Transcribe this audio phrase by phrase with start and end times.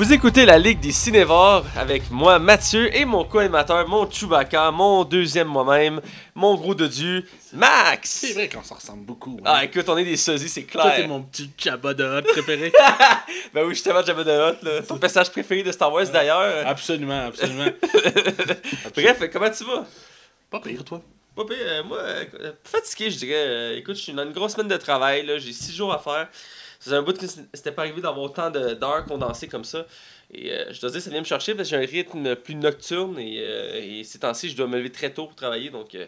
[0.00, 5.04] Vous écoutez la Ligue des Cinévores avec moi, Mathieu, et mon co-animateur, mon Chewbacca, mon
[5.04, 6.00] deuxième moi-même,
[6.34, 8.08] mon gros dodu, Max!
[8.08, 9.36] C'est vrai qu'on s'en ressemble beaucoup.
[9.40, 9.44] hein.
[9.44, 11.08] Ah, écoute, on est des sosies, c'est Toi, t'es clair.
[11.08, 12.72] mon petit Jabba de Hutt préféré.
[13.52, 14.80] Ben oui, justement, Jabba the Hutt, là.
[14.88, 16.66] Ton personnage préféré de Star Wars, d'ailleurs.
[16.66, 17.66] absolument, absolument.
[18.96, 19.84] Bref, comment tu vas?
[20.50, 21.02] Pas pire, toi.
[21.36, 23.34] Pas pire, euh, moi, euh, fatigué, je dirais.
[23.36, 25.36] Euh, écoute, je suis dans une grosse semaine de travail, là.
[25.36, 26.26] J'ai six jours à faire.
[26.80, 29.86] C'est un bout que c'était pas arrivé d'avoir autant d'heures condensées comme ça.
[30.32, 32.54] Et euh, je dois dire, ça vient me chercher parce que j'ai un rythme plus
[32.54, 35.68] nocturne et, euh, et ces temps-ci, je dois me lever très tôt pour travailler.
[35.68, 36.06] Donc, euh,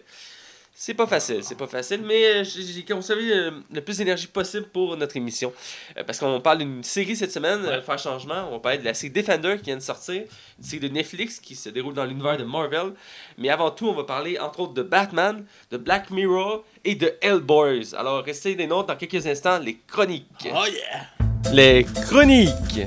[0.74, 2.02] c'est pas facile, c'est pas facile.
[2.04, 5.52] Mais euh, j'ai conservé euh, le plus d'énergie possible pour notre émission.
[5.96, 8.48] Euh, parce qu'on parle d'une série cette semaine, euh, Faire Changement.
[8.48, 10.22] On va parler de la série Defender qui vient de sortir.
[10.58, 12.94] Une série de Netflix qui se déroule dans l'univers de Marvel.
[13.38, 17.12] Mais avant tout, on va parler entre autres de Batman, de Black Mirror et de
[17.20, 17.94] Hellboys.
[17.96, 20.26] Alors, restez des nôtres dans quelques instants, les chroniques.
[20.46, 21.52] Oh yeah!
[21.52, 22.80] Les chroniques.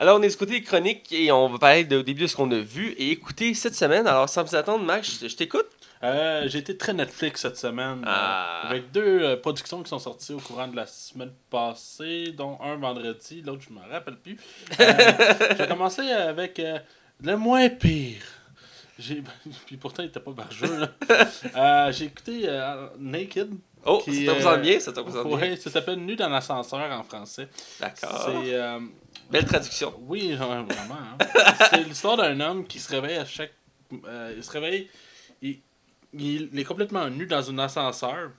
[0.00, 2.26] Alors, on est du côté des chroniques et on va parler de- au début de
[2.26, 4.06] ce qu'on a vu et écouté cette semaine.
[4.06, 5.66] Alors, sans plus attendre, Max, je, je t'écoute.
[6.02, 8.02] Euh, j'ai été très Netflix cette semaine.
[8.06, 8.62] Ah.
[8.64, 12.58] euh, avec deux euh, productions qui sont sorties au courant de la semaine passée, dont
[12.62, 14.38] un vendredi, l'autre je me rappelle plus.
[14.78, 16.62] J'ai commencé avec
[17.22, 18.22] le moins pire.
[18.98, 19.22] J'ai...
[19.66, 20.88] Puis pourtant, il était pas barjeux.
[21.92, 22.48] j'ai écouté
[22.98, 23.50] Naked.
[23.84, 25.00] Oh, Qui, ça te bien, ça te
[25.36, 25.56] bien.
[25.56, 27.48] Ça s'appelle Nu dans l'ascenseur en français.
[27.78, 28.30] D'accord.
[28.44, 28.58] C'est.
[29.30, 29.94] Belle traduction.
[30.06, 30.66] Oui, vraiment.
[30.92, 31.18] hein.
[31.70, 33.52] c'est l'histoire d'un homme qui se réveille à chaque.
[34.06, 34.88] euh, il se réveille.
[35.42, 35.58] Il,
[36.14, 38.30] il est complètement nu dans un ascenseur.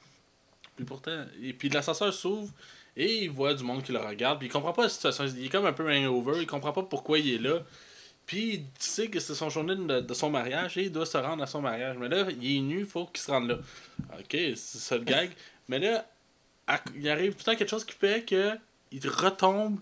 [0.75, 1.25] Puis pourtant.
[1.41, 2.51] Et puis l'ascenseur s'ouvre
[2.97, 4.39] et il voit du monde qui le regarde.
[4.39, 5.25] Puis il comprend pas la situation.
[5.25, 6.41] Il est comme un peu hangover.
[6.41, 7.59] Il comprend pas pourquoi il est là.
[8.25, 11.41] Puis il sait que c'est son journée de, son mariage et il doit se rendre
[11.43, 11.97] à son mariage.
[11.97, 13.57] Mais là, il est nu, faut qu'il se rende là.
[14.19, 15.31] Ok, c'est ça le gag.
[15.67, 16.05] Mais là,
[16.95, 18.57] il arrive tout le temps quelque chose qui fait que
[18.91, 19.79] il retombe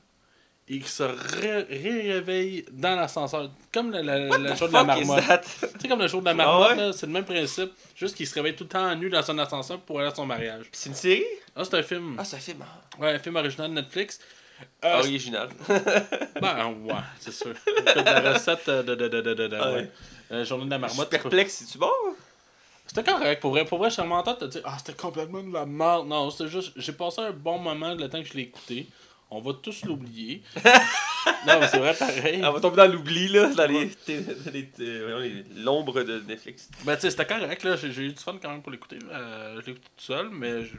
[0.69, 3.49] et qu'il se ré- réveille dans l'ascenseur.
[3.73, 5.43] Comme le, le, le jour de la marmotte.
[5.81, 6.93] sais, comme le jour de la Ah marmotte, ouais?
[6.93, 7.71] c'est le même principe.
[7.95, 10.25] Juste qu'il se réveille tout le temps nu dans son ascenseur pour aller à son
[10.25, 10.65] mariage.
[10.71, 11.25] C'est une série?
[11.55, 12.15] Ah, c'est un film.
[12.19, 12.63] Ah, c'est un film.
[12.63, 13.01] ah.
[13.01, 14.19] Ouais, un film original de Netflix.
[14.83, 15.49] Euh, Original.
[16.41, 17.53] ben, ouais, c'est sûr.
[17.87, 19.89] C'est la recette euh, de, de, de, de, de, de- Ah ouais.
[20.31, 21.09] Euh, journée de la marmotte.
[21.09, 21.89] perplexe, c'est-tu bon?
[22.85, 23.65] C'était correct, pour vrai.
[23.65, 26.07] Pour vrai, je suis en train de te dire, ah, c'était complètement de la merde.
[26.07, 28.87] Non, c'était juste, j'ai passé un bon moment le temps que je l'ai écouté.
[29.31, 30.41] On va tous l'oublier.
[31.45, 32.41] non, mais c'est vrai, pareil.
[32.43, 33.91] On va tomber dans l'oubli, là, dans les,
[35.57, 36.69] l'ombre de Netflix.
[36.83, 37.75] Ben, tu sais, c'était correct, là.
[37.75, 38.97] J'ai eu du fun quand même pour l'écouter.
[39.11, 40.63] Euh, je l'ai écouté tout seul, mais.
[40.65, 40.75] je-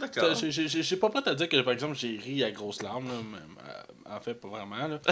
[0.00, 0.34] D'accord.
[0.34, 3.38] J'ai pas prêt à dire que, par exemple, j'ai ri à grosses larmes, là, mais,
[3.68, 4.98] euh, en fait, pas vraiment, là.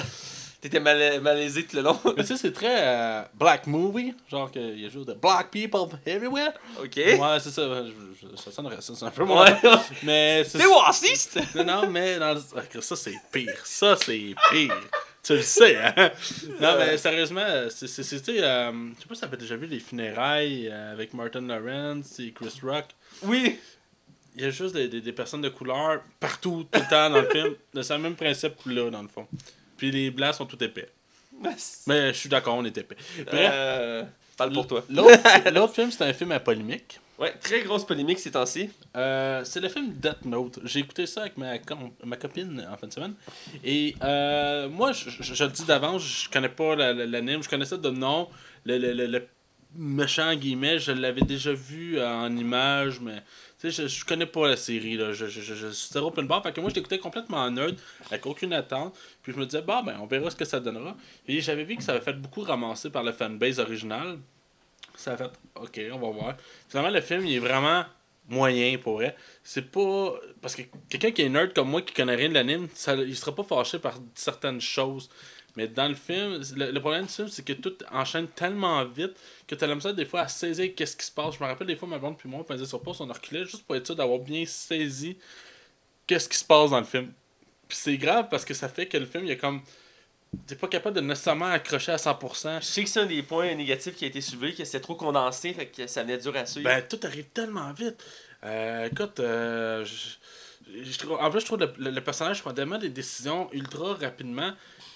[0.62, 1.98] T'étais mal, malaisé tout le long.
[2.16, 5.88] mais sais, c'est très euh, black movie, genre qu'il y a juste de black people
[6.06, 6.52] everywhere.
[6.80, 6.96] ok.
[6.96, 9.44] Ouais, c'est ça, je- je- ça ça, c'est un peu moins.
[9.50, 9.70] Ouais.
[10.04, 11.40] Mais c'est C'est raciste!
[11.56, 13.60] Non, non, mais dans le- ah, ça, c'est pire.
[13.64, 14.80] Ça, c'est pire.
[15.24, 16.10] Tu le sais, hein?
[16.60, 17.44] Non, mais sérieusement,
[17.86, 22.18] sais, euh, je sais pas si t'avais déjà vu les funérailles euh, avec Martin Lawrence
[22.20, 22.86] et Chris Rock.
[23.22, 23.58] Oui.
[24.36, 27.20] Il y a juste des, des, des personnes de couleur partout, tout le temps dans
[27.20, 27.54] le film.
[27.82, 29.26] C'est le même principe là, dans le fond.
[29.82, 30.88] Puis les blancs sont tout épais.
[31.88, 32.94] Mais je suis d'accord, on est épais.
[33.26, 34.04] Bref, Euh,
[34.36, 34.84] parle pour toi.
[34.88, 37.00] l'autre, film, c'est un film à polémique.
[37.18, 38.70] Ouais, très grosse polémique ces temps-ci.
[38.96, 40.60] Euh, c'est le film Death Note.
[40.62, 43.14] J'ai écouté ça avec ma, com- ma copine en fin de semaine.
[43.64, 47.42] Et euh, moi, je, je- je le dis d'avance, je connais pas la- la- l'anime.
[47.42, 48.28] Je connaissais de nom.
[48.64, 49.26] Le, le, le, le
[49.74, 53.20] méchant, guillemets, je l'avais déjà vu en image, mais
[53.62, 54.96] tu sais, je, je connais pas la série.
[54.96, 55.12] Là.
[55.12, 56.42] Je, je, je, je suis open bar.
[56.42, 58.98] Que moi, je l'écoutais complètement en neutre, avec aucune attente.
[59.22, 60.96] Puis je me disais, bah, ben, on verra ce que ça donnera.
[61.28, 64.18] Et j'avais vu que ça avait fait beaucoup ramasser par le fanbase original.
[64.96, 66.34] Ça a fait, ok, on va voir.
[66.68, 67.84] Finalement, le film, il est vraiment
[68.28, 69.16] moyen pour vrai.
[69.44, 70.14] C'est pas.
[70.40, 73.16] Parce que quelqu'un qui est nerd comme moi, qui connaît rien de l'anime, ça- il
[73.16, 75.08] sera pas fâché par certaines choses.
[75.56, 79.12] Mais dans le film, le, le problème du film, c'est que tout enchaîne tellement vite
[79.46, 81.34] que tu as l'impression des fois à saisir qu'est-ce qui se passe.
[81.38, 83.44] Je me rappelle des fois, ma blonde puis moi, on faisait sur pause, on reculait
[83.44, 85.16] juste pour être sûr d'avoir bien saisi
[86.06, 87.12] qu'est-ce qui se passe dans le film.
[87.68, 89.60] Puis c'est grave parce que ça fait que le film, il y a comme.
[90.46, 92.60] T'es pas capable de nécessairement accrocher à 100%.
[92.60, 94.94] Je sais que c'est un des points négatifs qui a été soulevé, que c'était trop
[94.94, 96.70] condensé, fait que ça venait dur à suivre.
[96.70, 98.02] Ben, tout arrive tellement vite.
[98.44, 102.54] Euh, écoute, euh, je- je trouve- en plus, je trouve le, le, le personnage prend
[102.54, 104.52] tellement des décisions ultra rapidement,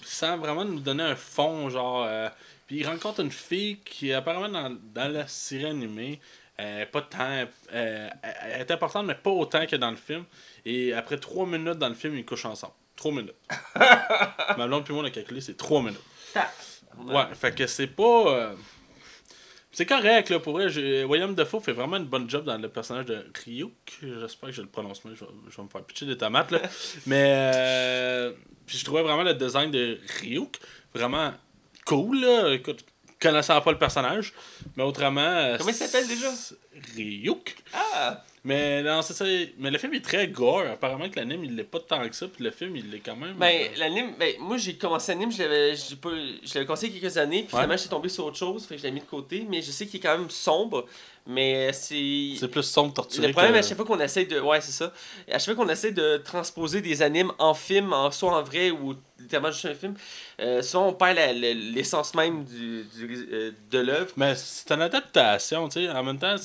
[0.07, 2.03] sans vraiment nous donner un fond, genre.
[2.07, 2.29] euh,
[2.65, 6.19] puis il rencontre une fille qui, apparemment, dans, dans la série animée,
[6.59, 7.45] euh, pas tant.
[7.73, 10.23] euh, elle- est importante, mais pas autant que dans le film.
[10.65, 12.73] Et après trois minutes dans le film, ils couchent ensemble.
[12.95, 13.35] Trois minutes.
[14.57, 16.01] Ma blonde puis moi, on a calculé, c'est trois minutes.
[17.05, 18.53] Ouais, fait que c'est pas.
[19.77, 20.65] C'est correct, là, pour vrai.
[21.03, 23.99] William Defoe fait vraiment une bonne job dans le personnage de Ryuk.
[24.01, 25.13] J'espère que je le prononce bien.
[25.13, 26.61] Je vais, je vais me faire pitcher des tomates, là.
[27.05, 27.51] Mais.
[27.55, 28.31] euh,
[28.65, 30.57] Puis je trouvais vraiment le design de Ryuk
[30.95, 31.31] vraiment
[31.85, 32.53] cool, là.
[32.55, 32.85] Écoute,
[33.21, 34.33] connaissant pas le personnage.
[34.75, 35.21] Mais autrement.
[35.21, 36.31] euh, Comment il s'appelle déjà?
[36.95, 37.55] Ryuk.
[37.71, 38.23] Ah!
[38.47, 39.25] Mais non, c'est ça.
[39.57, 40.63] Mais le film est très gore.
[40.71, 42.27] Apparemment que l'anime, il l'est pas tant que ça.
[42.29, 43.33] Puis le film, il l'est quand même.
[43.33, 46.09] Ben, euh, l'anime, ben, moi j'ai commencé l'anime, je l'avais j'ai pas-
[46.43, 47.61] je l'avais commencé il y a quelques années, puis Ouais.
[47.61, 49.69] finalement j'étais tombé sur autre chose, fait que je l'ai mis de côté, mais je
[49.71, 50.85] sais qu'il est quand même sombre,
[51.25, 52.35] mais c'est.
[52.39, 53.27] c'est plus sombre, torturé.
[53.27, 54.39] Le problème, que- à chaque fois qu'on essaie de.
[54.39, 54.93] Ouais, c'est ça.
[55.29, 58.71] À chaque fois qu'on essaie de transposer des animes en film, en, soit en vrai
[58.71, 59.95] ou littéralement juste un film,
[60.39, 64.11] euh, souvent on perd la- la- l'essence même du, du- euh, de l'œuvre.
[64.15, 65.89] Mais c'est une adaptation, tu sais.
[65.89, 66.35] En même temps,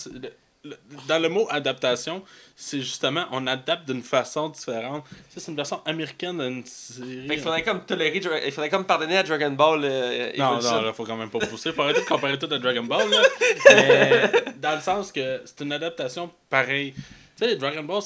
[1.08, 2.22] dans le mot adaptation,
[2.54, 5.04] c'est justement, on adapte d'une façon différente.
[5.28, 7.26] Sais, c'est une version américaine d'une série.
[7.26, 9.80] Fait qu'il faudrait comme tolérer, il faudrait comme pardonner à Dragon Ball.
[9.84, 11.72] euh, Non, non, là, faut quand même pas pousser.
[11.72, 13.22] Faut arrêter de comparer tout à Dragon Ball, là.
[13.70, 16.94] Mais dans le sens que c'est une adaptation pareille.
[17.36, 18.02] Tu sais, Dragon Ball,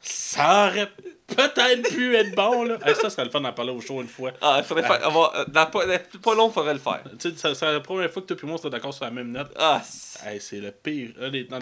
[0.00, 0.90] ça aurait
[1.26, 2.78] peut-être pu être bon, là.
[2.84, 4.32] Hey, ça serait le fun d'en parler au show une fois.
[4.40, 5.06] Ah, il faudrait faire.
[5.06, 7.02] avoir- euh, dans pas, dans pas long, il faudrait le faire.
[7.18, 9.04] Tu sais, ça- c'est la première fois que toi et moi, on serait d'accord sur
[9.04, 9.52] la même note.
[9.56, 11.10] Ah, c'est- Hey, c'est le pire.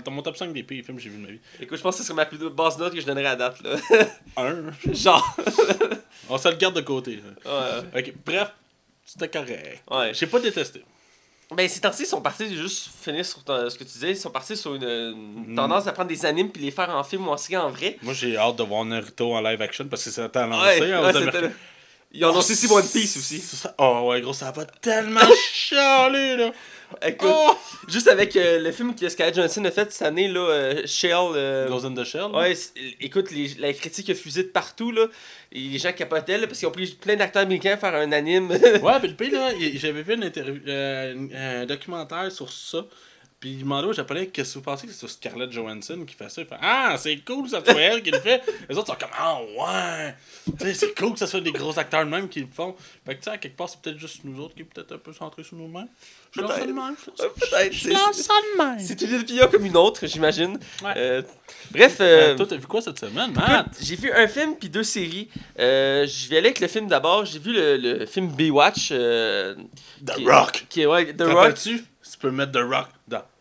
[0.05, 1.40] Dans mon top 5 des pires films que j'ai vu de ma vie.
[1.61, 3.56] écoute, je pense que ce serait ma plus basse note que je donnerais à date,
[3.62, 3.76] là.
[4.37, 4.73] Un.
[4.93, 5.37] Genre.
[6.29, 7.20] On se le garde de côté.
[7.44, 7.82] là.
[7.93, 8.00] Ouais.
[8.00, 8.52] Ok, bref,
[9.05, 9.82] c'était correct.
[9.90, 10.12] Ouais.
[10.14, 10.82] J'ai pas détesté.
[11.56, 14.16] Ben, ces temps-ci, ils sont partis, juste finir sur ton- ce que tu disais, ils
[14.16, 15.56] sont partis sur une, une Mm.
[15.56, 17.96] tendance à prendre des animes puis les faire en film ou en série en vrai.
[18.02, 20.92] Moi, j'ai hâte de voir Naruto en live action parce que c'est à Ouais, lancé.
[20.92, 21.40] hein, ouais, Américains.
[21.40, 21.48] là.
[22.12, 23.40] Ils ont annoncé aussi One Piece aussi.
[23.40, 25.20] Ça- Oh ouais, gros, ça va tellement
[25.52, 26.50] chialer, là.
[27.06, 27.56] Écoute, Oh!
[27.88, 31.12] juste avec euh, le film que Scarlett Johansson a fait cette année, là, euh, Shell.
[31.35, 32.26] euh, Goes in the Shell.
[32.35, 32.55] Ouais,
[33.00, 35.06] écoute, les- la critique a fusé de partout, là.
[35.52, 38.11] Et les gens capotaient, là, parce qu'ils ont pris plein d'acteurs américains à faire un
[38.12, 38.50] anime.
[38.50, 38.58] Ouais,
[39.00, 42.85] puis le pire, là, j'avais vu une interview, euh, un documentaire sur ça.
[43.40, 46.29] Puis il demandait aux Japonais qu'est-ce que vous pensez que c'est Scarlett Johansson qui fait
[46.29, 46.40] ça?
[46.43, 48.43] Il fait Ah, c'est cool, ça soit elle qui le fait.
[48.69, 50.14] Les autres sont comme Ah, ouais.
[50.58, 52.75] Tu sais, c'est cool que ce soit des gros acteurs de même qui le font.
[53.06, 54.93] Fait que tu sais, à quelque part, c'est peut-être juste nous autres qui est peut-être
[54.93, 55.87] un peu centrés sur nous-mêmes.
[56.35, 56.96] Je lance ça de même.
[57.05, 57.73] je lance ça- Peut-être.
[57.73, 58.81] je c'est- lance ça de même.
[58.81, 60.58] C'est une opinion comme une autre, j'imagine.
[60.82, 60.93] Ouais.
[60.96, 61.23] Euh,
[61.70, 61.99] bref.
[62.00, 63.67] Euh, euh, toi, t'as vu quoi cette semaine, Matt?
[63.81, 65.29] J'ai vu un film puis deux séries.
[65.61, 67.25] Euh, je vais aller avec le film d'abord.
[67.25, 68.88] J'ai vu le, le film Baywatch.
[68.90, 69.55] euh,
[70.05, 70.67] The qui- Rock.
[70.69, 71.55] Qui ouais, The Rock.
[71.55, 71.85] Tu
[72.19, 72.88] peux mettre The Rock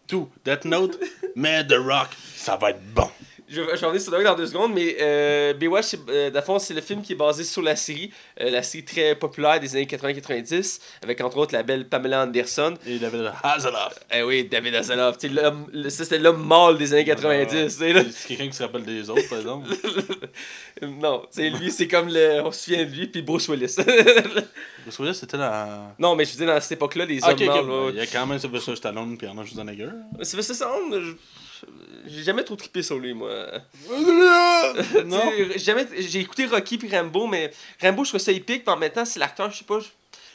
[0.08, 0.30] tout.
[0.46, 0.98] Death Note,
[1.36, 3.10] mais The Rock, ça va être bon.
[3.50, 6.82] Je, vais revenir sur Rock dans deux secondes, mais euh, Baywatch, c'est, euh, c'est le
[6.82, 8.12] film qui est basé sur la série.
[8.42, 12.74] euh, la série très populaire des années 80-90, avec entre autres la belle Pamela Anderson.
[12.86, 14.00] Et David Hasselhoff.
[14.14, 15.16] Eh oui, David Hasselhoff.
[15.90, 17.50] c'était l'homme mâle des années 90.
[17.50, 18.04] tu sais, là.
[18.12, 19.70] C'est quelqu'un qui se rappelle des autres, par exemple.
[20.82, 22.42] Non, sais, lui, c'est comme le.
[22.44, 23.76] On se souvient de lui, puis Bruce Willis.
[24.86, 25.94] Bruce Willis, c'était dans...
[25.98, 27.66] non, mais je veux dire, dans cette époque-là, les Ah, hommes ok, ok.
[27.66, 27.94] mâles.
[27.94, 29.90] Il y a quand même Sylvester Stallone puis Arnold Schwarzenegger.
[30.22, 31.14] Sylvester Stallone, je-
[32.06, 33.32] j'ai jamais trop trippé sur lui, moi.
[35.06, 35.32] non.
[35.52, 37.52] J'ai jamais, j'ai écouté Rocky puis Rambo, mais
[37.82, 39.88] Rambo, je trouve ça épique, mais en même temps, c'est l'acteur, je sais pas, je,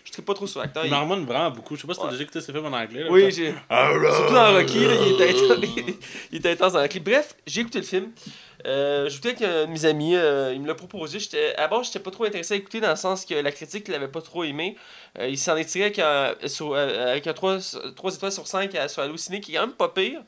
[0.05, 0.85] je trippe pas trop sur l'acteur.
[0.85, 1.77] Il m'harmonne vraiment beaucoup.
[1.77, 2.13] Je sais pas si t'as Ouais.
[2.13, 3.05] déjà écouté ses films en anglais.
[3.05, 3.53] là, Oui, j'ai.
[3.53, 5.65] Surtout dans Rocky, là, il, était intense,
[6.33, 7.01] il était intense dans Rocky.
[7.01, 8.11] Bref, j'ai écouté le film.
[8.65, 11.19] Euh, J'écoutais avec un de mes amis, euh, il me l'a proposé.
[11.19, 13.89] J'étais, à bord, j'étais pas trop intéressé à écouter dans le sens que la critique
[13.89, 14.77] l'avait pas trop aimé.
[15.19, 17.59] Euh, il s'en est tiré avec un, sur- euh, avec un 3,
[17.89, 20.21] étoiles sur 5 à, sur Halluciné, qui est quand même pas pire.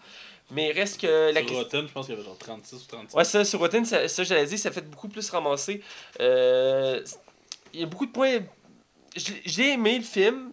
[0.51, 1.57] Mais reste que la Sur.
[1.57, 3.15] Rotten, je pense qu'il y avait genre 36 ou 37.
[3.15, 5.81] Ouais, ça, sur Rotten, ça, ça j'allais dire, ça fait beaucoup plus ramasser.
[6.21, 7.03] Euh,
[7.73, 8.41] Il y a beaucoup de points.
[9.17, 10.53] J'ai aimé le film,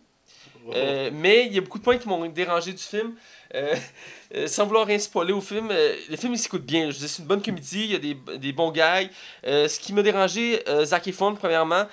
[0.74, 3.16] euh, mais il y a beaucoup de points qui m'ont dérangé du film.
[3.54, 3.76] Euh,
[4.36, 6.90] euh, sans vouloir rien spoiler au film, euh, le film il s'écoute bien.
[6.92, 9.10] Je C'est une bonne comédie, il y a des, des bons gags.
[9.46, 11.86] Euh, ce qui m'a dérangé, Zac Efron, premièrement,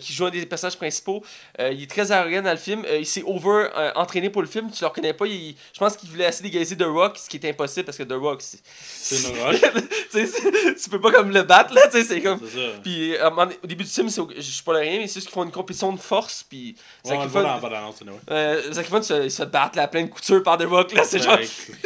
[0.00, 1.22] qui joue un des personnages principaux,
[1.58, 2.84] il est très arrogant dans le film.
[2.98, 5.26] Il s'est over entraîné pour le film, tu le reconnais pas.
[5.26, 8.02] il- je pense qu'il voulait assez dégager The Rock, ce qui est impossible parce que
[8.02, 9.60] The Rock, c'est- C'est une roche.
[10.82, 12.40] tu peux pas comme le battre là, tu sais, c'est comme.
[12.82, 13.14] Puis
[13.62, 15.92] au début du film, je suis pas rien, mais c'est juste qu'ils font une compétition
[15.92, 18.72] de force, puis Ouais, Zac le Efron, dans la bande-annonce, anyway.
[18.72, 21.22] Zac Efron, il se- se battre là, à pleine couture par The Rock là, c'est
[21.22, 21.38] genre.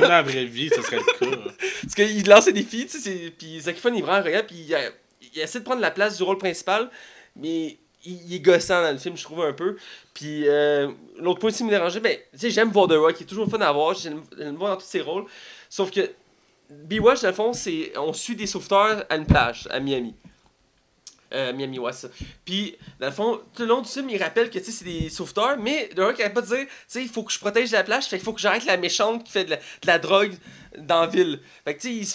[0.00, 1.36] Dans la vraie vie, ça serait le cas.
[1.82, 5.60] Parce qu'il lance des défis, tu sais, puis Zac Efron, il arrogant, puis il, essaie
[5.60, 6.90] de prendre la place du rôle principal,
[7.36, 9.76] mais il, est gossant dans le film, je trouve un peu.
[10.14, 13.22] Puis euh, l'autre point aussi qui me dérangeait, ben, tu sais, j'aime voir The il
[13.22, 15.24] est toujours fun à voir, j'aime le voir dans tous ses rôles,
[15.68, 16.10] sauf que
[16.70, 20.14] Bewatch, dans le fond, c'est on suit des sauveteurs à une plage, à Miami.
[21.32, 22.08] Euh, Miami, ça.
[22.44, 25.56] Puis, dans le fond, tout le long du film, il rappelle que c'est des sauveteurs,
[25.58, 27.84] mais The Rock arrête pas de dire, tu sais, il faut que je protège la
[27.84, 30.34] plage, fait qu'il faut que j'arrête la méchante qui fait de la, de la drogue
[30.76, 31.40] dans la ville.
[31.64, 32.06] Fait que il,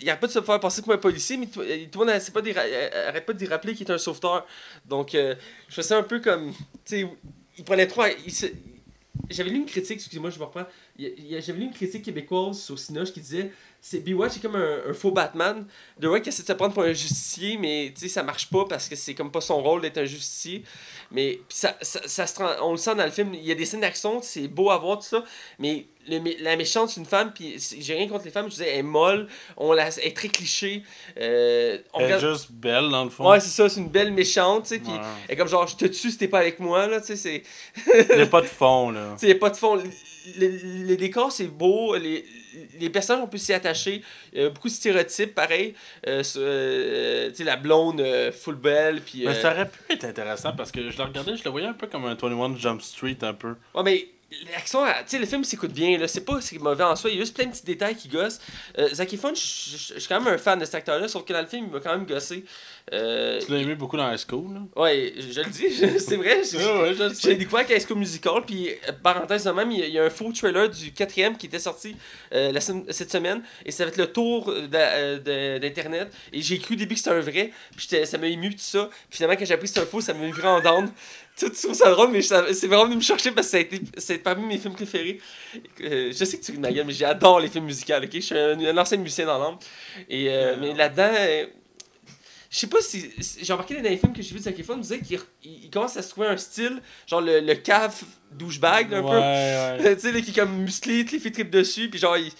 [0.00, 2.08] il, arrête pas de se faire passer comme un policier, mais tout, euh, le monde
[2.10, 4.44] arrête pas, ra- euh, pas d'y rappeler qu'il est un sauveteur.
[4.84, 5.34] Donc, euh,
[5.68, 7.08] je fais ça un peu comme, tu sais,
[7.58, 8.02] il prenait trop.
[9.30, 10.66] J'avais lu une critique, excusez-moi, je me reprends.
[10.98, 13.50] Il il j'avais lu une critique québécoise sur Cinoche qui disait
[13.80, 15.64] c'est Bewatch est comme un, un faux Batman.
[16.00, 18.64] The Rock essaie de se prendre pour un justicier, mais tu sais, ça marche pas
[18.68, 20.64] parce que c'est comme pas son rôle d'être un justicier.
[21.12, 23.54] Mais ça, ça, ça se trans- on le sent dans le film, il y a
[23.54, 25.22] des scènes d'action, c'est beau à voir tout ça,
[25.60, 28.68] mais le la méchante c'est une femme, puis j'ai rien contre les femmes, je disais,
[28.72, 30.82] elle est molle, on la, elle est très cliché.
[31.20, 33.28] euh, on Elle est regarde- juste belle, dans le fond.
[33.30, 34.98] Ouais, c'est ça, c'est une belle méchante, tu sais, puis Ouais.
[35.28, 37.16] elle est comme genre, je te tue si t'es pas avec moi, là, tu sais,
[37.16, 37.42] c'est.
[38.10, 39.14] Il n'y a pas de fond, là.
[39.18, 39.76] Tu sais, y a pas de fond.
[39.76, 39.82] Le,
[40.38, 41.96] le- le décor, c'est beau.
[41.96, 42.24] Les,
[42.78, 44.02] les personnages, on peut s'y attacher.
[44.32, 45.74] Il y a beaucoup de stéréotypes, pareil.
[46.06, 49.00] Euh, euh, tu sais, la blonde euh, full belle.
[49.02, 51.50] Puis, Mais euh, ça aurait pu être intéressant parce que je le regardais, je le
[51.50, 53.54] voyais un peu comme un 21 Jump Street, un peu.
[53.74, 54.08] Ouais, mais
[54.52, 55.96] l'action, tu sais, le film s'écoute bien.
[55.98, 57.10] là C'est pas c'est mauvais en soi.
[57.10, 58.40] Il y a juste plein de petits détails qui gossent.
[58.78, 61.08] Euh, Zac Efron, je suis quand même un fan de cet acteur-là.
[61.08, 62.44] Sauf que dans le film, il m'a quand même gossé.
[62.92, 64.60] Euh, Tu l'as aimé beaucoup dans High School, là?
[64.82, 66.42] ouais, je, je le dis, c'est vrai.
[66.44, 69.80] je- Ouais, ouais, J'ai découvert avec High School Musical, puis euh, parenthèse de même, il
[69.80, 71.96] y, a- il y a un faux trailer du quatrième qui était sorti
[72.32, 76.78] euh, la cette semaine, et ça va être le tour d'Internet, et j'ai cru au
[76.78, 79.54] début que c'était un vrai, puis ça m'a ému tout ça, puis finalement quand j'ai
[79.54, 80.90] appris que c'était un faux, ça m'a mis vraiment down.
[81.38, 83.60] Tu tu trouves ça drôle, mais c'est vraiment venu me chercher parce que ça a
[83.60, 85.20] été c'est parmi mes films préférés.
[85.82, 88.08] Euh, je sais que tu ris de ma gueule, mais j'adore les films musicaux, ok?
[88.10, 89.58] Je suis un, un ancien musicien dans l'âme.
[90.08, 91.46] Et, euh, mais là-dedans, euh,
[92.50, 93.10] je sais pas si.
[93.42, 95.96] J'ai remarqué dans les films que j'ai vu de on disait qu'il il- il commence
[95.98, 97.94] à se trouver un style, genre le, le cave
[98.32, 99.10] douchebag, un ouais,
[99.78, 99.84] peu.
[99.84, 99.94] ouais.
[99.96, 102.32] tu sais, là, qui est comme musclé, les filles tripent dessus, puis genre, il,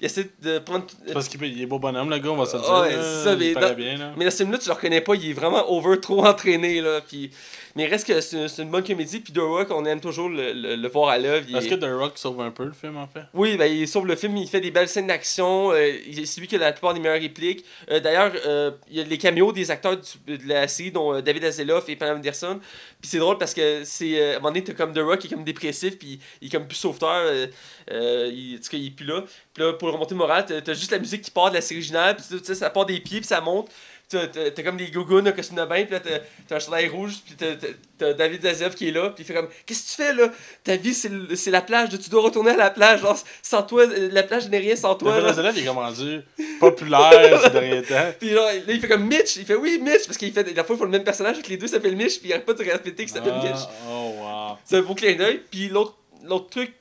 [0.00, 0.84] il essaie de prendre.
[1.14, 2.72] Parce qu'il est beau bonhomme, le gars, on va se le dire.
[2.72, 3.24] Ouais, là.
[3.24, 4.12] ça, mais dans- bien, là.
[4.18, 7.00] Mais dans ce film-là, tu le reconnais pas, il est vraiment over, trop entraîné, là.
[7.00, 7.30] Puis...
[7.76, 10.76] Mais reste que c'est une bonne comédie, puis The Rock, on aime toujours le, le-
[10.76, 11.44] le voir à l'œuvre.
[11.56, 13.88] Est-ce est- que The Rock sauve un peu le film, en fait Oui, ben, il
[13.88, 15.72] sauve le film, il fait des belles scènes d'action.
[15.72, 17.64] euh, il- c'est lui qui a la plupart des meilleures répliques.
[17.90, 21.14] Euh, D'ailleurs, euh, il y a les caméos des acteurs du- de la série, dont
[21.14, 22.60] euh, David Hasselhoff et Pam Anderson.
[23.00, 25.26] Puis c'est drôle parce que c'est à un moment donné, t'as comme The Rock qui
[25.26, 27.48] est comme dépressif, puis il est comme plus sauveteur.
[27.90, 29.22] il, en tout cas, il est plus là.
[29.52, 31.60] Puis là, pour remonter le moral, t'as t'as juste la musique qui part de la
[31.60, 33.68] série originale, puis ça part des pieds, puis ça monte.
[34.08, 36.88] T'as t'as- comme des gougounes, un costume de bain, puis là t'as t'as un chandail
[36.88, 40.02] rouge, puis t'as- David Hasselhoff qui est là, puis il fait comme Qu'est-ce que tu
[40.02, 40.30] fais là?
[40.62, 43.62] Ta vie c'est le- c'est la plage, tu dois retourner à la plage, genre sans
[43.62, 45.12] toi, la plage n'est rien sans toi.
[45.14, 45.30] David.
[45.30, 46.20] Hasselhoff, il est comme rendu
[46.60, 48.12] populaire ces derniers temps.
[48.18, 50.64] Puis genre, là, il fait comme Mitch, il fait oui, Mitch, parce qu'il fait, la
[50.64, 52.52] fois, il faut le même personnage, avec les deux s'appellent Mitch, puis il arrête pas
[52.54, 53.52] de répéter qu'il s'appelle Mitch.
[53.56, 54.56] Ah, oh, wow.
[54.64, 55.40] C'est un beau clin d'œil.
[55.50, 56.72] Puis l'autre l'autre truc,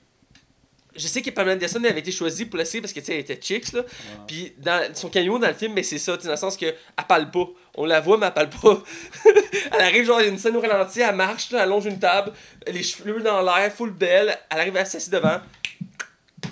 [0.95, 3.13] je sais que Pamela Anderson avait été choisie pour la série parce que tu sais,
[3.13, 3.83] elle était chicks, là.
[4.27, 7.07] Puis dans son cameo dans le film, mais c'est ça, dans le sens que elle
[7.07, 7.47] parle pas.
[7.75, 8.83] On la voit, mais elle parle pas.
[9.73, 12.33] elle arrive, genre, une scène au ralenti, elle marche, là, elle longe une table,
[12.67, 15.39] les cheveux dans l'air, full belle, elle arrive assise devant.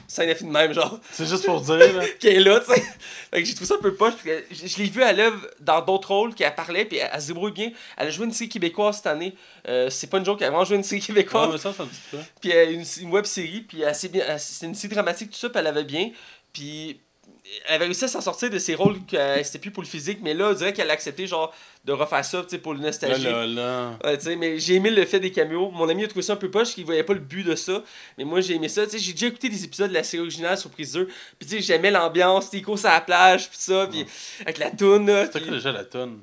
[0.07, 2.03] Ça a fait de même, genre C'est juste pour dire, là.
[2.19, 2.81] qui est là, tu sais.
[3.33, 5.81] Fait que j'ai trouvé ça un peu poche, je, je l'ai vu à l'œuvre dans
[5.81, 7.71] d'autres rôles, qu'elle parlait, puis elle, elle se débrouille bien.
[7.98, 9.33] Elle a joué une série québécoise cette année.
[9.67, 11.74] Euh, c'est pas une joke, elle a vraiment joué une série Ouais, québécoise, mais ça,
[11.74, 12.17] ça me dit pas.
[12.41, 15.67] puis euh, une, une web série, puis c'est une série dramatique, tout ça, puis elle
[15.67, 16.12] avait bien.
[16.53, 17.00] Puis
[17.67, 20.19] avait réussi à s'en sortir de ses rôles que euh, c'était plus pour le physique,
[20.21, 21.53] mais là, on dirait qu'elle a accepté, genre,
[21.86, 23.24] de refaire ça, tu sais, pour le Là, nostalgie.
[23.24, 23.98] là, là.
[24.03, 25.71] Ouais, sais, mais j'ai aimé le fait des caméos.
[25.71, 27.83] Mon ami a trouvé ça un peu poche, qu'il voyait pas le but de ça.
[28.17, 28.86] Mais moi, j'ai aimé ça.
[28.86, 31.05] Tu sais, j'ai déjà écouté des épisodes de la série originale sur Prise 2.
[31.05, 34.05] Puis, tu sais, j'aimais l'ambiance, les courses à la plage, puis ça, puis
[34.41, 35.25] avec la toune, là.
[35.25, 36.19] C'était quoi déjà la tonne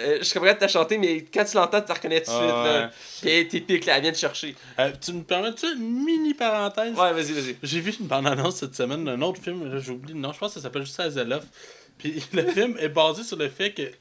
[0.00, 2.30] euh, je serais prêt à te chanter, mais quand tu l'entends, tu la reconnais tout
[2.30, 2.88] de suite, Ah, ouais.
[3.20, 4.54] Puis, elle est épique, là, elle vient te chercher.
[4.78, 6.94] Euh, Tu me permets-tu une mini parenthèse?
[6.94, 7.56] Ouais, vas-y, vas-y.
[7.62, 10.60] J'ai vu une bande-annonce cette semaine d'un autre film, oublié le nom, je pense que
[10.60, 11.44] ça s'appelle juste Azeloff.
[11.98, 13.82] Puis le film est basé sur le fait que.
[13.82, 13.92] Tu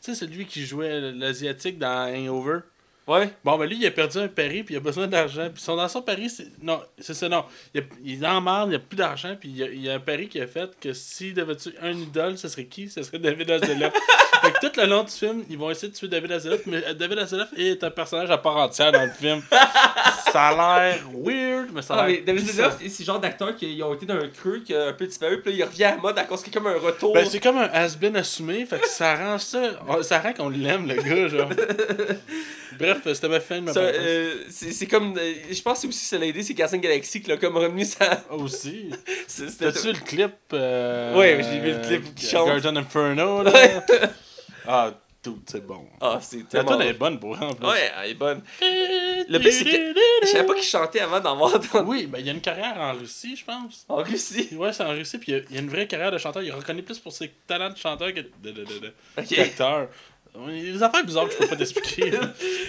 [0.00, 2.60] sais, celui qui jouait l'Asiatique dans Hangover.
[3.08, 3.30] Ouais.
[3.44, 5.48] Bon, ben lui, il a perdu un pari, puis il a besoin d'argent.
[5.54, 6.48] Puis son dans son pari, c'est.
[6.60, 7.44] Non, c'est ça, non.
[7.72, 9.88] Il, a- il est en marde, il a plus d'argent, puis il y a, il
[9.88, 12.88] a un pari qui a fait que s'il devait tuer un idole, ce serait qui?
[12.88, 13.92] Ce serait David Hasselhoff.
[14.42, 16.84] fait que tout le long du film, ils vont essayer de tuer David Hasselhoff, mais
[16.84, 19.40] euh, David Hasselhoff est un personnage à part entière dans le film.
[20.32, 22.16] ça a l'air weird, mais ça a Ah, l'air.
[22.18, 22.48] mais David.
[22.50, 25.06] Hasselhoff, c'est le genre d'acteur qui ont été dans un creux, qui a un peu
[25.06, 27.14] disparu, puis là, il revient à la mode à cause qu'il a comme un retour.
[27.14, 29.60] Ben, c'est comme un has-been assumé, fait que ça rend ça.
[30.02, 31.48] Ça rend qu'on l'aime, le gars, genre.
[32.78, 35.16] Bref, c'était ma fin de ma Ça, euh, c'est c'est comme.
[35.18, 37.56] euh, je pense que c'est aussi ça l'a aidé, c'est Casting Galaxy qui l'a comme
[37.56, 38.24] remis ça.
[38.30, 38.90] Aussi.
[39.26, 42.46] C'était T'as-tu le clip euh, Ouais, j'ai vu le clip qui chante.
[42.48, 43.52] Guardian Inferno, là?
[43.52, 43.82] Ouais.
[44.66, 45.84] ah, tout, c'est bon.
[46.00, 46.68] Ah, c'est La tellement.
[46.72, 47.66] tonne est bonne pour en plus.
[47.66, 48.42] Ouais, elle est bonne.
[48.60, 49.94] Le pire, c'est que.
[50.22, 51.82] Je savais pas qu'il chantait avant d'en voir dans...
[51.84, 53.84] Oui, ben il y a une carrière en Russie, je pense.
[53.88, 54.48] en Russie?
[54.54, 56.18] Ouais, c'est en Russie, puis il y a- il y, a une vraie carrière de
[56.18, 56.42] chanteur.
[56.42, 59.54] Il est reconnu plus pour ses talents de chanteur que de, de, de, de- Ok.
[60.48, 62.12] Il y a des affaires bizarres que je peux pas t'expliquer.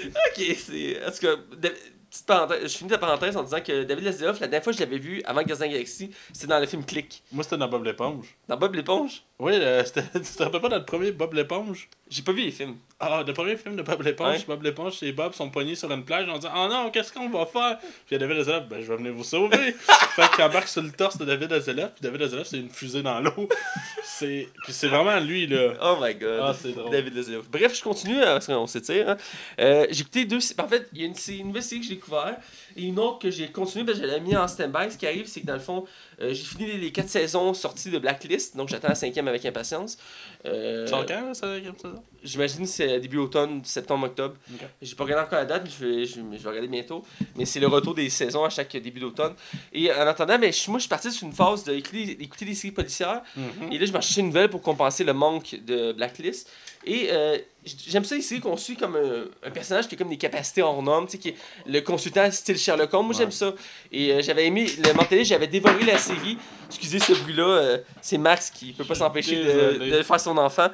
[0.08, 1.06] Ok, c'est.
[1.06, 1.74] En tout cas, de-
[2.10, 4.80] petite parenthèse, je finis la parenthèse en disant que David Hasselhoff, la dernière fois que
[4.80, 7.22] je l'avais vu avant Gazan Galaxy, c'était dans le film Click.
[7.32, 8.36] Moi, c'était dans Bob l'éponge.
[8.48, 9.24] Dans Bob l'éponge?
[9.40, 11.88] Oui, euh, c'était- tu te rappelles pas le premier Bob l'éponge?
[12.10, 12.78] J'ai pas vu les films.
[13.00, 14.48] Ah, le premier film de Bob l'éponge.
[14.48, 17.30] Bob l'éponge et Bob sont poignés sur une plage en disant Oh non, qu'est-ce qu'on
[17.30, 17.78] va faire?
[18.08, 19.74] Puis David Hasselhoff, ben je vais venir vous sauver.
[20.16, 23.04] fait qu'il embarque sur le torse de David Hasselhoff, puis David Hasselhoff, c'est une fusée
[23.04, 23.48] dans l'eau.
[24.04, 24.48] C'est...
[24.64, 25.74] Puis c'est vraiment lui, là.
[25.84, 26.40] Oh my god.
[26.42, 26.90] Ah, c'est drôle.
[26.92, 27.48] David Hasselhoff.
[27.52, 29.10] Bref, je continue euh, parce qu'on s'étire.
[29.12, 29.18] hein.
[29.60, 30.40] Euh, j'ai écouté deux.
[30.58, 32.36] En fait, il y a une, c'est une nouvelle série que j'ai découvert
[32.78, 34.92] et une autre que j'ai continué parce que je l'avais mis en stand-by.
[34.92, 35.86] Ce qui arrive, c'est que dans le fond,
[36.22, 39.46] euh, j'ai fini les, les quatre saisons sorties de Blacklist, donc j'attends la cinquième avec
[39.46, 39.98] impatience.
[40.46, 44.36] Euh, Sort quand, ça, comme ça J'imagine que c'est début automne, septembre-octobre.
[44.54, 44.68] Ok.
[44.82, 47.04] J'ai pas regardé encore la date, mais je vais, je, je vais regarder bientôt.
[47.36, 49.34] Mais c'est le retour des saisons à chaque début d'automne.
[49.74, 52.56] Et en attendant, mais je- moi je suis parti sur une phase d'écouter d'écouter des
[52.56, 53.22] séries policières.
[53.36, 53.72] Mhm.
[53.72, 56.50] Et là, je m'en cherchais une nouvelle pour compenser le manque de Blacklist.
[56.86, 60.18] Et euh, j'aime ça ici qu'on suit comme un, un personnage qui a comme des
[60.18, 61.36] capacités hors normes, tu sais, qui est
[61.66, 63.08] le consultant style Sherlock Holmes.
[63.08, 63.22] Moi, Ouais.
[63.22, 63.54] j'aime ça.
[63.92, 66.38] Et euh, j'avais aimé le Mentalist, j'avais dévoré la série.
[66.70, 70.68] Excusez ce bruit-là, euh, c'est Max qui peut pas s'empêcher de, de faire son enfant.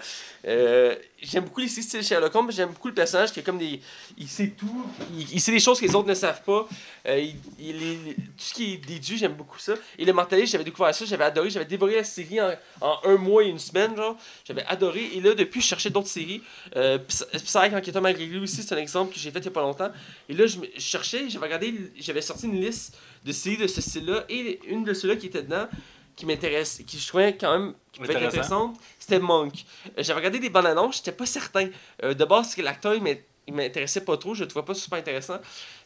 [0.46, 3.60] Euh, j'aime beaucoup les séries style Sherlock Holmes, j'aime beaucoup le personnage qui a comme
[3.60, 3.80] des.
[4.18, 4.86] Il sait tout,
[5.16, 6.68] il, il sait des choses que les autres ne savent pas.
[7.08, 9.74] Euh, il, il est- tout ce qui est déduit, j'aime beaucoup ça.
[10.00, 13.16] Et le Mentalist, j'avais découvert ça, j'avais adoré, j'avais dévoré la série en, en un
[13.18, 14.18] mois et une semaine, genre.
[14.46, 15.12] J'avais adoré.
[15.14, 16.42] Et là, depuis, je cherchais d'autres séries.
[16.76, 19.48] Euh, Psy- Psych, Enquêteur malgré lui aussi, c'est un exemple que j'ai fait il y
[19.50, 19.92] a pas longtemps.
[20.30, 24.24] Et là, je, cherchais, j'avais regardé, j'avais sorti une liste de séries de ce style-là.
[24.30, 25.68] Et une de ceux-là qui était dedans,
[26.16, 28.38] qui m'intéresse, qui je trouvais quand même qui pouvait être Intéressant.
[28.70, 29.54] intéressante, c'était Monk.
[29.88, 31.70] Euh, j'avais regardé des bandes annonces, j'étais pas certain.
[32.04, 34.74] Euh, de base, c'est que l'acteur, il il m'intéressait pas trop, je le trouvais pas
[34.74, 35.38] super intéressant.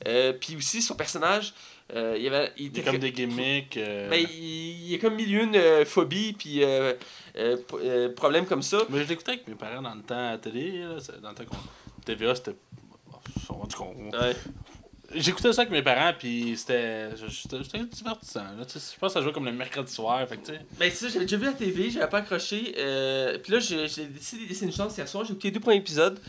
[0.08, 1.56] Euh, puis aussi, son personnage,
[1.96, 3.78] euh, il, y avait, il Il comme des gimmicks.
[3.78, 6.94] euh, ben, il, il a comme mille et une euh, phobies, puis euh,
[7.34, 8.80] p- problèmes comme ça.
[8.90, 10.80] Mais je l'écoutais avec mes parents dans le temps à la télé.
[10.80, 11.58] Là, dans le temps qu'on.
[12.06, 12.56] TVA, c'était.
[13.50, 13.68] On-
[14.12, 14.36] Ouais.
[15.16, 17.10] J'écoutais ça avec mes parents, puis c'était.
[17.32, 18.44] C'était divertissant.
[18.44, 20.28] Là, je pense que ça jouait comme le mercredi soir.
[20.28, 20.52] Fait que.
[20.78, 22.76] Ben, c'est ça, j'avais déjà vu la TV, j'avais pas accroché.
[22.78, 25.24] Euh, puis là, j'ai décidé de laisser une chance hier soir.
[25.24, 26.20] J'ai écouté les deux premiers épisodes.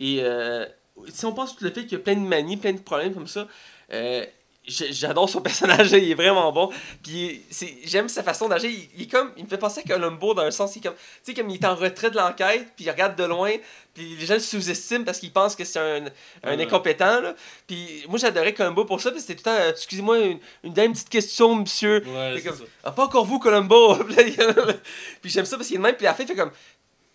[0.00, 0.66] Et euh,
[1.08, 3.14] si on pense tout le fait qu'il y a plein de manies, plein de problèmes
[3.14, 3.46] comme ça,
[3.92, 4.24] euh,
[4.66, 6.70] j'adore son personnage, il est vraiment bon.
[7.02, 7.42] Puis
[7.84, 8.70] j'aime sa façon d'agir.
[8.70, 10.94] Il, il est comme, il me fait penser à Columbo dans un sens, il comme,
[10.94, 13.52] tu sais, comme il est en retrait de l'enquête, puis il regarde de loin,
[13.92, 16.06] puis les gens le sous-estiment parce qu'ils pensent que c'est un,
[16.42, 16.62] un Ouais.
[16.64, 17.20] incompétent.
[17.20, 17.34] Là.
[17.66, 20.72] Puis moi, j'adorais Columbo pour ça, parce que c'était tout le temps, excusez-moi, une, une
[20.72, 22.02] dernière petite question, monsieur.
[22.06, 22.64] Ouais, comme- ça.
[22.84, 23.96] Ah, pas encore vous, Columbo!
[25.22, 26.50] Puis j'aime ça parce qu'il est même, puis à la fin, il fait comme.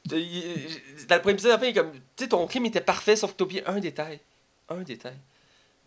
[0.06, 1.92] Dans le premier épisode, à la fin, il est comme.
[2.16, 4.20] Tu sais, ton crime était parfait, sauf que t'as oublié un détail.
[4.70, 5.16] Un détail.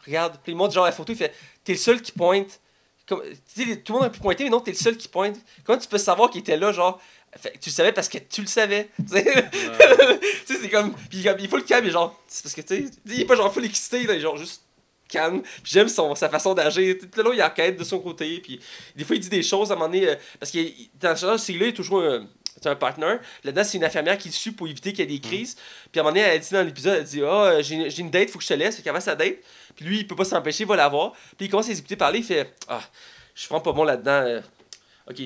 [0.06, 1.34] Regarde, puis il montre genre la photo, il fait
[1.64, 2.60] T'es le seul qui pointe.
[3.06, 3.22] Comme,
[3.54, 5.36] tu sais, tout le monde a pu pointer, mais non, t'es le seul qui pointe.
[5.64, 7.00] Comment tu peux savoir qu'il était là, genre?
[7.36, 8.90] Fait, tu le savais parce que tu le savais.
[8.98, 10.20] Tu sais, Ouais.
[10.46, 10.94] C'est comme.
[11.10, 12.20] Puis comme, il faut le calme, genre.
[12.28, 14.36] C'est parce que, tu sais, il est pas genre full excité, là, il est genre
[14.36, 14.62] juste
[15.08, 15.42] calme.
[15.42, 16.96] Puis j'aime son, sa façon d'agir.
[17.00, 18.40] Tout le il enquête de son côté.
[18.40, 18.60] Puis
[18.96, 20.08] des fois, il dit des choses à un moment donné.
[20.08, 20.58] euh, parce que
[21.00, 22.26] dans ce genre de il est toujours un,
[22.60, 23.16] c'est un partner.
[23.44, 25.56] Là-dedans, c'est une infirmière qui le suit pour éviter qu'il y ait des crises.
[25.90, 28.10] Puis à un moment donné, elle dit dans l'épisode, elle dit Ah, euh, j'ai une
[28.10, 28.76] date, faut que je te laisse.
[28.76, 29.36] Fait qu'avant sa date,
[29.76, 31.12] puis lui, il peut pas s'empêcher, il va la voir.
[31.36, 32.82] Puis il commence à les écouter parler, il fait Ah,
[33.34, 34.10] je suis vraiment pas bon là-dedans.
[34.26, 34.40] euh,
[35.10, 35.20] Ok,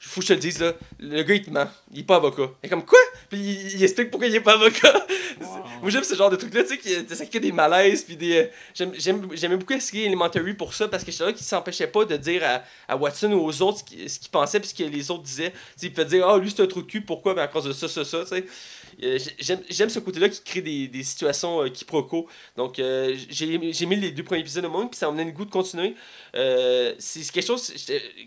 [0.00, 0.72] faut que je te le dise, là.
[0.98, 1.68] Le gars, il te ment.
[1.92, 2.50] Il est pas avocat.
[2.64, 2.98] Et comme quoi?
[3.28, 4.92] Puis il, il explique pourquoi il est pas avocat.
[5.80, 8.02] Moi, j'aime ce genre de truc-là, tu sais, ça crée des malaises.
[8.02, 8.50] Puis des.
[8.78, 12.16] euh, J'aimais beaucoup série Elementary pour ça, parce que j'étais là qui s'empêchait pas de
[12.16, 15.10] dire à, à Watson ou aux autres ce qu'il qu'il pensait, puis ce que les
[15.12, 15.52] autres disaient.
[15.52, 17.34] Tu sais, il peut dire, ah, lui, c'est un trou de cul, pourquoi?
[17.34, 18.44] Ben, à cause de ça, ça, ça, tu sais.
[19.02, 22.26] Euh, j'ai- J'aime ce côté-là qui crée des, des situations euh, quiproquos.
[22.56, 25.36] Donc, euh, j'ai mis les deux premiers épisodes au monde, puis ça m'a donné le
[25.36, 25.94] goût de continuer.
[26.98, 27.72] C'est quelque chose,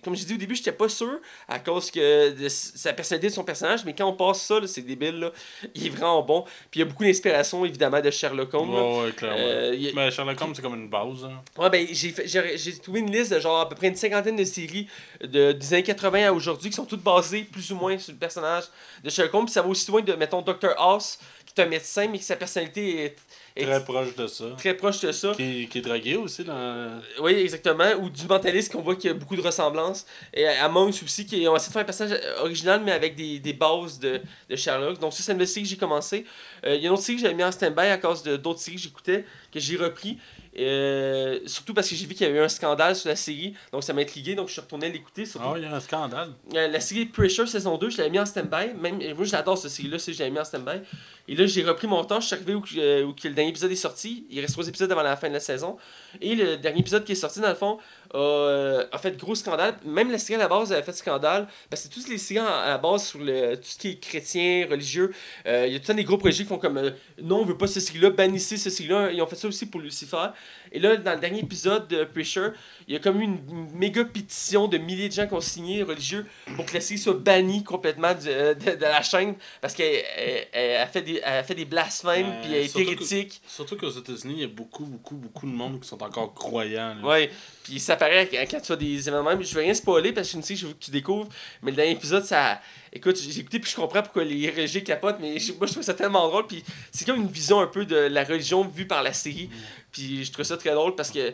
[0.04, 3.34] comme j'ai dit au début, j'étais pas sûr à cause que de sa personnalité de
[3.34, 5.32] son personnage, mais quand on passe ça, c'est débile, là,
[5.76, 6.42] il est vraiment bon.
[6.72, 8.74] Puis il y a beaucoup d'inspiration, évidemment, de Sherlock Holmes.
[8.74, 8.84] là.
[9.06, 9.38] Ouais, clairement.
[9.40, 11.24] Euh, a- Mais Sherlock Holmes, c'est comme une base.
[11.26, 11.42] Hein.
[11.58, 14.88] Ouais, ben, j'ai trouvé une liste de genre à peu près une cinquantaine de séries
[15.22, 18.18] de, des années 80 à aujourd'hui qui sont toutes basées plus ou moins sur le
[18.20, 18.64] personnage
[19.04, 19.46] de Sherlock Holmes.
[19.46, 20.74] Puis ça va aussi loin de, mettons, Dr.
[20.78, 23.16] House, qui est un médecin, mais que sa personnalité est,
[23.56, 24.46] Très proche de ça.
[24.58, 25.32] très proche de ça.
[25.36, 27.00] Qui, qui est dragué aussi dans.
[27.22, 27.92] Oui, exactement.
[28.02, 30.08] Ou du mentaliste qu'on voit qu'il y a beaucoup de ressemblances.
[30.34, 33.38] Et à Monks aussi, qui ont essayé de faire un personnage original, mais avec des,
[33.40, 34.98] des bases de, de Sherlock.
[35.00, 36.26] Donc, ça, c'est une série que j'ai commencé.
[36.66, 38.38] Euh, Il y a une autre série que j'avais mis en stand-by à cause de
[38.38, 40.18] d'autres séries que j'écoutais, que j'ai repris.
[40.60, 43.54] Euh, surtout parce que j'ai vu qu'il y avait eu un scandale sur la série.
[43.72, 44.36] Donc, ça m'a intrigué.
[44.36, 45.26] Donc, je suis retourné l'écouter.
[45.26, 46.30] surtout Ah, il y a un scandale.
[46.56, 48.74] euh, la série Pressure saison 2, je l'avais mis en stand-by.
[48.80, 50.82] Même, et moi, j'adore cette série-là, c'est- je l'avais mis en stand-by.
[51.28, 52.20] Et là, j'ai repris mon temps.
[52.20, 54.26] Je suis arrivé où, euh, où le dernier épisode est sorti.
[54.30, 55.78] Il reste trois épisodes avant la fin de la saison.
[56.22, 57.80] Et le dernier épisode qui est sorti, dans le fond,
[58.14, 59.76] a, euh, a fait gros scandale.
[59.86, 61.48] Même la série à la base avait fait scandale.
[61.70, 64.68] Parce que toutes les séries à la base sur le, tout ce qui est chrétien,
[64.70, 65.14] religieux,
[65.48, 67.42] euh, il y a tout le temps des gros projets qui font comme euh, non,
[67.42, 69.12] on veut pas cette série-là, bannissez cette série-là.
[69.12, 70.28] Ils ont fait ça aussi pour Lucifer.
[70.74, 72.52] Et là, dans le dernier épisode de Pressure,
[72.88, 75.84] il y a comme eu une méga pétition de milliers de gens qui ont signé
[75.84, 79.74] religieux pour que la série soit bannie complètement du- euh, de, de la chaîne parce
[79.76, 82.80] qu'elle elle- elle a fait des, elle a fait des blasphèmes puis elle est que-
[82.80, 83.42] hérétique.
[83.48, 86.98] Surtout qu'aux États-Unis, il y a beaucoup, beaucoup, beaucoup de monde qui sont encore croyants.
[87.04, 87.30] Ouais,
[87.64, 90.56] puis ça paraît quand quand tu as des événements je vais rien spoiler parce que
[90.56, 91.30] je veux que tu découvres,
[91.62, 92.60] mais le dernier épisode ça
[92.94, 95.94] écoute, j'ai écouté puis je comprends pourquoi les religieux capotent mais moi je trouve ça
[95.94, 99.14] tellement drôle puis c'est comme une vision un peu de la religion vue par la
[99.14, 99.50] série.
[99.92, 101.34] Puis je trouve ça très drôle parce que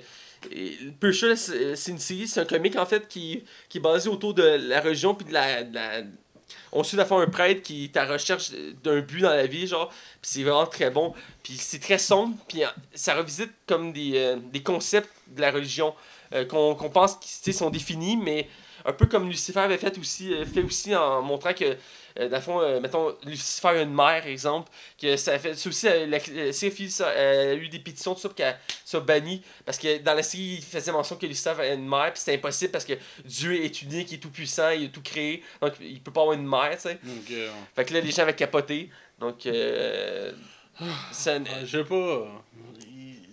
[0.52, 4.34] et, Pusher, c'est une série, c'est un comique en fait qui, qui est basé autour
[4.34, 6.04] de la religion puis de la, la-
[6.72, 8.52] on suit à fond un prêtre qui est à recherche
[8.84, 9.90] d'un but dans la vie, genre.
[9.90, 11.14] Puis c'est vraiment très bon.
[11.44, 12.36] Puis c'est très sombre.
[12.48, 12.62] Puis
[12.94, 15.94] ça revisite comme des, euh, des concepts de la religion
[16.34, 18.48] euh, qu'on pense qui sont définis, mais
[18.86, 21.76] un peu comme Lucifer avait fait aussi, euh, fait aussi en montrant que,
[22.20, 25.56] euh, dans le fond, euh, mettons, Lucifer a une mère, exemple, que ça a fait.
[25.56, 26.20] Ça aussi, la,
[26.54, 29.42] série ça, elle a eu des pétitions, tout ça, pour qu'elle soit bannie.
[29.66, 32.36] Parce que dans la série, il faisait mention que Lucifer avait une mère, puis c'était
[32.36, 32.94] impossible parce que
[33.26, 36.22] Dieu est unique, il est tout puissant, il a tout créé, donc il peut pas
[36.22, 37.00] avoir une mère, tu sais.
[37.04, 38.90] Donc, euh, Fait que là, les gens avaient capoté.
[39.20, 40.32] Donc, euh,
[41.12, 42.28] ça- euh, je sais pas.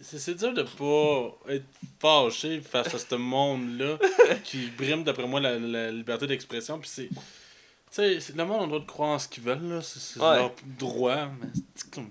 [0.08, 1.64] C'est dur de pas être
[2.00, 3.98] fâché face à ce monde-là
[4.44, 6.78] qui brime, d'après moi, la, la liberté d'expression.
[6.78, 7.08] Puis c'est.
[7.08, 9.80] Tu sais, le monde a le droit de croire en ce qu'ils veulent, là.
[9.82, 10.36] C'est Ouais.
[10.36, 11.26] leur droit.
[11.40, 12.10] Mais c'est comme.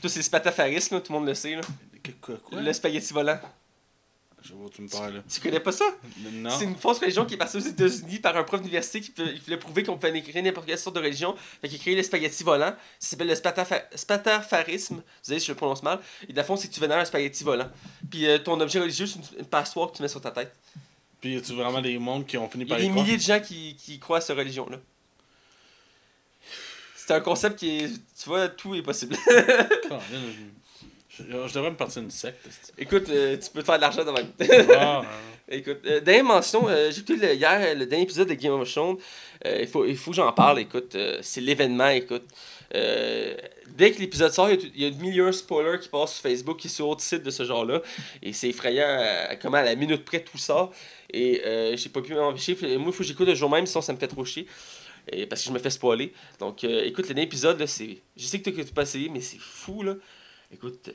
[0.00, 1.54] Toi, c'est spatafarisme, là, tout le monde le sait.
[1.56, 1.60] Là.
[2.20, 2.36] Quoi?
[2.52, 3.38] Le spaghetti volant.
[4.42, 5.20] Je tu me parles, là.
[5.32, 5.84] Tu connais pas ça?
[6.32, 6.50] Non.
[6.58, 9.12] C'est une fausse religion qui est partie aux États-Unis par un prof d'université qui
[9.44, 11.34] voulait- prouver qu'on pouvait créer n'importe quelle sorte de religion.
[11.60, 12.74] Fait qu'il a créé le spaghetti volant.
[12.98, 14.96] Ça s'appelle le spatafa- spatafarisme.
[14.96, 16.00] Vous savez si je le prononce mal.
[16.28, 17.68] Et dans le fond, c'est que tu vénères un spaghetti volant.
[18.10, 20.54] Puis euh, ton objet religieux, c'est une, une passoire que tu mets sur ta tête.
[21.20, 22.90] Puis y a-tu vraiment des mondes qui ont fini Il y a par des y
[22.90, 24.78] milliers de gens qui, qui croient à cette religion-là.
[26.96, 27.88] C'est un concept qui est.
[27.88, 29.16] Tu vois, tout est possible.
[31.28, 32.46] Je, devrais me partir une secte.
[32.78, 34.28] Écoute, euh, tu peux te faire de l'argent de même.
[34.76, 35.02] Ah,
[35.52, 38.70] Écoute, euh, dernière mention, euh, j'ai écouté le- hier le dernier épisode de Game of
[38.70, 38.96] Thrones.
[39.44, 40.96] Il, faut, il faut que j'en parle, écoute.
[41.22, 42.22] c'est l'événement, écoute.
[42.72, 46.22] Dès que l'épisode sort, il y, a a de millions de spoilers qui passent sur
[46.22, 47.82] Facebook, sont sur autre site de ce genre-là.
[48.22, 50.72] Et c'est effrayant à- à comment à la minute près tout sort.
[51.12, 52.54] Et euh, j'ai pas pu m'empêcher.
[52.62, 54.46] Moi, il faut que j'écoute le jour même, sinon ça me fait trop chier.
[55.10, 56.12] Et parce que je me fais spoiler.
[56.38, 57.98] Donc, écoute, le dernier épisode, là, c'est.
[58.16, 59.94] Je sais que tu pas essayé, mais c'est fou, là.
[60.50, 60.90] Écoute.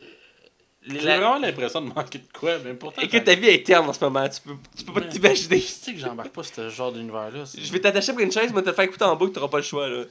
[0.88, 3.02] J'ai la- vraiment l'impression de manquer de quoi, mais pourtant.
[3.02, 4.28] Écoute, ta vie est terne en ce moment.
[4.30, 5.60] Tu peux, tu peux pas t'imaginer.
[5.60, 7.44] Tu sais que j'embarque pas ce genre d'univers-là.
[7.58, 9.64] Je vais t'attacher après une chaise, mais te faire écouter en boucle, t'auras pas le
[9.64, 9.88] choix.
[9.90, 10.04] Là.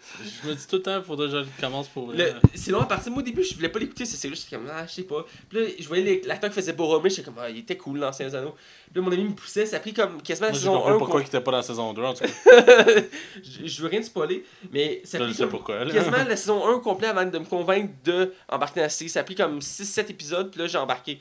[0.42, 2.86] Je me dis tout le temps, faudrait que je commence pour Le, c'est long à
[2.86, 3.12] partir.
[3.12, 5.24] Moi, au début, je voulais pas l'écouter, c'est juste comme, ah, je sais pas.
[5.48, 8.32] Puis là, je voyais l'acteur qui faisait Boromir, j'étais comme, ah, il était cool, l'ancien
[8.34, 8.54] anneau.
[8.92, 10.80] Puis là, mon ami me poussait, ça a pris comme quasiment la Moi, saison 1.
[10.80, 12.84] compris pourquoi il était pas dans la saison 2, en tout cas.
[13.42, 15.84] je, je veux rien spoiler, mais ça a pris sais comme pourquoi.
[15.84, 15.92] là.
[15.92, 19.08] quasiment la saison 1 complet avant de me convaincre de embarquer dans la série.
[19.10, 21.20] Ça a pris comme 6-7 épisodes, puis là, j'ai embarqué.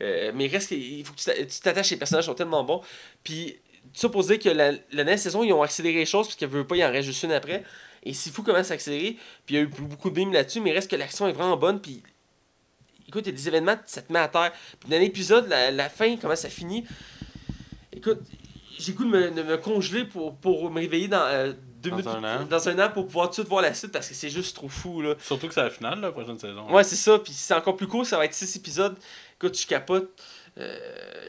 [0.00, 2.80] Euh, mais reste qu'il faut que tu t'a- tu t'attaches, les personnages sont tellement bons.
[3.22, 3.56] Puis,
[3.92, 6.48] ça pour dire que la, la dernière saison, ils ont accéléré les choses, parce qu'ils
[6.48, 7.62] veulent pas, il en reste juste une après.
[8.02, 9.16] Et c'est fou comment ça accéléré.
[9.46, 11.56] Puis, il y a eu beaucoup de bimes là-dessus, mais reste que l'action est vraiment
[11.56, 11.80] bonne.
[11.80, 12.02] Puis,
[13.08, 14.52] écoute, il y a des événements, ça te met à terre.
[14.80, 16.84] Puis, dans l'épisode, la, la fin, comment ça finit?
[17.92, 18.20] Écoute,
[18.78, 21.52] j'ai goût de me, de me congeler pour, pour me réveiller dans, euh,
[21.84, 22.44] deux Dans minutes- un an.
[22.48, 24.56] dans un an pour pouvoir tout de suite voir la suite parce que c'est juste
[24.56, 25.14] trop fou là.
[25.20, 26.70] Surtout que c'est la finale, la prochaine saison.
[26.72, 28.96] Ouais, c'est ça, puis c'est encore plus court, ça va être 6 épisodes.
[29.38, 30.10] Écoute, je capote.
[30.58, 30.78] Euh,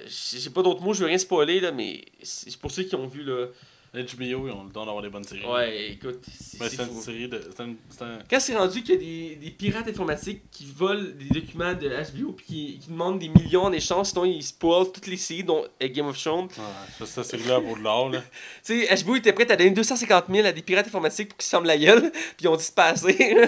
[0.07, 2.95] j'ai j'ai pas d'autres mots, je veux rien spoiler là, mais c'est pour ceux qui
[2.95, 3.47] ont vu là.
[3.95, 5.45] HBO, ils ont le don d'avoir des bonnes séries.
[5.45, 7.01] Ouais, écoute, c'est Ben, c'est c'est une fou.
[7.01, 7.41] série de.
[7.55, 10.65] C'est un- c'est un- Quand c'est rendu qu'il y a des, des pirates informatiques qui
[10.65, 14.43] volent des documents de HBO puis qui, qui demandent des millions en échange, sinon ils
[14.43, 16.45] spoilent toutes les séries, dont Game of Thrones.
[16.45, 16.59] Ouais,
[16.99, 18.21] ça, ça série-là vaut de l'or, là.
[18.65, 21.45] Tu sais, HBO était prêt à donner 250 000 à des pirates informatiques pour qu'ils
[21.45, 23.35] se ferment la gueule, puis ils ont dit se passer.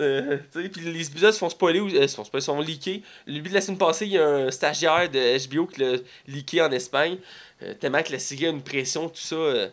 [0.00, 2.50] Euh, tu sais, puis les épisodes se font spoiler ou euh, se font spoiler, se
[2.50, 2.98] font leaker.
[3.26, 5.92] Le but de la semaine passée, il y a un stagiaire de HBO qui l'a
[6.26, 7.18] leaké en Espagne.
[7.62, 9.36] Euh, tellement que la série a une pression, tout ça.
[9.36, 9.68] euh,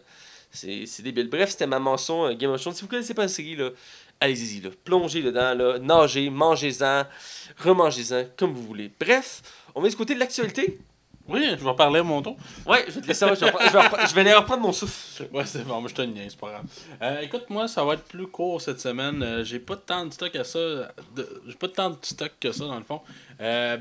[0.51, 1.29] c'est débile.
[1.29, 2.75] Bref, c'était ma mention euh, Game of Thrones.
[2.75, 3.69] Si vous connaissez pas la série, là,
[4.19, 4.69] allez-y, là.
[4.83, 7.03] plongez dedans, là, nagez, mangez-en,
[7.57, 8.91] remangez-en, comme vous voulez.
[8.99, 9.41] Bref,
[9.73, 10.79] on va du côté de l'actualité.
[11.27, 12.35] Oui, je vais parler à mon tour.
[12.65, 15.27] Ouais, je vais te laisser, je vais, reprendre- je aller reprendre mon souffle.
[15.31, 16.63] Ouais, c'est bon, je te niaise, c'est pas grave.
[17.01, 19.21] Euh, écoute, moi, ça va être plus court cette semaine.
[19.23, 20.59] Euh, j'ai pas tant de stock à ça.
[21.15, 23.01] de- J'ai pas tant de stock que ça, dans le fond.
[23.39, 23.77] Euh,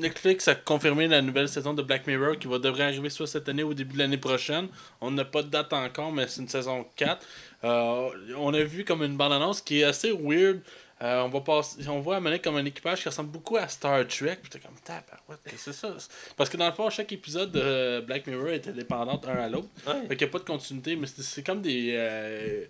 [0.00, 3.48] Netflix a confirmé la nouvelle saison de Black Mirror qui va devrait arriver soit cette
[3.48, 4.68] année ou au début de l'année prochaine.
[5.00, 7.26] On n'a pas de date encore, mais c'est une saison 4.
[7.64, 10.60] Euh, on a vu comme une bande-annonce qui est assez weird.
[11.02, 14.06] Euh, on, va passer, on voit amener comme un équipage qui ressemble beaucoup à Star
[14.06, 14.38] Trek.
[14.42, 15.96] Puis t'es comme, que c'est ça?
[16.36, 19.68] Parce que dans le fond, chaque épisode de Black Mirror est indépendant un à l'autre.
[19.86, 19.94] Ouais.
[20.08, 21.94] Fait qu'il n'y a pas de continuité, mais c'est comme des.
[21.94, 22.66] euh,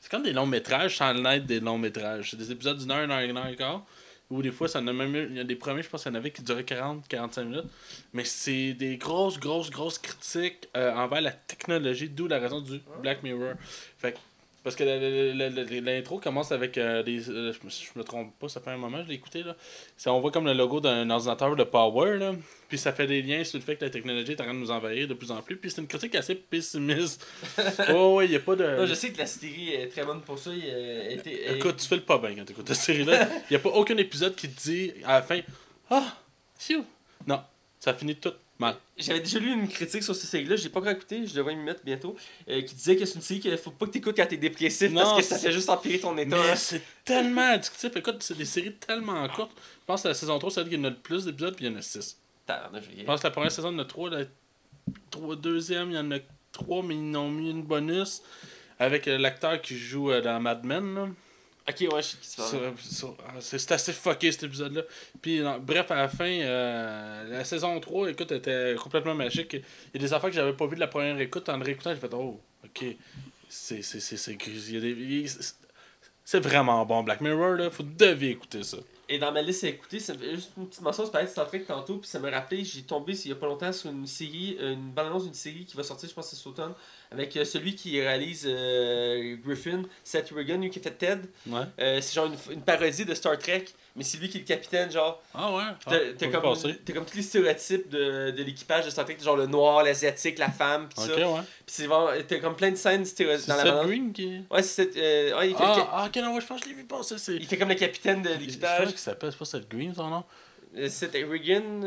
[0.00, 2.32] c'est comme des longs métrages sans l'être des longs métrages.
[2.32, 3.86] C'est des épisodes d'une heure, une heure, une heure et quart.
[4.32, 6.02] Ou des fois, ça en a même eu- Il y a des premiers, je pense
[6.02, 7.64] qu'il y en avait qui duraient 40-45 minutes.
[8.14, 12.80] Mais c'est des grosses, grosses, grosses critiques euh, envers la technologie, d'où la raison du
[13.02, 13.54] Black Mirror.
[13.98, 14.18] Fait que-
[14.64, 14.84] parce que
[15.80, 17.02] l'intro commence avec des.
[17.02, 19.42] des euh, je, me, je me trompe pas, ça fait un moment je l'ai écouté.
[19.42, 19.56] Là.
[19.96, 22.16] Ça, on voit comme le logo d'un ordinateur de Power.
[22.18, 22.32] Là.
[22.72, 24.58] Puis ça fait des liens sur le fait que la technologie est en train de
[24.58, 25.58] nous envahir de plus en plus.
[25.58, 27.22] Puis c'est une critique assez pessimiste.
[27.90, 28.64] oh, ouais, il n'y a pas de.
[28.64, 30.52] Non, je sais que la série est très bonne pour ça.
[30.54, 31.20] Il,
[31.54, 33.28] Écoute, tu fais le pas bien quand tu écoutes cette série-là.
[33.50, 35.40] Il n'y a pas aucun épisode qui te dit à la fin
[35.90, 36.16] Ah,
[36.58, 36.82] phew.
[37.26, 37.42] Non,
[37.78, 38.76] ça finit tout mal.
[38.96, 41.54] J'avais déjà lu une critique sur cette série-là, je l'ai pas encore écouté, je devrais
[41.54, 42.16] m'y mettre bientôt,
[42.48, 44.90] euh, qui disait que c'est une série qu'il faut pas que t'écoutes quand t'es dépressif
[44.90, 46.38] Non, parce que ça fait juste empirer ton état.
[46.38, 46.56] Hein.
[46.56, 47.94] c'est tellement addictif.
[47.94, 49.52] Écoute, c'est des séries tellement courtes.
[49.54, 51.66] Je pense que la saison 3, c'est celle qui en a le plus d'épisodes, puis
[51.66, 52.21] il y en a 6.
[52.48, 54.10] Je pense que la première saison, il y en a 3.
[54.10, 54.24] La
[55.10, 56.18] trois- deuxième, il y en a
[56.52, 58.22] 3, mais ils ont mis une bonus
[58.78, 60.94] avec euh, l'acteur qui joue euh, dans Mad Men.
[60.94, 61.08] Là.
[61.68, 64.82] Ok, ouais, je sais qui se ah, C'est assez fucké cet épisode-là.
[65.20, 69.52] Puis, non, bref, à la fin, euh, la saison 3, écoute, était complètement magique.
[69.52, 69.62] Il
[69.94, 71.48] y a des affaires que j'avais pas vues de la première écoute.
[71.48, 72.84] En réécoutant, j'ai fait, oh, ok.
[73.48, 75.30] C'est gris.
[76.24, 77.70] C'est vraiment bon, Black Mirror, là.
[77.70, 78.78] Faut devez écouter ça.
[79.12, 81.98] Et dans ma liste à écouter, fait juste une petite mention, c'est de Star tantôt,
[81.98, 84.90] puis ça me rappelait, j'ai tombé il y a pas longtemps sur une série, une
[84.90, 86.72] bande-annonce d'une série qui va sortir, je pense c'est cet automne,
[87.12, 91.22] avec euh, celui qui réalise euh, Griffin, Seth Rogen, lui qui a fait Ted.
[91.46, 91.60] Ouais.
[91.80, 93.64] Euh, c'est genre une, une parodie de Star Trek,
[93.96, 95.22] mais c'est lui qui est le capitaine, genre.
[95.34, 95.62] Ah ouais?
[95.86, 99.16] T'as Ah, t'as comme, t'as comme tous les stéréotypes de, de l'équipage de Star Trek,
[99.22, 101.30] genre le noir, l'asiatique, la femme, pis Ok, ça.
[101.30, 101.40] ouais.
[101.66, 103.86] Pis c'est vraiment, t'as comme plein de scènes stéréotypes dans la Seth bande.
[103.86, 104.40] Green qui.
[104.50, 104.96] Ouais, c'est Seth-
[105.36, 106.84] ouais, il, fait le Ah, ah, ok, non, ouais, je pense que je l'ai vu
[106.84, 107.18] passer.
[107.18, 107.34] C'est.
[107.34, 108.88] il fait comme le capitaine de Je l'équipage.
[108.88, 110.24] qu'il s'appelle, c'est pas Seth Green son nom?
[110.88, 111.84] Seth Rogen,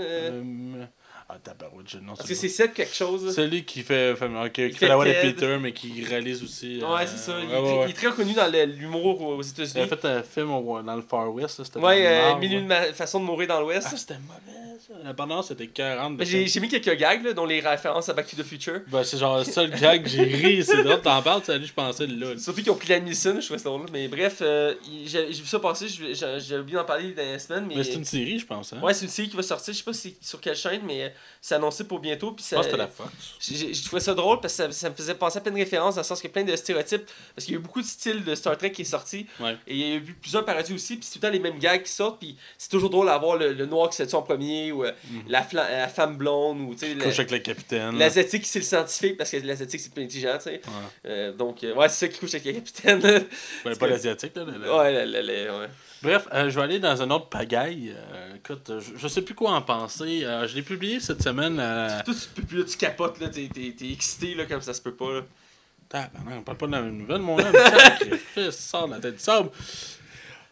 [1.28, 2.14] Ah, tabarouette, je non.
[2.16, 3.26] parce que c'est Seth quelque chose.
[3.26, 3.32] là.
[3.32, 4.16] Celui qui fait,
[4.54, 5.12] qui Il fait, fait la voix de.
[5.22, 6.80] Peter, mais qui réalise aussi.
[6.84, 7.34] euh, Ouais, c'est ça.
[7.42, 7.86] Il, ouais, est, ouais, très- ouais.
[7.86, 9.82] il est très reconnu dans l'humour aux Il États-Unis.
[9.86, 11.58] a fait un film dans le Far West.
[11.58, 13.88] là, c'était Ouais, euh, Mille une ma- façons de mourir dans l'Ouest.
[13.92, 14.94] Ah, c'était mauvais ça.
[15.04, 16.16] La bande c'était 40.
[16.20, 18.82] Mais j'ai mis quelques gags, là, dont les références à Back to the Future.
[18.88, 20.64] Ben, c'est genre le seul gag que j'ai ri.
[20.64, 22.34] C'est drôle, t'en parles, tu sais, je pensais là.
[22.34, 22.38] là.
[22.38, 23.88] Surtout qu'ils ont pris la Nielsen, je trouvais ça drôle.
[23.92, 27.24] Mais bref, euh, il- j'ai vu ça passer, je- j'ai j'ai oublié d'en parler dans
[27.32, 27.66] la semaine.
[27.68, 28.74] Mais, Mais c'est une série, je pense.
[28.74, 28.80] Hein?
[28.84, 31.06] Ouais, c'est une série qui va sortir, je sais pas si- sur quelle chaîne, mais
[31.06, 31.10] euh,
[31.42, 32.32] c'est annoncé pour bientôt.
[32.32, 33.10] Puis je ça, que la Fox.
[34.00, 36.06] Ça drôle parce que ça, ça me faisait penser à plein de références dans le
[36.06, 37.06] sens qu'il y a plein de stéréotypes.
[37.36, 39.26] Parce qu'il y a eu beaucoup de styles de Star Trek qui est sorti.
[39.40, 39.58] Ouais.
[39.68, 40.96] Et il y a eu plusieurs parodies aussi.
[40.98, 42.20] Puis c'est tout le temps les mêmes gags qui sortent.
[42.20, 44.92] Puis c'est toujours drôle d'avoir le, le noir qui se tue en premier ou euh,
[45.12, 45.24] Mhm.
[45.28, 46.94] la, femme blonde ou tu sais.
[46.96, 47.98] la- Couche avec le capitaine.
[47.98, 50.52] L'asiatique c'est le scientifique parce que l'asiatique c'est plus intelligent, tu sais.
[50.54, 50.62] Ouais.
[51.08, 53.00] Euh, donc, euh, ouais, c'est ça qui couche avec le capitaine.
[53.02, 53.20] là.
[53.64, 54.44] Ben, pas l'asiatique, là.
[54.44, 55.68] ouais, ouais.
[56.06, 57.96] Bref, euh, je vais aller dans un autre pagaille.
[58.14, 60.24] Euh, écoute, je, je sais plus quoi en penser.
[60.24, 61.58] Euh, je l'ai publié cette semaine.
[61.60, 61.90] Euh...
[62.06, 62.14] Toi,
[62.48, 63.50] tu là, tu capotes, là, t'es,
[63.92, 65.22] excité, là, comme ça se peut pas, là.
[65.90, 67.56] Tabarnak, on parle pas de la même nouvelle, mon homme.
[67.56, 69.50] Sacrifice, sort de la tête du sable.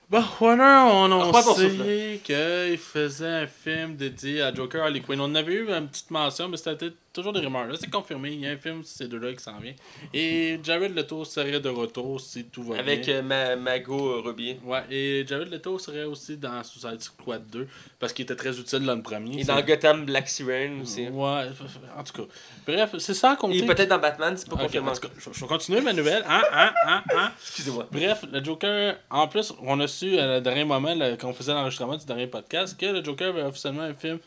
[0.09, 5.21] Bon, Warner a Reprends ton annoncé qu'il faisait un film dédié à Joker Harley Quinn.
[5.21, 7.65] On avait eu une petite mention, mais c'était toujours des rumeurs.
[7.67, 8.31] Là, c'est confirmé.
[8.33, 9.73] Il y a un film sur ces deux-là qui s'en vient.
[10.13, 13.15] Et Jared Leto serait de retour si tout va Avec bien.
[13.15, 14.59] euh, ma, Mago euh, Robier.
[14.63, 17.67] Ouais, et Jared Leto serait aussi dans Suicide Squad 2
[17.99, 19.39] parce qu'il était très utile dans le premier.
[19.39, 21.07] Et dans Gotham Black Siren aussi.
[21.07, 21.47] Ouais,
[21.97, 22.27] en tout cas.
[22.67, 24.89] Bref, c'est ça qu'on Et peut-être dans Batman, c'est pas Ok, confirmé.
[24.89, 26.23] en tout cas, je je vais continuer ma nouvelle.
[26.27, 27.31] Hein, hein, hein, hein.
[27.41, 27.87] Excusez-moi.
[27.91, 31.33] Bref, le Joker, en plus, on a su à le dernier moment, là, quand on
[31.33, 34.19] faisait l'enregistrement du dernier podcast, que le Joker avait officiellement un film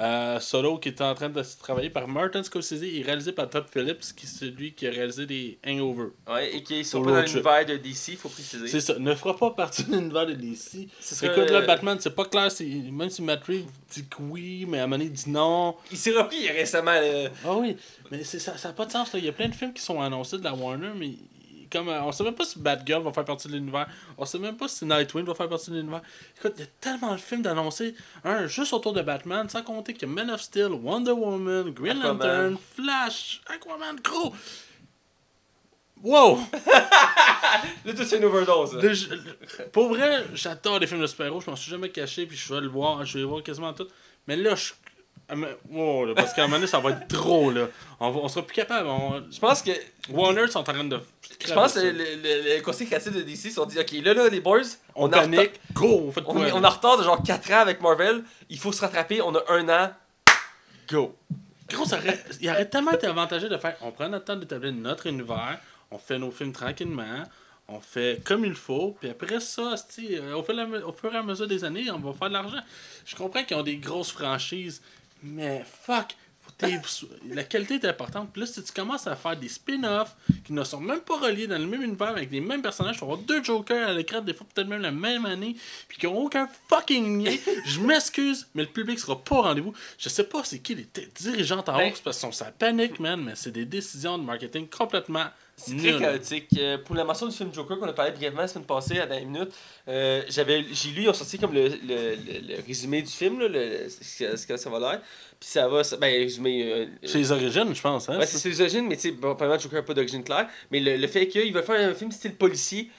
[0.00, 3.50] euh, solo qui était en train de se travailler par Martin Scorsese et réalisé par
[3.50, 6.08] Todd Phillips, qui est celui qui a réalisé des Hangover.
[6.28, 8.68] Ouais, et qui sont pas dans l'univers de DC, faut préciser.
[8.68, 10.88] C'est ça, ne fera pas partie de l'univers de DC.
[11.00, 14.04] Ce serait, Écoute, là, euh, Batman, c'est pas clair, c'est- même si Matt Reeves dit
[14.06, 15.74] que oui, mais à un moment donné, il dit non.
[15.90, 16.92] Il s'est repris récemment.
[17.44, 17.76] Ah oui,
[18.10, 19.12] mais c'est ça n'a pas de sens.
[19.12, 19.18] là.
[19.18, 21.10] Il y a plein de films qui sont annoncés de la Warner, mais
[21.70, 23.86] comme euh, on sait même pas si Batgirl va faire partie de l'univers.
[24.16, 26.02] On sait même pas si Nightwing va faire partie de l'univers.
[26.38, 27.94] Écoute, il y a tellement de films d'annoncer.
[28.24, 32.18] Un juste autour de Batman, sans compter a Man of Steel, Wonder Woman, Green Aquaman.
[32.18, 34.34] Lantern, Flash, Aquaman, gros.
[36.02, 36.38] Wow!
[37.84, 38.76] Là, tout c'est une overdose.
[38.78, 39.14] Déjà-
[39.72, 41.40] pour vrai, j'adore les films de super-héros.
[41.40, 43.04] Je m'en suis jamais caché, puis je vais le voir.
[43.04, 43.88] Je vais les voir quasiment tout.
[44.26, 44.72] Mais là, je.
[45.70, 47.68] Wow, là, parce qu'à un moment donné, ça va être trop, là.
[48.00, 48.88] On, va, on sera plus capable.
[48.88, 49.72] on- Je pense que.
[50.10, 51.00] Warner sont en train de.
[51.46, 54.14] Je pense que le, le, le- le conseil créatif de DC sont dit Ok, là,
[54.14, 54.60] là, les boys,
[54.94, 55.38] On, on, panique.
[55.40, 56.56] retard- Go, on fait on, est- là?
[56.56, 58.24] on est en retard de genre 4 ans avec Marvel.
[58.48, 59.20] Il faut se rattraper.
[59.20, 59.90] On a un an.
[60.90, 61.14] Go.
[61.68, 63.76] Gros, ça aurait, il aurait tellement été avantageux de faire.
[63.82, 65.58] On prend notre temps d'établir notre univers,
[65.90, 67.24] on fait nos films tranquillement,
[67.68, 71.62] on fait comme il faut, puis après ça, euh, au fur et à mesure des
[71.64, 72.62] années, on va faire de l'argent.
[73.04, 74.80] Je comprends qu'ils ont des grosses franchises,
[75.22, 76.14] mais fuck,
[77.30, 78.30] la qualité est importante.
[78.32, 81.46] Puis là, si tu commences à faire des spin-offs qui ne sont même pas reliés
[81.46, 84.20] dans le même univers avec les mêmes personnages, tu vas avoir deux Jokers à l'écran,
[84.22, 85.54] des fois peut-être même la même année,
[85.86, 87.36] puis qui ont aucun fucking lien.
[87.66, 89.74] Je m'excuse, mais le public sera pas au rendez-vous.
[89.98, 92.98] Je sais pas c'est qui les dirigeants en Ben- hausse parce qu'ils sont ça panique,
[92.98, 95.26] man, mais c'est des décisions de marketing complètement
[95.58, 96.46] C'est très chaotique.
[96.58, 99.06] Euh, pour la mention du film Joker qu'on a parlé brièvement la semaine passée à
[99.06, 99.50] dans une minute,
[99.88, 103.40] euh, j'avais, j'ai lu, ils ont sorti comme le, le, le- le résumé du film,
[103.40, 105.00] là, le, ce, que, ce que ça va l'air.
[105.40, 106.72] Puis ça va, ça- ben, résumé.
[106.72, 108.08] euh, C'est les origines, je pense.
[108.08, 108.18] Hein?
[108.18, 110.48] Ouais, c'est ses origines, mais tu sais, bon, probablement Joker n'a pas d'origine claire.
[110.70, 112.90] Mais le, le fait qu'il va faire un film style policier,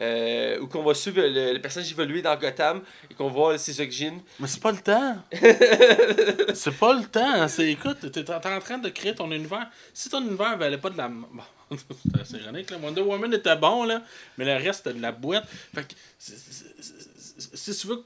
[0.00, 3.80] euh, où qu'on va suivre le, le personnage évoluer dans Gotham et qu'on voit ses
[3.80, 4.20] origines.
[4.40, 5.16] Mais c'est pas le temps.
[6.54, 7.48] c'est pas le temps.
[7.48, 9.68] C'est, écoute, t'es, t'es en train de créer ton univers.
[9.92, 11.08] Si ton univers valait pas de la.
[11.08, 11.26] Bon,
[12.12, 12.78] c'est assez ironique, là.
[12.78, 14.02] Wonder Woman était bon, là,
[14.36, 15.46] mais le reste, c'était de la boîte.
[15.74, 18.04] Fait que, si tu veux.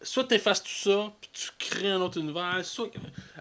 [0.00, 2.88] Soit t'effaces tout ça, puis tu crées un autre univers, soit.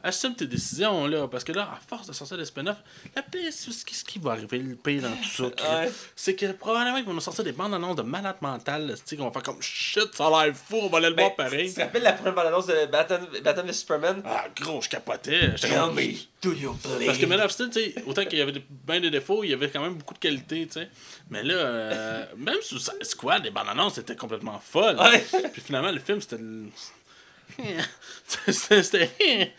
[0.07, 2.77] Assume tes décisions, là, parce que là, à force de sortir des spin-offs,
[3.13, 5.81] la pire, ce qui, va arriver, le pire dans tout ça,
[6.15, 9.01] c'est que probablement qu'ils vont nous sortir des bandes annonces de malades mentales, là, tu
[9.03, 11.23] sais, qu'on va faire comme shit, ça a l'air fou, on va aller le Ben,
[11.23, 11.67] voir pareil.
[11.67, 14.21] Tu te rappelles la première bande-annonce de Batman, Batman vs Superman?
[14.23, 15.53] Ah, gros, je capotais.
[15.55, 17.07] Tell me, do you believe?
[17.07, 19.43] Parce que Man of Steel, tu sais, autant qu'il y avait des- bien des défauts,
[19.43, 20.89] il y avait quand même beaucoup de qualité, tu sais.
[21.29, 24.97] Mais là, euh, même sous Squad, les bandes annonces étaient complètement folles.
[25.51, 26.37] Puis finalement, le film, c'était.
[28.47, 29.53] c'était.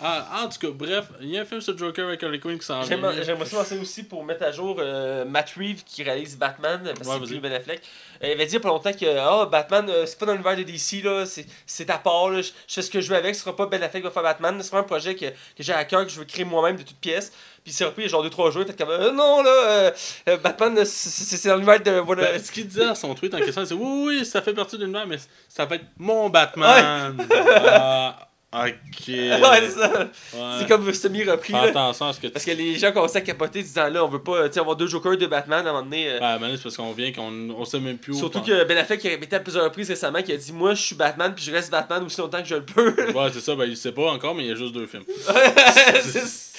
[0.00, 2.56] Ah, en tout cas, bref, il y a un film sur Joker avec Harley Quinn
[2.56, 3.22] qui s'en vient.
[3.24, 7.08] J'aimerais ça lancer aussi pour mettre à jour euh, Matt Reeves qui réalise Batman, parce
[7.08, 7.80] Ouais, que c'est Ben Affleck.
[8.22, 10.62] Euh, il avait dit pas longtemps que ah, Batman, euh, c'est pas dans l'univers de
[10.62, 13.40] DC, là, c'est- à part, là, je, je fais ce que je veux avec, ce
[13.42, 15.72] sera pas Ben Affleck qui va faire Batman, c'est vraiment un projet que, que j'ai
[15.72, 17.32] à cœur, que je veux créer moi-même de toutes pièces.
[17.64, 19.92] Puis c'est repris genre 2-3 jours, fait comme euh, non, là,
[20.36, 21.90] Batman, c'est dans l'univers de.
[21.98, 22.22] voilà.
[22.32, 24.76] Ben, ce qu'il disait dans son tweet en question, c'est oui, oui, ça fait partie
[24.78, 25.16] de l'univers, mais
[25.48, 27.16] ça va être mon Batman.
[27.30, 29.08] Ah, ok.
[29.08, 30.10] ouais, c'est ça.
[30.34, 30.56] Ouais.
[30.60, 33.22] C'est comme semi-repris, Fais attention à ce que tu Parce que les gens commençaient à
[33.22, 36.08] capoter disant là, on veut pas avoir deux Jokers de Batman à un moment donné.
[36.08, 38.18] euh, Ouais, c'est parce qu'on vient qu'on on sait même plus où.
[38.18, 40.74] Surtout que Ben Affleck qui a répété à plusieurs reprises récemment qu'il a dit Moi
[40.74, 42.94] je suis Batman puis je reste Batman aussi longtemps que je le peux.
[43.12, 45.04] Ouais, c'est ça, ben il sait pas encore, mais il y a juste deux films.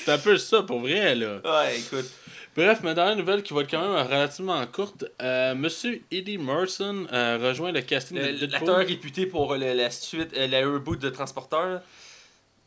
[0.01, 1.39] C'est un peu ça, pour vrai, là.
[1.43, 2.09] ouais, écoute.
[2.59, 5.05] Bref, ma dernière nouvelle qui va être quand même relativement courte.
[5.21, 8.49] Euh, Monsieur Eddie Merson euh, rejoint le casting Le- de Deadpool.
[8.51, 11.79] L'acteur réputé pour le- la suite, euh, la reboot de Transporteur.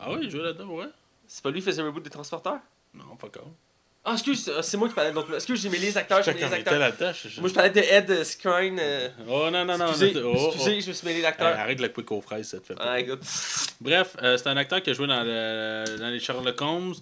[0.00, 0.86] Ah oui, il jouait là-dedans, ouais?
[1.26, 2.54] C'est pas lui qui faisait le reboot de Transporteur?
[2.94, 3.50] Non, pas encore.
[4.02, 5.34] Ah, excuse, euh, c'est moi qui parlais d'autres.
[5.34, 7.12] Excuse, j'ai mêlé les acteurs, j'ai mêlé les acteurs.
[7.12, 8.78] je- Moi je parlais de Ed Skrein.
[8.78, 9.88] euh, Oh non, non, non.
[9.88, 11.24] excusez, non, oh, excusez, je me suis mêlé oh.
[11.24, 11.48] l'acteur.
[11.48, 12.74] Hey, arrête de la quick aux fraises, ça te fait.
[12.80, 13.20] Ah, écoute.
[13.82, 16.94] Bref, euh, c'est un acteur qui a joué dans, le- dans les Sherlock Holmes,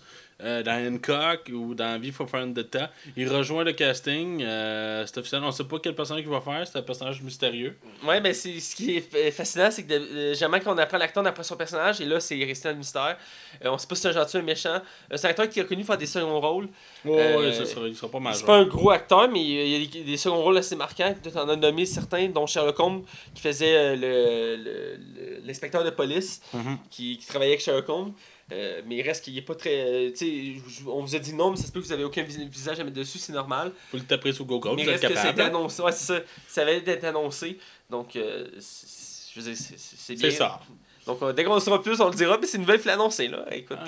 [0.42, 2.90] euh, dans Hancock ou dans V for Vendetta.
[3.16, 4.42] Il rejoint le casting.
[4.42, 5.42] euh, c'est officiel.
[5.44, 6.66] On sait pas quel personnage il va faire.
[6.66, 7.76] C'est un personnage mystérieux.
[8.07, 11.44] Ouais, ben c'est ce qui est fascinant, c'est que euh, jamais qu'on apprend l'acteur d'après
[11.44, 13.16] son personnage, et là c'est resté un mystère.
[13.64, 14.81] Euh, on sait pas si c'est un gentil ou un méchant.
[15.14, 16.68] C'est un acteur qui est reconnu pour faire des seconds rôles.
[17.07, 18.46] Euh, ouais, ça sera, il sera pas C'est majeur.
[18.46, 21.14] pas un gros acteur, mais il y a des, des seconds rôles assez marquants.
[21.22, 23.03] Tu en as nommé certains, dont Sherlock Holmes,
[23.35, 26.79] qui faisait le- le- le- l'inspecteur de police, Mhm.
[26.90, 28.12] qui, qui travaillait avec Sherlock Holmes.
[28.52, 30.12] Euh, mais il reste qu'il est pas très.
[30.16, 32.22] tu sais, on vous a dit non, mais ça se peut que vous avez aucun
[32.22, 33.72] vis- visage à mettre dessus, c'est normal.
[33.90, 34.74] Faut le taper sur Google.
[34.76, 35.42] mais Vous êtes reste que été capable.
[35.42, 35.82] annoncé.
[35.82, 36.18] Ouais, ça.
[36.48, 37.58] Ça avait annoncé.
[37.88, 40.30] Donc, euh, je veux dire, c'est- bien.
[40.30, 40.60] C'est ça.
[41.06, 42.90] Donc, euh, dès qu'on le saura plus, on le dira, mais c'est une nouvelle fut
[42.90, 43.44] annoncée, là.
[43.52, 43.86] Écoute, Ah,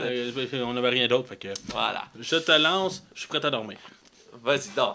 [0.64, 1.28] on n'avait rien d'autre.
[1.28, 2.04] Fait que voilà.
[2.18, 3.04] je te lance.
[3.14, 3.78] Je suis prêt à dormir.
[4.42, 4.94] Vas-y, non.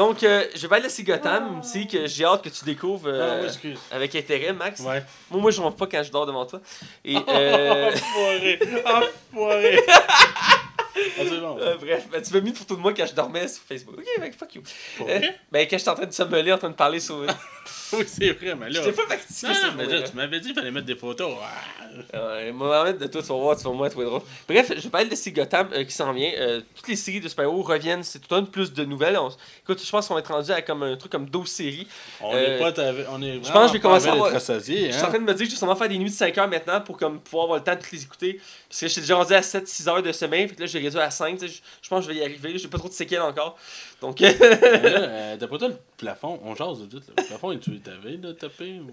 [0.00, 3.34] Donc, euh, je vais aller laisser Gotham, aussi, que j'ai hâte que tu découvres euh,
[3.34, 3.78] Ah oui, excuse.
[3.90, 4.80] avec intérêt, Max.
[4.80, 5.04] Ouais.
[5.30, 6.58] Moi, moi, je ne pas quand je dors devant toi.
[7.04, 8.58] Et, euh, Enfoiré.
[8.86, 9.78] Enfoiré.
[9.86, 11.58] Ah, bon.
[11.60, 13.96] euh, bref, ben, tu m'as mis une photo de moi quand je dormais sur Facebook.
[13.98, 14.62] Ok, mec, fuck you.
[15.06, 15.20] Euh,
[15.52, 17.22] ben, quand j'étais en train de somnoler, en train de parler sur.
[17.92, 18.82] Oui, c'est vrai, mais là.
[18.84, 19.42] J'étais pas factice.
[19.42, 21.34] Non, non, mais là, tu m'avais dit qu'il fallait mettre des photos.
[21.42, 22.36] Ah.
[22.36, 24.20] Ouais, mettre de toi, tu vas voir, tu vas moins trouver drôle.
[24.48, 26.30] Bref, je vais parler de ces Gotham euh, qui s'en vient.
[26.38, 28.04] Euh, toutes les séries de super-héros reviennent.
[28.04, 29.18] C'est tout un plus de nouvelles.
[29.18, 29.30] On-
[29.64, 31.88] Écoute, je pense qu'on va être rendu à comme un truc comme 12 séries.
[32.20, 32.80] On Euh, n'est pas.
[33.10, 34.86] On est je pense que je vais commencer à avoir- rassasié.
[34.86, 35.08] Je suis en Hein?
[35.08, 36.80] train de me dire que je vais sûrement faire des nuits de 5 heures maintenant
[36.80, 38.40] pour comme, pouvoir avoir le temps de toutes les écouter.
[38.68, 40.46] Parce que j'étais déjà rendu à 7-6 heures de semaine.
[40.48, 41.38] Puis là, j'ai réduit à 5.
[41.38, 42.56] tu sais, Je, je pense que je vais y arriver.
[42.56, 43.58] J'ai pas trop de séquelles encore.
[44.00, 46.96] Donc, là, euh, D'après toi, le plafond, on jase de tout.
[47.08, 47.14] là.
[47.18, 48.90] Le plafond, tu t'avais de taper ou...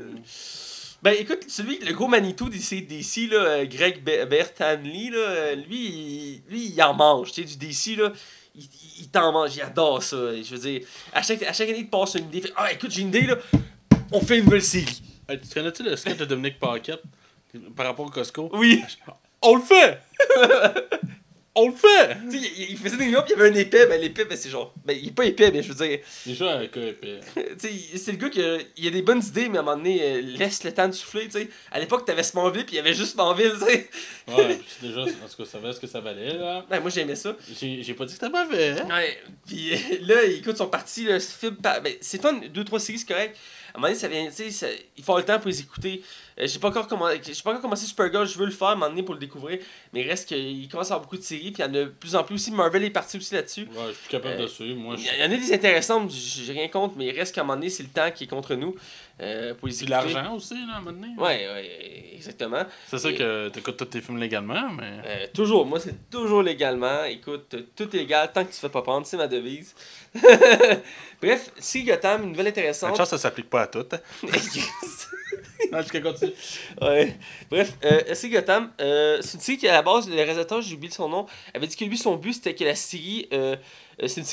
[1.01, 5.55] ben écoute, celui, le gros Manitou d'ici, DC, là, euh, Greg Be- Bertanli, là, euh,
[5.55, 7.31] lui, il, lui, il en mange.
[7.31, 8.11] Tu sais, du DC, là.
[8.55, 10.17] Il, il- il t'en mange, il adore ça.
[10.17, 10.81] Je veux dire,
[11.13, 12.41] à chaque, à chaque année, il te passe une idée.
[12.41, 13.35] fait, ah, écoute, j'ai une idée, là.
[14.11, 15.01] On fait une nouvelle série.
[15.29, 17.01] Hey, tu connais-tu le sketch de Dominique Paquette
[17.75, 18.49] par rapport au Costco?
[18.53, 18.81] Oui.
[19.41, 19.99] On le fait!
[21.59, 22.15] On le fait!
[22.29, 24.25] Tu sais, il, il faisait des gars, puis il y avait un épais, ben l'épais,
[24.25, 24.75] ben c'est genre.
[24.85, 25.99] Ben il est pas épais, mais je veux dire.
[26.23, 26.95] Déjà un épais.
[27.35, 29.63] tu sais, c'est le gars qui a, il a des bonnes idées, mais à un
[29.63, 31.49] moment donné, euh, laisse le temps de souffler, tu sais.
[31.71, 33.89] À l'époque, t'avais Smallville, puis il y avait juste Smallville, tu sais.
[34.27, 36.63] Ouais, puis déjà, en tout cas, ça valait ce que ça valait, là.
[36.69, 37.35] Ben moi, j'aimais ça.
[37.59, 38.87] J'ai pas dit que c'était mauvais, hein?
[38.89, 42.65] Ouais, puis euh, là, écoute, ils sont partis, là, ce film, ben, c'est fun, deux,
[42.65, 43.35] trois séries, c'est correct.
[43.73, 46.03] À un moment donné, ça vient, tu sais, il faut le temps pour les écouter.
[46.39, 48.71] Euh, j'ai pas encore commencé, j'ai pas encore commencé Supergirl, je veux le faire à
[48.73, 49.59] un moment donné pour le découvrir,
[49.91, 51.77] mais il reste qu'il commence à avoir beaucoup de séries, puis il y en a
[51.79, 52.51] de plus en plus aussi.
[52.51, 53.61] Marvel est parti aussi là-dessus.
[53.61, 54.79] Ouais, je suis plus capable Euh, de suivre.
[54.79, 57.43] Moi, Il y en a des intéressantes, j'ai rien contre, mais il reste qu'à un
[57.43, 58.75] moment donné, c'est le temps qui est contre nous
[59.19, 61.13] euh, pour les l'argent aussi, là, à un moment donné.
[61.17, 62.63] Ouais, ouais, exactement.
[62.87, 64.99] C'est ça Et- que t'écoutes tous tes films légalement, mais.
[65.07, 67.03] Euh, toujours, moi c'est toujours légalement.
[67.05, 69.73] Écoute, euh, tout est légal tant que tu te fais pas prendre, c'est ma devise.
[71.21, 72.95] Bref, si Gotham, une nouvelle intéressante.
[72.95, 73.95] chance, ça s'applique pas à toutes.
[75.71, 76.31] Non, je continue.
[76.81, 77.15] ouais.
[77.49, 80.75] Bref, euh, si Gotham, euh, c'est une série qui à la base, le réalisateur, j'ai
[80.75, 83.27] oublié son nom, avait dit que lui, son but c'était que la série.
[83.33, 83.55] euh,
[84.01, 84.25] euh, c'est une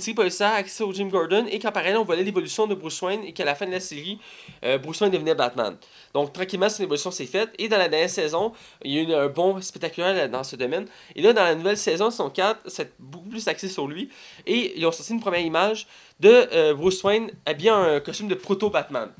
[0.00, 3.32] série, une au Jim Gordon et qu'en parallèle on voyait l'évolution de Bruce Wayne et
[3.32, 4.18] qu'à la fin de la série,
[4.64, 5.76] euh, Bruce Wayne devenait Batman.
[6.14, 8.52] Donc tranquillement, cette évolution s'est faite et dans la dernière saison,
[8.84, 10.86] il y a eu un bon spectaculaire dans ce domaine.
[11.16, 14.08] Et là, dans la nouvelle saison, son 4, c'est beaucoup plus axé sur lui
[14.46, 15.86] et ils ont sorti une première image
[16.20, 19.10] de Bruce Wayne habillé en un costume de proto-Batman.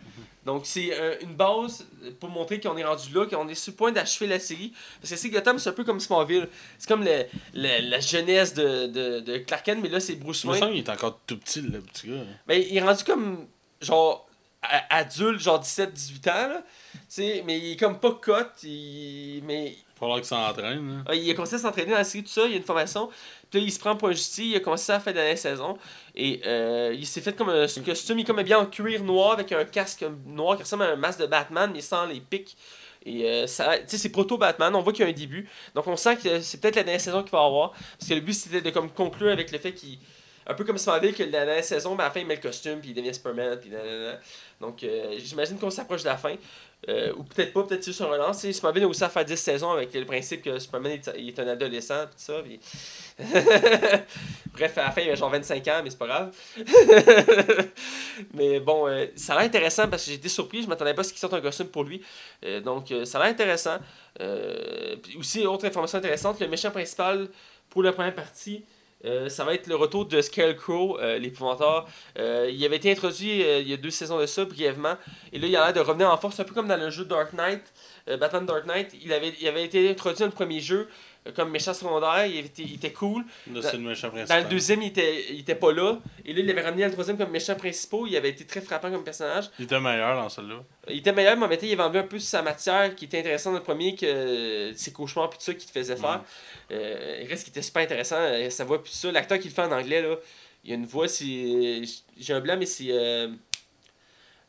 [0.48, 1.86] Donc c'est euh, une base
[2.20, 4.72] pour montrer qu'on est rendu là, qu'on est sur le point d'achever la série.
[5.00, 6.48] Parce que c'est Gotham, c'est un peu comme Smallville.
[6.78, 7.24] C'est comme le-
[7.54, 10.58] le- la jeunesse de, de, de Clark Kent, mais là c'est Bruce Wayne.
[10.60, 12.24] sens qu'il est encore tout petit, le petit gars.
[12.46, 13.46] Mais il est rendu comme
[13.80, 14.26] genre
[14.90, 16.48] adulte, genre 17-18 ans.
[16.48, 16.62] Là.
[17.44, 18.66] Mais il est comme pas cut.
[18.66, 19.42] Il...
[19.44, 20.98] Mais Il falloir qu'il s'entraîne.
[21.00, 21.04] hein.
[21.06, 22.62] ah, il a commencé à s'entraîner dans la série, tout ça, il y a une
[22.62, 23.08] formation.
[23.50, 25.78] Puis là, il se prend pour un justicier, il a commencé à faire la saison.
[26.14, 29.32] Et euh, il s'est fait comme un costume, il est comme bien en cuir noir
[29.32, 32.56] avec un casque noir qui ressemble à un masque de Batman, mais sans les pics.
[33.06, 35.48] Et euh, ça, c'est proto-Batman, on voit qu'il y a un début.
[35.74, 37.72] Donc on sent que c'est peut-être la dernière saison qu'il va avoir.
[37.98, 39.98] Parce que le but c'était de comme conclure avec le fait qu'il.
[40.50, 42.40] Un peu comme Smallville, que la dernière saison, ben, à la fin il met le
[42.40, 43.70] costume, puis il devient Superman, puis.
[44.60, 46.34] Donc euh, j'imagine qu'on s'approche de la fin.
[46.86, 48.40] Euh, ou peut-être pas, peut-être sur un relance.
[48.40, 51.10] Tu sais, Smallville a aussi à faire 10 saisons avec le principe que Superman est,
[51.18, 52.40] il est un adolescent, pis tout ça.
[54.52, 56.36] Bref, à la fin, il avait genre 25 ans, mais c'est pas grave.
[58.34, 61.00] mais bon, euh, ça a l'air intéressant parce que j'ai été surpris, je m'attendais pas
[61.00, 62.00] à ce qu'il sorte un costume pour lui.
[62.44, 63.78] Euh, donc, ça a l'air intéressant.
[65.18, 67.28] Aussi, autre information intéressante, le méchant principal
[67.70, 68.64] pour la première partie.
[69.04, 71.20] Euh, ça va être le retour de Scarecrow, euh.
[72.18, 74.96] Euh, il avait été introduit euh, il y a deux saisons de ça, brièvement.
[75.32, 77.04] Et là, il a l'air de revenir en force, un peu comme dans le jeu
[77.04, 77.62] Dark Knight,
[78.18, 78.94] Batman Dark Knight.
[79.00, 80.88] Il avait, il avait été introduit dans le premier jeu
[81.34, 83.24] comme méchant secondaire, il, était, il était cool.
[83.52, 83.60] Le
[84.26, 85.98] Dans le deuxième, il était, il était pas là.
[86.24, 88.00] Et là, il l'avait ramené dans le troisième comme méchant principal.
[88.06, 89.50] Il avait été très frappant comme personnage.
[89.58, 90.62] Il était meilleur dans celui-là.
[90.88, 93.20] Il était meilleur, mais en temps, il avait enlevé un peu sa matière qui était
[93.20, 96.22] intéressante dans le premier, que euh, ses cauchemars puis tout ça qui te faisait faire.
[96.70, 99.10] Euh, il reste qui était super intéressant, euh, sa voix puis tout ça.
[99.12, 100.16] L'acteur qui le fait en anglais, là,
[100.64, 101.82] il a une voix, c'est.
[102.18, 102.90] J'ai un blanc, mais c'est.
[102.90, 103.28] Euh,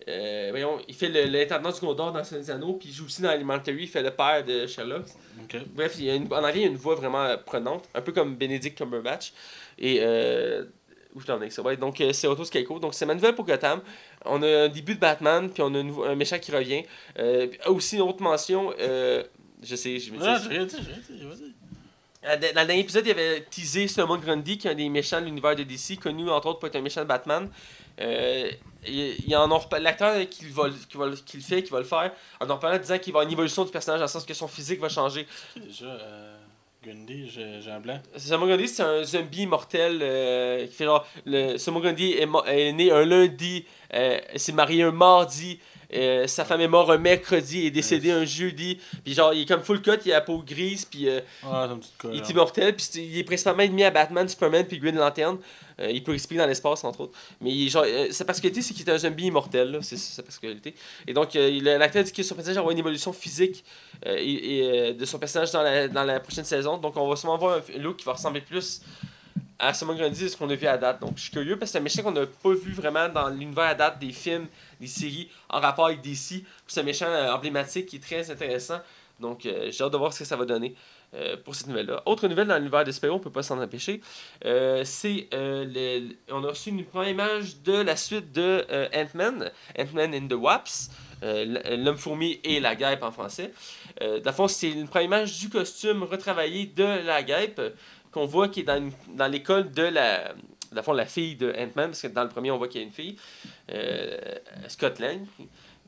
[0.07, 3.31] euh, voyons, il fait l'intendant du Gondor dans Seigneur Anneaux, puis il joue aussi dans
[3.31, 5.05] Elementary, il fait le père de Sherlock.
[5.73, 7.89] Bref, il y a une, en anglais, il y a une voix vraiment euh, prenante,
[7.93, 9.33] un peu comme Benedict Cumberbatch.
[9.77, 9.99] Et.
[10.01, 10.65] Euh,
[11.15, 11.63] où je t'en ai ça?
[11.63, 12.77] Ouais, donc, euh, c'est Otto Scarecrow.
[12.77, 13.81] Donc, c'est ma nouvelle pour Gotham.
[14.25, 16.83] On a un début de Batman, puis on a un, méchant qui revient.
[17.17, 18.71] Euh, ah, aussi, une autre mention.
[18.77, 19.25] je
[19.75, 20.23] sais, je me dis.
[20.23, 21.53] Ah, j'ai rien dit, j'ai rien dit, vas-y.
[22.25, 24.89] Euh, Dans le dernier épisode, il y avait teasé Solomon Grundy, qui est un des
[24.89, 27.49] méchants de l'univers de DC, connu entre autres pour être un méchant de Batman.
[27.99, 28.49] Euh,
[28.87, 31.79] il, il en repa- L'acteur qui, le- qui, va le- qui le fait, qui va
[31.79, 34.05] le faire, en en parlant disant qu'il va y avoir une évolution du personnage, dans
[34.05, 35.27] le sens que son physique va changer.
[35.55, 36.37] Déjà, euh,
[37.71, 38.01] un blanc.
[38.15, 41.05] Solomon Grundy, c'est un zombie mortel euh, qui fait genre.
[41.25, 45.59] Le, Solomon Grundy est, est né un lundi, euh, s'est marié un mardi.
[45.93, 48.79] Euh, sa femme est morte un mercredi et est décédée un jeudi.
[49.03, 51.69] Puis genre, il est comme full cut, il a la peau grise, puis euh, Ah.
[52.11, 55.37] Il est immortel, puis il est principalement ennemi à Batman, Superman, puis Green Lantern.
[55.79, 57.17] Euh, il peut respirer dans l'espace, entre autres.
[57.39, 60.75] Mais il genre, sa particularité, c'est qu'il est un zombie immortel, c'est sa particularité.
[61.07, 63.63] Et donc, il- l'acteur dit que son personnage avoir une évolution physique
[64.05, 66.77] et, et, de son personnage dans la, dans la prochaine saison.
[66.77, 68.81] Donc, on va sûrement voir un look qui va ressembler plus
[69.59, 71.01] à Simon Grundy de ce qu'on a vu à date?
[71.01, 73.29] Donc, je suis curieux parce que c'est un méchant qu'on n'a pas vu vraiment dans
[73.29, 74.47] l'univers à date des films,
[74.79, 76.43] des séries en rapport avec DC.
[76.67, 78.79] C'est un méchant euh, emblématique qui est très intéressant.
[79.19, 80.73] Donc, euh, j'ai hâte de voir ce que ça va donner
[81.13, 82.01] euh, pour cette nouvelle-là.
[82.05, 83.99] Autre nouvelle dans l'univers de super on peut pas s'en empêcher.
[84.85, 85.27] c'est
[86.31, 90.91] on a reçu une première image de la suite de Ant-Man, Ant-Man and the Wasp,
[91.23, 93.51] euh, l- l'homme-fourmi et la guêpe en français.
[94.33, 97.59] Fond, c'est une première image du costume retravaillé de la guêpe
[98.11, 100.29] qu'on voit qui est dans, une- dans l'école de la,
[100.71, 102.81] dans le fond, la fille de Ant-Man, parce que dans le premier, on voit qu'il
[102.81, 103.15] y a une fille,
[103.71, 104.17] euh,
[104.67, 105.19] Scott Lang.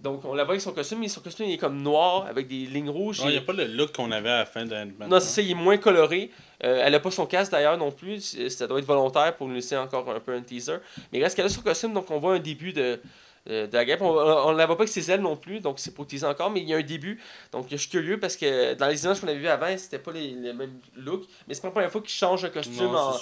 [0.01, 2.47] Donc, on la voit avec son costume, mais son costume il est comme noir avec
[2.47, 3.21] des lignes rouges.
[3.23, 5.07] Il n'y a pas le look qu'on avait à la fin d'Ant-Man.
[5.07, 6.31] Non, c'est ça, il est moins coloré.
[6.63, 8.49] Euh, elle a pas son casque d'ailleurs non plus.
[8.49, 10.77] Ça doit être volontaire pour nous laisser encore un peu un teaser.
[11.11, 12.99] Mais il reste qu'elle a son costume, donc on voit un début de,
[13.45, 14.01] de, de la guêpe.
[14.01, 16.49] On, ne la voit pas que ses ailes non plus, donc c'est pour teaser encore,
[16.51, 17.19] mais il y a un début.
[17.51, 20.11] Donc je suis curieux parce que dans les images qu'on avait vues avant, c'était pas
[20.11, 21.25] les, les mêmes looks.
[21.47, 22.85] Mais c'est pas la première fois qu'il change un costume.
[22.91, 23.15] Non, en-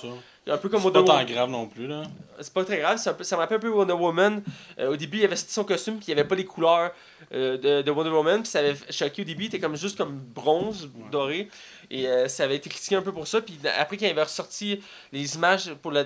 [0.47, 2.03] un peu comme C'est pas tant grave non plus, là.
[2.39, 4.41] C'est pas très grave, peu, ça me rappelle un peu Wonder Woman.
[4.79, 6.91] Euh, au début, il avait son costume, puis il n'y avait pas les couleurs
[7.33, 9.97] euh, de, de Wonder Woman, puis ça avait choqué au début, il était comme juste
[9.97, 11.49] comme bronze, doré.
[11.91, 13.41] Et euh, ça avait été critiqué un peu pour ça.
[13.41, 16.03] Puis après, quand il avait ressorti les images pour le.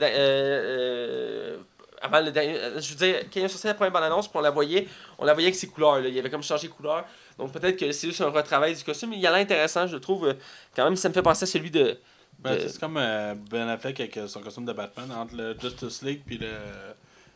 [2.03, 4.41] Avant le dernier- euh, Je veux dire, quand il a sorti la première bande-annonce, on
[4.41, 4.87] la voyait,
[5.17, 5.99] on la voyait avec ses couleurs.
[6.01, 6.07] Là.
[6.09, 7.05] Il avait comme changé de couleur.
[7.39, 9.13] Donc peut-être que c'est juste un retravail du costume.
[9.13, 10.27] Il a l'air intéressant, je trouve.
[10.27, 10.33] euh,
[10.75, 11.97] Quand même, ça me fait penser à celui de.
[12.39, 16.21] Ben, C'est comme euh, Ben Affleck avec son costume de Batman entre le Justice League
[16.25, 16.51] puis le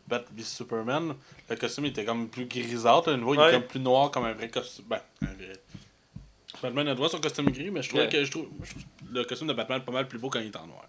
[0.07, 1.13] Bat v Superman.
[1.49, 3.09] Le costume était comme plus grisâtre.
[3.11, 4.86] Le nouveau, il est comme plus noir comme un vrai costume.
[4.89, 5.53] Ben, un vrai.
[6.61, 8.09] Batman a droit à son costume gris, mais je trouve Ouais.
[8.09, 10.47] que je trouve, je trouve le costume de Batman pas mal plus beau quand il
[10.47, 10.86] est en noir.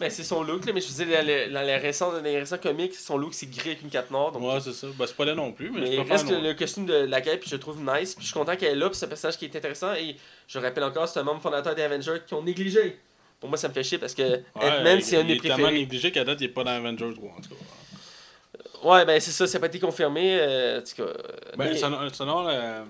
[0.00, 2.38] Ben, c'est son look, là, mais je dire, dans les, dans les récents, dans les
[2.38, 4.32] récents comics, son look c'est gris avec une cape noire.
[4.32, 4.88] Donc, Ouais, c'est ça.
[4.98, 6.94] Ben, c'est pas là non plus, mais, mais je il préfère reste le costume de
[6.94, 8.14] la guêpe, puis je le trouve nice.
[8.14, 9.92] Puis je suis content qu'elle est là, puis c'est un personnage qui est intéressant.
[9.94, 10.16] Et
[10.48, 12.98] je rappelle encore, c'est un membre fondateur des Avengers qui ont négligé.
[13.38, 15.34] Pour moi, ça me fait chier parce que Ouais, Ant-Man, c'est un de il mes
[15.36, 15.78] est tellement préférés.
[15.78, 17.30] négligé qu'à date, il est pas dans Avengers 3.
[17.30, 18.88] En tout cas.
[18.88, 20.38] Ouais, ben c'est ça, ça n'a pas été confirmé.
[20.40, 21.16] euh, en tout cas, euh,
[21.56, 22.82] Ben, mais- selon, selon euh,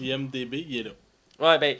[0.00, 0.90] IMDB, il est là.
[1.38, 1.76] Ouais, ben,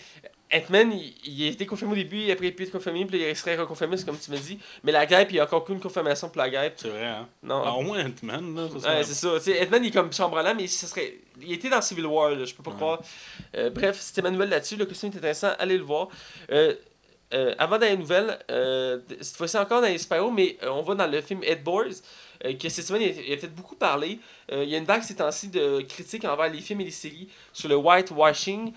[0.52, 3.20] Ant-Man, il, il a été confirmé au début, après il a pu être confirmé, puis
[3.20, 4.58] il serait reconfirmé, c'est comme tu m'as dit.
[4.84, 6.74] Mais la guêpe, il n'y a encore aucune confirmation pour la guêpe.
[6.76, 7.26] C'est vrai, hein?
[7.42, 7.62] Non.
[7.64, 8.68] Ah, au moins Ant-Man, là.
[8.80, 9.30] ça Ouais, c'est ça.
[9.36, 11.14] Tu sais, Ant-Man, il est comme chambrelant, mais ça serait.
[11.40, 12.76] Il était dans Civil War, là, je peux pas Ouais.
[12.76, 13.00] croire.
[13.56, 14.76] Euh, bref, c'était ma nouvelle là-dessus.
[14.76, 16.08] Le costume est intéressant, allez le voir.
[16.52, 16.74] Euh,
[17.32, 20.82] euh, avant d'aller aux nouvelles, euh, cette fois-ci encore dans les super mais euh, on
[20.82, 21.86] va dans le film Head Boys,
[22.44, 24.20] euh, que cette semaine, il a, il a fait beaucoup parler.
[24.52, 27.28] Il y a une vague ces temps-ci de critiques envers les films et les séries
[27.52, 28.72] sur le whitewashing,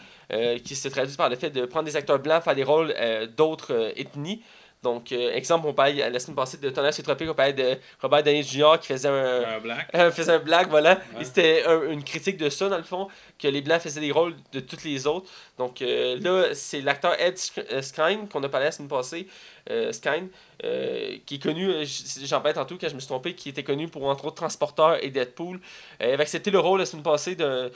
[0.58, 3.28] qui se traduit par le fait de prendre des acteurs blancs, faire des rôles euh,
[3.28, 4.42] d'autres euh, ethnies.
[4.84, 7.78] Donc, euh, exemple, on parlait la semaine passée de Tonnerre sur Tropique, on parlait de
[8.00, 8.76] Robert Downey Jr.
[8.80, 9.90] qui faisait un, Un black.
[9.96, 11.00] euh, faisait un blague, voilà.
[11.16, 11.22] Ouais.
[11.22, 13.08] Et c'était un- une critique de ça, dans le fond,
[13.40, 15.28] que les Blancs faisaient des rôles de tous les autres.
[15.58, 19.28] Donc euh, là, c'est l'acteur Ed Sk- euh, Skine, qu'on a parlé la semaine passée,
[19.72, 20.28] euh, Skine,
[20.64, 21.84] euh, qui est connu, euh,
[22.26, 25.04] j'en parlais tantôt quand je me suis trompé, qui était connu pour entre autres Transporteur
[25.04, 25.56] et Deadpool.
[26.02, 27.72] Euh, il avait accepté le rôle la semaine passée d'un-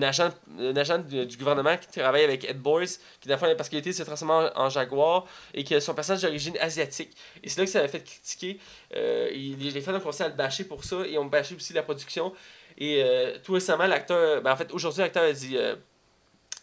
[0.00, 2.86] agent, un agent du, gouvernement qui travaille avec Ed Boys,
[3.20, 6.22] qui dans le fond, parce qu'il était s'est transformé en, jaguar et que son personnage
[6.22, 7.10] d'origine asiatique.
[7.42, 8.58] Et c'est là que ça avait fait critiquer.
[8.96, 11.82] Euh, les fans ont commencé à le bâcher pour ça et ont bâché aussi la
[11.82, 12.32] production.
[12.78, 15.76] Et euh, tout récemment, l'acteur, ben, en fait, aujourd'hui, l'acteur a dit euh,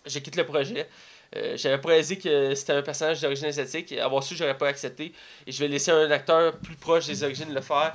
[0.05, 0.87] Je quitte le projet.
[1.35, 3.91] Euh, J'avais prédit que c'était un personnage d'origine asiatique.
[3.93, 5.13] Avoir su, j'aurais pas accepté.
[5.45, 7.93] Et je vais laisser un acteur plus proche des origines le faire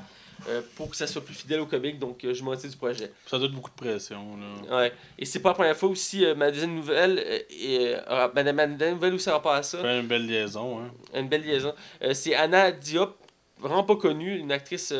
[0.48, 1.98] euh, pour que ça soit plus fidèle au comique.
[1.98, 3.10] Donc, euh, je m'en du projet.
[3.26, 4.36] Ça donne beaucoup de pression,
[4.68, 4.76] là.
[4.78, 4.92] Ouais.
[5.18, 6.24] Et c'est pas la première fois aussi.
[6.24, 7.18] euh, ma deuxième nouvelle,
[7.50, 10.80] et, euh, ma, ma deuxième nouvelle aussi par rapport à ça Fait une belle liaison,
[10.80, 10.90] hein.
[11.14, 11.74] une belle liaison.
[12.12, 13.16] C'est Anna Diop,
[13.58, 14.92] vraiment pas connue, une actrice.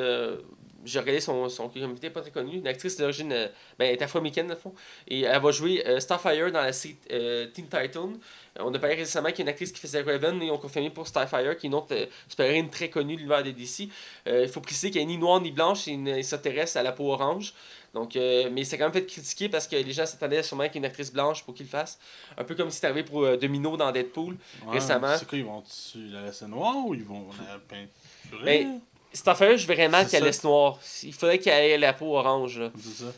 [0.85, 3.32] J'ai regardé son, son comité, pas très connue, une actrice d'origine.
[3.32, 4.74] euh, ben, elle est afro-américaine, dans le fond.
[5.09, 8.12] Et elle va jouer euh, Starfire dans la série euh, Teen Titan.
[8.61, 10.91] On a parlé récemment qu'il y a une actrice qui faisait Raven, et on confirmé
[10.91, 11.95] pour Starfire, qui est une autre
[12.28, 13.89] super-héroïne très connue de l'univers des DC.
[14.26, 17.12] Il faut préciser qu'elle est ni noire ni blanche, c'est une extraterrestre à la peau
[17.12, 17.53] orange.
[17.95, 20.76] Donc, mais c'est quand même fait critiquer parce que les gens s'attendaient sûrement qu'il y
[20.76, 21.99] ait une actrice blanche pour qu'il le fasse.
[22.39, 24.37] Un peu comme si c'était arrivé pour Domino dans Deadpool.
[24.66, 25.16] Ouais, Récemment.
[25.18, 28.45] C'est quoi, ils vont-tu la laisser noire ou ils vont la peinturer?
[28.45, 28.80] Ben,
[29.15, 30.79] Starfire, je verrais mal C'est qu'elle laisse noire.
[31.03, 32.59] Il faudrait qu'elle ait la peau orange.
[32.59, 32.71] Là.
[32.79, 33.12] C'est ça.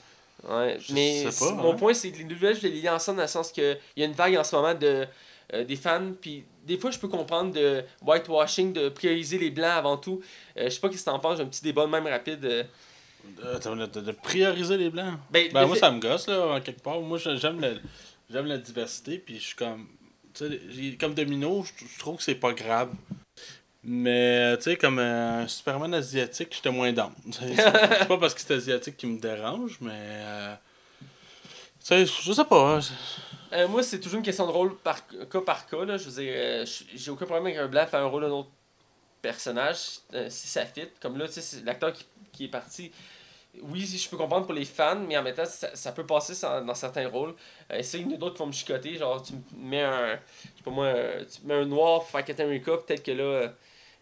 [0.48, 0.76] Ouais.
[0.80, 1.76] Je Mais sais pas, mon hein.
[1.76, 4.06] point, c'est que les nouvelles, je les lis ensemble dans le sens qu'il y a
[4.06, 5.06] une vague en ce moment de,
[5.54, 6.12] euh, des fans.
[6.20, 10.20] Puis des fois, je peux comprendre de whitewashing, de prioriser les blancs avant tout.
[10.58, 12.44] Euh, je sais pas ce que t'en penses, j'ai un petit débat de même rapide.
[12.44, 12.62] euh.
[13.24, 15.14] De, de prioriser les blancs?
[15.30, 17.00] Ben, Ben, moi, fait- ça me gosse, là, en quelque part.
[17.00, 17.80] Moi, je- j'aime le-
[18.30, 19.88] j'aime la diversité, puis je suis comme.
[20.32, 22.90] Tu sais, j'ai- comme Domino, je je trouve que c'est pas grave.
[23.88, 27.12] Mais, tu sais, comme euh, un Superman asiatique, j'étais moins down.
[27.30, 29.92] C'est pas parce que c'est asiatique qui me dérange, mais.
[29.94, 30.54] euh,
[31.80, 32.78] tu sais, je sais pas.
[32.78, 32.80] hein.
[33.52, 35.84] Euh, moi, c'est toujours une question de rôle par cas par cas.
[35.84, 35.96] Là.
[35.98, 38.50] Je veux dire, euh, j'ai aucun problème avec un blanc faire un rôle d'un autre
[39.22, 40.88] personnage euh, si ça fit.
[41.00, 42.90] Comme là, tu sais, l'acteur qui, qui est parti.
[43.62, 46.34] Oui, je peux comprendre pour les fans, mais en même temps, ça, ça peut passer
[46.66, 47.34] dans certains rôles.
[47.70, 48.96] Euh, c'est une d'autres qui vont me chicoter.
[48.96, 50.16] Genre, tu me mets un.
[50.16, 50.92] Je sais pas moi,
[51.32, 53.48] tu me mets un noir pour faire Captain America, peut-être que là, euh,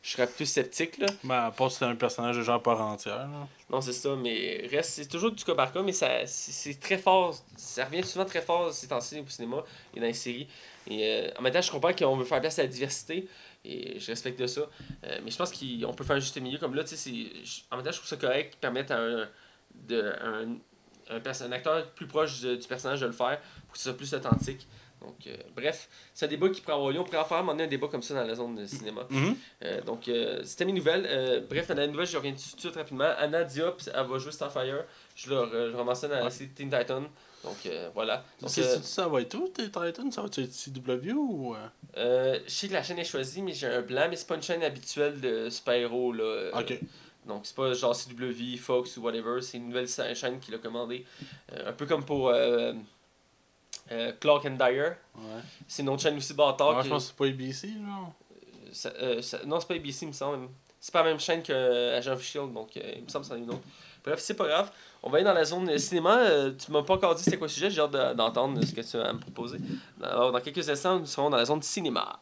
[0.04, 0.98] je serais plus sceptique.
[0.98, 1.06] Là.
[1.24, 3.16] Ben, à part si c'est un personnage de genre part entière.
[3.16, 3.48] là.
[3.70, 6.98] Non, c'est ça, mais reste, c'est toujours du cas par cas, mais ça, c'est, très
[6.98, 7.34] fort.
[7.56, 9.64] Ça revient souvent très fort ces temps-ci au cinéma
[9.96, 10.46] et dans les séries.
[10.86, 13.26] Et euh, en même temps, je comprends qu'on veut faire place à la diversité
[13.64, 14.60] et je respecte ça.
[14.60, 17.62] Euh, mais je pense qu'on peut faire un juste milieu comme là, tu sais, c'est,
[17.70, 19.26] en même temps, je trouve ça correct qu'ils permettent à un,
[19.88, 23.84] de, un, un, acteur plus proche du, du personnage de le faire pour que ce
[23.84, 24.68] soit plus authentique.
[25.06, 27.00] Donc, euh, bref, c'est un débat qui pourrait avoir lieu.
[27.00, 29.06] On pourrait en faire un débat comme ça dans la zone de cinéma.
[29.10, 29.36] Mhm.
[29.64, 31.06] Euh, donc, euh, c'était mes nouvelles.
[31.08, 33.10] Euh, bref, dans la nouvelle, je reviens tout de suite rapidement.
[33.18, 34.84] Anna Diop, elle va jouer Starfire.
[35.14, 37.02] Je le re- je rementionne à la série Teen Titan.
[37.42, 38.24] Donc, euh, voilà.
[38.40, 40.10] Donc, C'est- euh, ça va être où, tes Titans?
[40.10, 41.54] Ça va être CW ou.
[41.54, 41.58] euh?
[41.98, 44.36] euh, je sais que la chaîne est choisie, mais j'ai un blanc, mais c'est pas
[44.36, 46.12] une chaîne habituelle de super-héros.
[46.14, 46.24] là.
[46.24, 46.78] Euh, Ok.
[47.26, 49.40] Donc, c'est pas genre CW, Fox ou whatever.
[49.42, 51.04] C'est une nouvelle chaîne qui l'a commandé.
[51.52, 52.28] Euh, un peu comme pour
[53.92, 54.92] euh, euh, Clark and Dyer.
[55.16, 55.22] Ouais.
[55.68, 56.72] C'est une autre chaîne aussi bâtard.
[56.72, 58.12] Moi, qui- je pense que c'est pas ABC, genre.
[58.72, 60.48] ça- euh, ça- non, c'est pas ABC, il me semble.
[60.80, 63.24] C'est pas la même chaîne que euh, Agent of Shield, donc euh, il me semble
[63.24, 63.62] que c'en est une autre.
[64.04, 64.70] Bref, c'est pas grave.
[65.02, 66.18] On va aller dans la zone euh, cinéma.
[66.18, 68.72] Euh, tu m'as pas encore dit c'était quoi le sujet, j'ai hâte de- d'entendre ce
[68.74, 69.58] que tu vas me proposer.
[70.02, 72.20] Alors, dans quelques instants, nous serons dans la zone cinéma.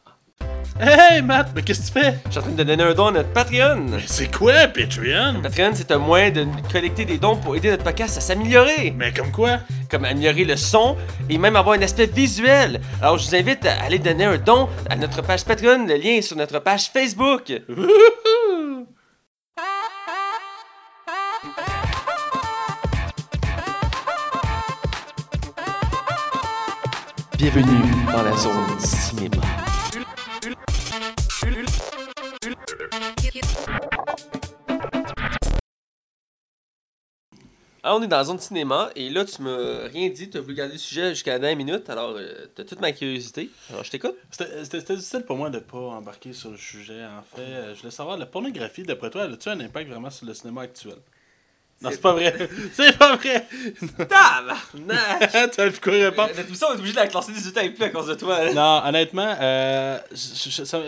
[0.79, 2.17] Hey Matt, mais qu'est-ce que tu fais?
[2.25, 3.85] Je suis en train de donner un don à notre Patreon.
[3.91, 5.41] Mais c'est quoi Patreon?
[5.43, 8.91] Patreon, c'est un moyen de collecter des dons pour aider notre podcast à s'améliorer.
[8.97, 9.59] Mais comme quoi?
[9.89, 10.97] Comme améliorer le son
[11.29, 12.81] et même avoir un aspect visuel.
[13.01, 15.85] Alors, je vous invite à aller donner un don à notre page Patreon.
[15.85, 17.53] Le lien est sur notre page Facebook.
[17.69, 18.87] Wouhou!
[27.37, 29.41] Bienvenue dans la zone cinéma.
[37.85, 40.41] Alors, on est dans la zone cinéma et là, tu m'as rien dit, tu as
[40.41, 43.49] voulu garder le sujet jusqu'à la dernière minute, alors euh, t'as toute ma curiosité.
[43.69, 44.15] Alors, je t'écoute.
[44.31, 47.03] C'était difficile pour moi de pas embarquer sur le sujet.
[47.03, 50.09] En fait, Euh, je voulais savoir, la pornographie, d'après toi, elle a-tu un impact vraiment
[50.09, 50.95] sur le cinéma actuel?
[51.83, 52.49] Non, C'est- pas vrai.
[52.73, 53.45] c'est pas vrai.
[53.97, 55.31] Tabarnak!
[55.53, 57.61] tu as plus quoi répondre Notre émission, on est obligé de la classer 18 ans
[57.61, 58.37] et plus à cause de toi.
[58.41, 58.53] hein.
[58.53, 59.99] Non, honnêtement, euh,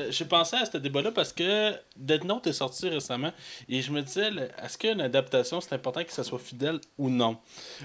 [0.10, 3.32] j'ai pensé à ce débat-là parce que Death Note est sorti récemment
[3.70, 4.30] et je me disais,
[4.64, 7.38] est-ce qu'une adaptation, c'est important que ça soit fidèle ou non?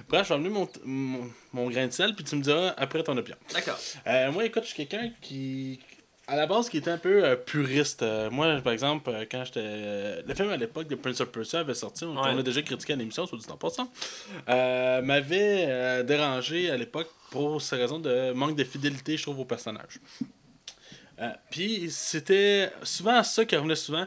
[0.08, 3.02] Bref, je vais amener mon, mon, mon grain de sel puis tu me diras après
[3.02, 3.38] ton opinion.
[3.52, 3.78] D'accord.
[4.06, 5.80] Euh, moi, écoute, je suis quelqu'un qui,
[6.30, 8.02] à la base, qui était un peu euh, puriste.
[8.02, 10.22] Euh, moi, par exemple, euh, quand j'étais.
[10.26, 12.30] le film à l'époque de Prince of Persia avait sorti, on, Ouais.
[12.32, 13.90] on a déjà critiqué à l'émission, soit dit en passant,
[15.02, 19.98] m'avait dérangé à l'époque pour ces raisons de manque de fidélité, je trouve, au personnage.
[21.20, 24.06] Euh, Puis c'était souvent ça qui revenait souvent.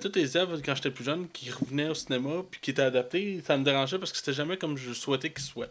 [0.00, 3.40] Toutes les œuvres, quand j'étais plus jeune, qui revenaient au cinéma puis qui étaient adaptées,
[3.46, 5.68] ça me dérangeait parce que c'était jamais comme je souhaitais qu'ils soient.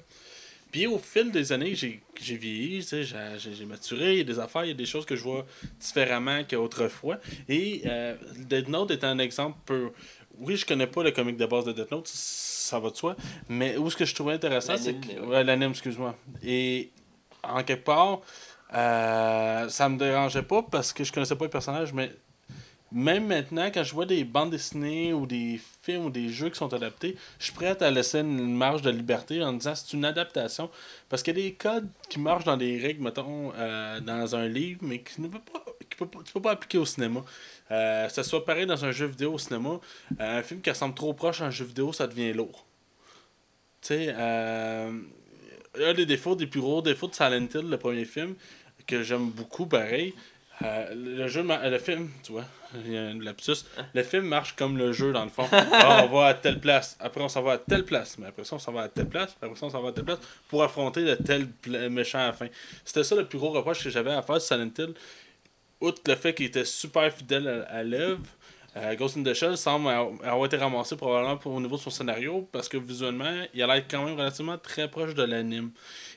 [0.74, 2.02] Puis au fil des années, j'ai
[2.36, 5.06] vieilli, tu sais, j'ai maturé, il y a des affaires, il y a des choses
[5.06, 5.46] que je vois
[5.80, 7.20] différemment qu'autrefois.
[7.48, 9.92] Et euh, Death Note est un exemple peu...
[10.40, 13.16] Oui, je connais pas le comic de base de Death Note, ça va de soi,
[13.48, 15.20] mais où ce que je trouvais intéressant, c'est que...
[15.20, 16.18] Ouais, l'anime, excuse-moi.
[16.44, 16.90] Et
[17.44, 18.22] en quelque part,
[18.74, 22.12] euh, ça me dérangeait pas parce que je connaissais pas le personnage, mais
[22.94, 26.58] même maintenant, quand je vois des bandes dessinées ou des films ou des jeux qui
[26.58, 30.06] sont adaptés, je suis prêt à laisser une marge de liberté en disant c'est une
[30.06, 30.70] adaptation.
[31.10, 34.48] Parce qu'il y a des codes qui marchent dans des règles, mettons, euh, dans un
[34.48, 37.22] livre, mais qui ne peut pas, qui peut peux pas appliquer au cinéma.
[37.72, 39.80] Euh, ce soit pareil dans un jeu vidéo au cinéma,
[40.20, 42.66] euh, un film qui ressemble trop proche à un jeu vidéo, ça devient lourd.
[43.82, 44.92] Tu sais, euh,
[45.80, 48.36] un des défauts, des plus gros défauts de Silent Hill, le premier film,
[48.86, 50.14] que j'aime beaucoup, pareil,
[50.62, 52.46] euh, le jeu, le film, tu vois,
[52.86, 53.66] il y a un lapsus.
[53.94, 55.48] Le film marche comme le jeu dans le fond.
[55.52, 58.44] Ah, on va à telle place, après on s'en va à telle place, mais après
[58.44, 60.20] ça on s'en va à telle place, après ça on s'en va à telle place
[60.48, 61.50] pour affronter le tel
[61.90, 62.48] méchant à la fin.
[62.86, 64.94] C'était ça le plus gros reproche que j'avais à faire de Silent Hill.
[65.82, 68.22] Outre le fait qu'il était super fidèle à, à l'œuvre,
[68.78, 71.90] euh, Ghost in the Shell semble avoir été ramassé probablement pour- au niveau de son
[71.90, 75.72] scénario parce que visuellement, il a l'air quand même relativement très proche de l'anime.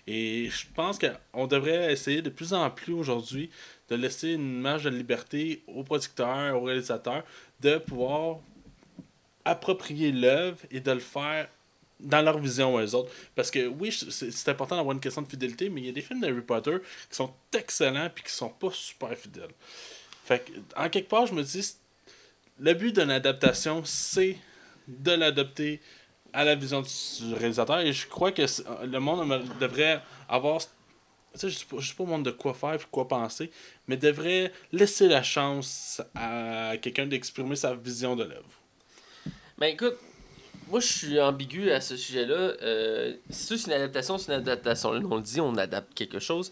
[0.07, 3.51] Et je pense qu'on devrait essayer de plus en plus aujourd'hui
[3.89, 7.25] de laisser une marge de liberté aux producteurs, aux réalisateurs,
[7.61, 8.39] de pouvoir
[9.45, 11.49] approprier l'œuvre et de le faire
[12.01, 13.11] dans leur vision eux autres.
[13.35, 16.03] Parce que oui, c'est important d'avoir une question de fidélité, mais il y a des
[16.03, 16.77] films d'Harry Potter
[17.09, 19.55] qui sont excellents puis qui sont pas super fidèles.
[20.77, 21.77] En quelque part, je me dis,
[22.59, 24.37] le but d'une adaptation, c'est
[24.89, 25.81] de l'adapter
[26.33, 27.81] à la vision du réalisateur.
[27.81, 28.43] Et je crois que
[28.85, 30.61] le monde devrait avoir.
[31.39, 33.51] Tu sais, je ne sais pas- au monde de quoi faire et quoi penser,
[33.89, 38.61] mais devrait laisser la chance à quelqu'un d'exprimer sa vision de l'œuvre.
[39.59, 39.97] Ben écoute,
[40.69, 42.35] moi je suis ambigu à ce sujet-là.
[42.63, 44.93] Euh, c'est une adaptation, c'est une adaptation.
[44.93, 46.51] Là, on le dit, on adapte quelque chose.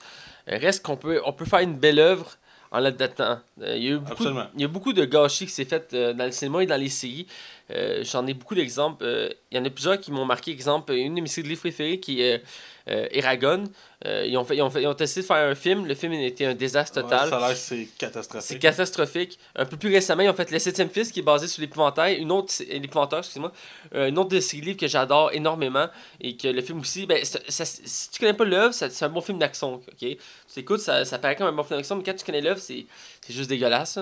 [0.48, 2.36] Euh, reste qu'on peut, on peut faire une belle œuvre
[2.70, 3.38] en l'adaptant.
[3.62, 4.46] Euh, il, y a eu beaucoup, Absolument.
[4.54, 6.80] il y a beaucoup de gâchis qui s'est fait euh, dans le cinéma et dans
[6.80, 7.26] les séries.
[7.70, 9.04] Euh, J'en ai beaucoup d'exemples.
[9.04, 10.50] Euh, Il y en a plusieurs qui m'ont marqué.
[10.50, 12.42] Exemple, une de mes séries de livres préférées qui est
[12.90, 13.64] euh, Eragon.
[14.04, 15.86] Euh, ils, ont fait, ils, ont fait, ils ont essayé de faire un film.
[15.86, 17.24] Le film était un désastre total.
[17.24, 18.46] Ouais, ça a l'air c'est catastrophique.
[18.46, 19.38] C'est catastrophique.
[19.56, 22.16] Un peu plus récemment, ils ont fait Le Septième Fils qui est basé sur l'épouvantail.
[22.16, 23.50] Une autre, l'épouvanteur, excusez-moi.
[23.94, 25.86] Euh, une autre de ces livres que j'adore énormément.
[26.20, 29.08] Et que le film aussi, ben, ça- ça- si tu connais pas l'œuvre, c'est un
[29.08, 29.76] bon film d'action.
[29.76, 29.98] ok?
[29.98, 30.18] Tu
[30.60, 32.84] écoutes, ça, ça paraît comme un bon film d'action, mais quand tu connais l'œuvre, c'est
[33.30, 33.98] juste dégueulasse.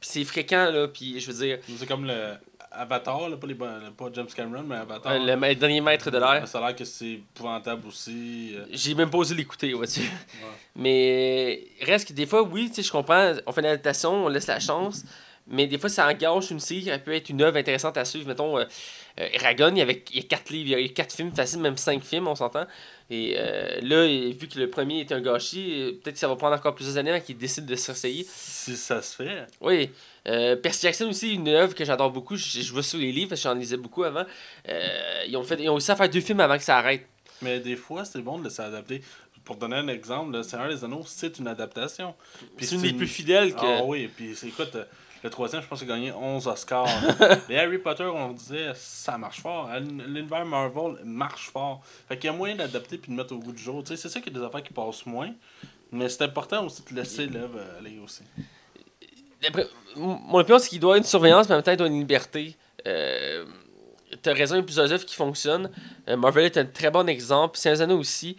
[0.00, 0.86] Puis c'est fréquent, là.
[0.86, 2.34] Puis je veux dire, C'est comme le
[2.72, 5.12] Avatar, là, pas, les, pas James Cameron, mais Avatar.
[5.12, 6.46] euh, le dernier maître de l'air.
[6.46, 8.52] Ça a l'air que c'est épouvantable aussi.
[8.56, 8.64] euh.
[8.70, 10.02] J'ai même pas osé l'écouter, vois-tu.
[10.76, 14.28] Mais reste que des fois, oui, tu sais, je comprends, on fait une adaptation, on
[14.28, 15.04] laisse la chance,
[15.46, 18.28] mais des fois, ça engage une série qui peut être une œuvre intéressante à suivre.
[18.28, 18.64] Mettons, euh,
[19.18, 21.32] euh, Eragon, il y, avait, il y a quatre livres, il y a quatre films,
[21.34, 22.66] facile, même cinq films, on s'entend.
[23.10, 26.36] Et euh, là, vu que le premier est un gâchis, euh, peut-être que ça va
[26.36, 28.24] prendre encore plusieurs années avant qu'il décide de s'essayer.
[28.28, 29.46] Si ça se fait.
[29.60, 29.90] Oui.
[30.26, 32.36] Euh, Percy Jackson aussi, une œuvre que j'adore beaucoup.
[32.36, 34.24] Je, je vois sur les livres parce que j'en lisais beaucoup avant.
[34.68, 37.06] Euh, ils, ont fait, ils ont réussi à faire deux films avant que ça arrête.
[37.42, 39.02] Mais des fois, c'est bon de laisser adapter.
[39.44, 42.14] Pour donner un exemple, le Seigneur des Anneaux, c'est une adaptation.
[42.58, 43.80] C'est une des plus fidèles que.
[43.80, 44.76] Ah oui, puis écoute,
[45.22, 46.88] le troisième, je pense a gagné 11 Oscars.
[47.48, 49.70] Les Harry Potter, on disait, ça marche fort.
[49.78, 51.82] L'univers Marvel marche fort.
[52.08, 53.82] Fait qu'il y a moyen d'adapter puis de mettre au goût du jour.
[53.84, 55.32] C'est ça qu'il y a des affaires qui passent moins.
[55.92, 58.22] Mais c'est important aussi de laisser l'œuvre aller aussi.
[59.96, 61.86] Mon opinion, c'est qu'il doit y avoir une surveillance, mais en même temps, il doit
[61.86, 62.56] y avoir une liberté.
[62.86, 63.44] Euh,
[64.22, 65.70] T'as raison, il y a plusieurs œuvres qui fonctionnent.
[66.08, 67.56] Euh, Marvel est un très bon exemple.
[67.56, 68.36] C'est un aussi.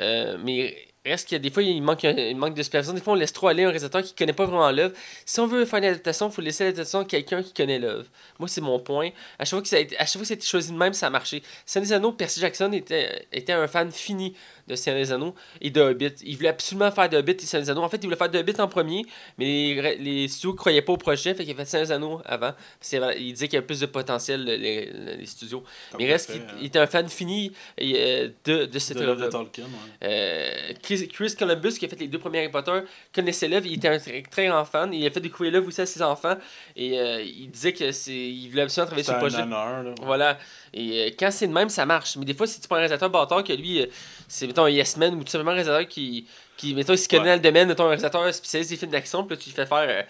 [0.00, 2.94] Euh, mais reste qu'il y a des fois, il manque, il manque de supervision.
[2.94, 4.94] Des fois, on laisse trop aller un réalisateur qui connaît pas vraiment l'œuvre.
[5.24, 8.06] Si on veut faire une adaptation, il faut laisser l'adaptation à quelqu'un qui connaît l'œuvre.
[8.38, 9.10] Moi, c'est mon point.
[9.38, 10.72] À chaque fois que ça a été, à chaque fois que ça a été choisi
[10.72, 11.42] de même, ça a marché.
[11.74, 14.34] Des Anneaux, Percy Jackson était, était un fan fini
[14.66, 16.12] de Seigneur des Anneaux et de Hobbit.
[16.24, 17.82] Il voulait absolument faire de Hobbit et Seigneur des Anneaux.
[17.82, 19.04] En fait, il voulait faire de Hobbit en premier,
[19.38, 22.20] mais les, les studios croyaient pas au projet, fait qu'il a fait Seigneur des Anneaux
[22.24, 22.52] avant.
[22.92, 25.62] Il disait qu'il y avait plus de potentiel, les, les- les studios.
[25.90, 26.46] Comme mais il reste qu'il hein.
[26.60, 29.28] il était un fan fini euh, de, de cette œuvre.
[29.28, 29.70] Tolkien, ouais.
[30.04, 32.80] Euh, Chris, Columbus, qui a fait les deux premiers Harry Potter,
[33.14, 34.92] connaissait l'œuvre, il était un très, très grand fan.
[34.94, 36.36] Il a fait découvrir l'œuvre aussi à ses enfants.
[36.76, 39.42] Et euh, il disait que c'est, il voulait absolument travailler sur le un projet.
[39.42, 39.94] honneur, là.
[40.02, 40.38] Voilà.
[40.76, 42.16] Et euh, quand c'est de même, ça marche.
[42.16, 43.86] Mais des fois, si tu prends un réalisateur bâtard, que lui, euh,
[44.28, 47.08] c'est, mettons, un Yes Man ou tout simplement un réalisateur qui, qui mettons, il se
[47.08, 49.54] connaît dans le domaine, mettons, un réalisateur spécialiste des films d'action, puis là, tu lui
[49.56, 50.02] fais faire, euh,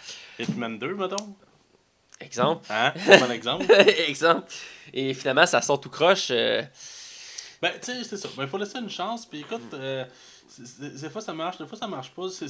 [0.43, 1.35] Hitman 2, mettons.
[2.21, 2.93] exemple, Hein?
[3.07, 3.67] Bon exemple.
[4.09, 4.51] exemple,
[4.93, 6.29] et finalement, ça sort tout croche.
[6.31, 6.63] euh,
[7.61, 8.29] Ben, tu sais, c'est ça.
[8.37, 9.27] Ben, il faut laisser une chance.
[9.27, 10.05] Puis écoute, euh,
[10.79, 12.29] des fois ça marche, des fois ça marche pas.
[12.31, 12.47] C'est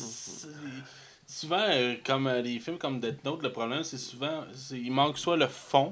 [1.26, 5.18] souvent, euh, comme euh, les films comme Death Note, le problème, c'est souvent, il manque
[5.18, 5.90] soit le fond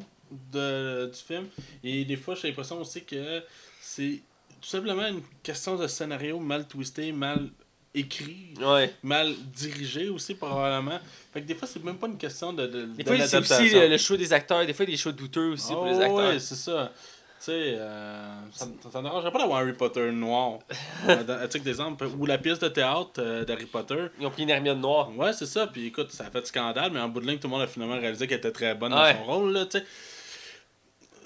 [0.53, 1.47] de, du film,
[1.85, 3.43] et des fois, j'ai l'impression aussi que
[3.81, 4.21] c'est
[4.61, 7.49] tout simplement une question de scénario mal twisté, mal
[7.95, 8.95] écrit, ouais.
[9.03, 10.99] mal dirigé aussi, probablement.
[11.33, 13.37] Fait que des fois, c'est même pas une question de, de, Des de fois, c'est
[13.39, 14.65] aussi le, le choix des acteurs.
[14.65, 16.17] Des fois, des choix douteux aussi pour les Oh, acteurs.
[16.17, 16.91] Ouais, c'est ça.
[17.39, 20.61] Tu sais, euh, ça ça ne dérangerait pas d'avoir Harry Potter noir.
[21.09, 24.07] euh, titre d'exemple, ou la pièce de théâtre euh, d'Harry Potter.
[24.21, 25.11] Ils ont pris une Hermione noire.
[25.17, 25.67] Ouais, c'est ça.
[25.67, 27.67] Puis écoute, ça a fait scandale, mais en bout de ligne, tout le monde a
[27.67, 29.13] finalement réalisé qu'elle était très bonne Ouais.
[29.15, 29.53] dans son rôle.
[29.53, 29.85] Là, tu sais.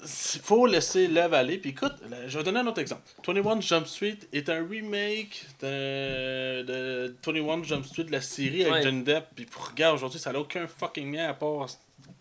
[0.03, 1.57] Il faut laisser l'œuvre aller.
[1.57, 3.01] Puis écoute, là, je vais donner un autre exemple.
[3.25, 8.85] 21 Jump Street est un remake de, de 21 Jump Street de la série avec
[8.85, 8.91] Ouais.
[8.91, 9.25] Depp.
[9.35, 11.67] Puis regarde, aujourd'hui, ça n'a aucun fucking lien à part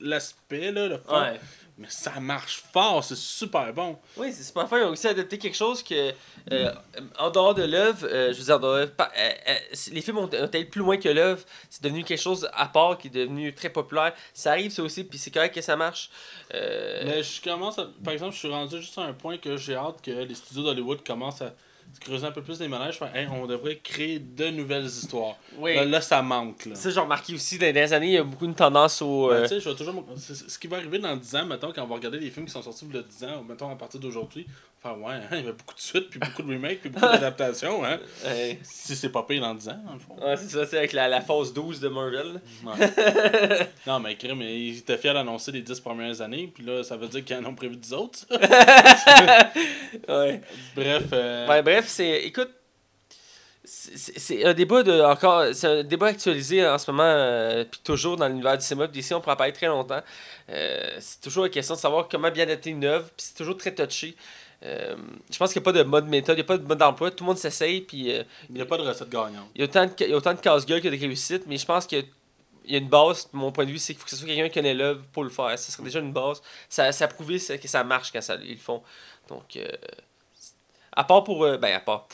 [0.00, 1.20] l'aspect, là, le fond.
[1.20, 1.40] Ouais.
[1.78, 3.98] Mais ça marche fort, c'est super bon.
[4.16, 4.78] Oui, c'est super fun.
[4.78, 6.14] Ils ont aussi adapté quelque chose que,
[6.50, 6.72] euh,
[7.18, 8.86] en dehors de l'œuvre, euh, je veux dire, en dehors de euh,
[9.48, 9.54] euh,
[9.92, 11.42] les films ont, été plus loin que l'œuvre.
[11.68, 14.14] C'est devenu quelque chose à part qui est devenu très populaire.
[14.32, 16.10] Ça arrive, ça aussi, puis c'est correct que ça marche.
[16.52, 19.74] Mais je commence à- Par exemple, je suis rendu juste à un point que j'ai
[19.74, 21.52] hâte que les studios d'Hollywood commencent à
[22.00, 22.98] creuser un peu plus les manèges.
[22.98, 25.36] Faire, Hey, on devrait créer de nouvelles histoires.
[25.58, 25.74] oui.
[25.74, 26.66] Là, là, ça manque.
[26.66, 26.74] Là.
[26.74, 29.28] Ça, j'ai remarqué aussi, dans les dernières années, il y a beaucoup une tendance au.
[29.28, 30.04] Ben, euh, tu sais, je vais toujours.
[30.16, 32.52] Ce qui va arriver dans 10 ans, mettons, quand on va regarder les films qui
[32.52, 34.46] sont sortis il y a 10 ans, mettons à partir d'aujourd'hui,
[34.94, 37.84] ouais, hein, il y avait beaucoup de suites, puis beaucoup de remakes, puis beaucoup d'adaptations.
[37.84, 37.98] Hein.
[38.62, 40.16] Si c'est pas payé dans 10 ans, dans le fond.
[40.24, 42.40] ouais, c'est ça, c'est avec la, la phase 12 de Marvel.
[42.64, 43.68] Ouais.
[43.86, 47.08] non, mais crime, il était fier d'annoncer les 10 premières années, puis là, ça veut
[47.08, 48.20] dire qu'ils en ont prévu 10 autres.
[50.08, 50.40] ouais.
[50.74, 51.02] Bref.
[51.12, 52.22] euh, Ouais, bref, c'est.
[52.24, 52.50] Écoute.
[53.64, 58.16] c'est- un débat de encore c'est un débat actualisé en ce moment euh, puis toujours
[58.16, 60.02] dans l'univers du cinéma puis d'ici on pourra parler très longtemps
[60.48, 63.56] Euh, c'est toujours la question de savoir comment bien adapter une œuvre puis c'est toujours
[63.56, 64.14] très touché
[64.62, 64.96] Euh,
[65.30, 66.78] je pense qu'il n'y a pas de mode méthode il n'y a pas de mode
[66.78, 69.50] d'emploi tout le monde s'essaye puis euh, Il n'y a pas de recette gagnante.
[69.54, 71.58] il y a autant de, il y a autant de casse-gueule que de réussites mais
[71.58, 72.04] je pense qu'il y a-
[72.64, 74.26] il y a une base mon point de vue c'est qu'il faut que ce soit
[74.26, 76.40] quelqu'un qui connaît l'œuvre pour le faire ça serait déjà une base
[76.70, 78.82] ça, ça a prouvé que ça marche quand ça, ils le font
[79.28, 79.68] donc euh,
[80.92, 82.08] à part pour ben à part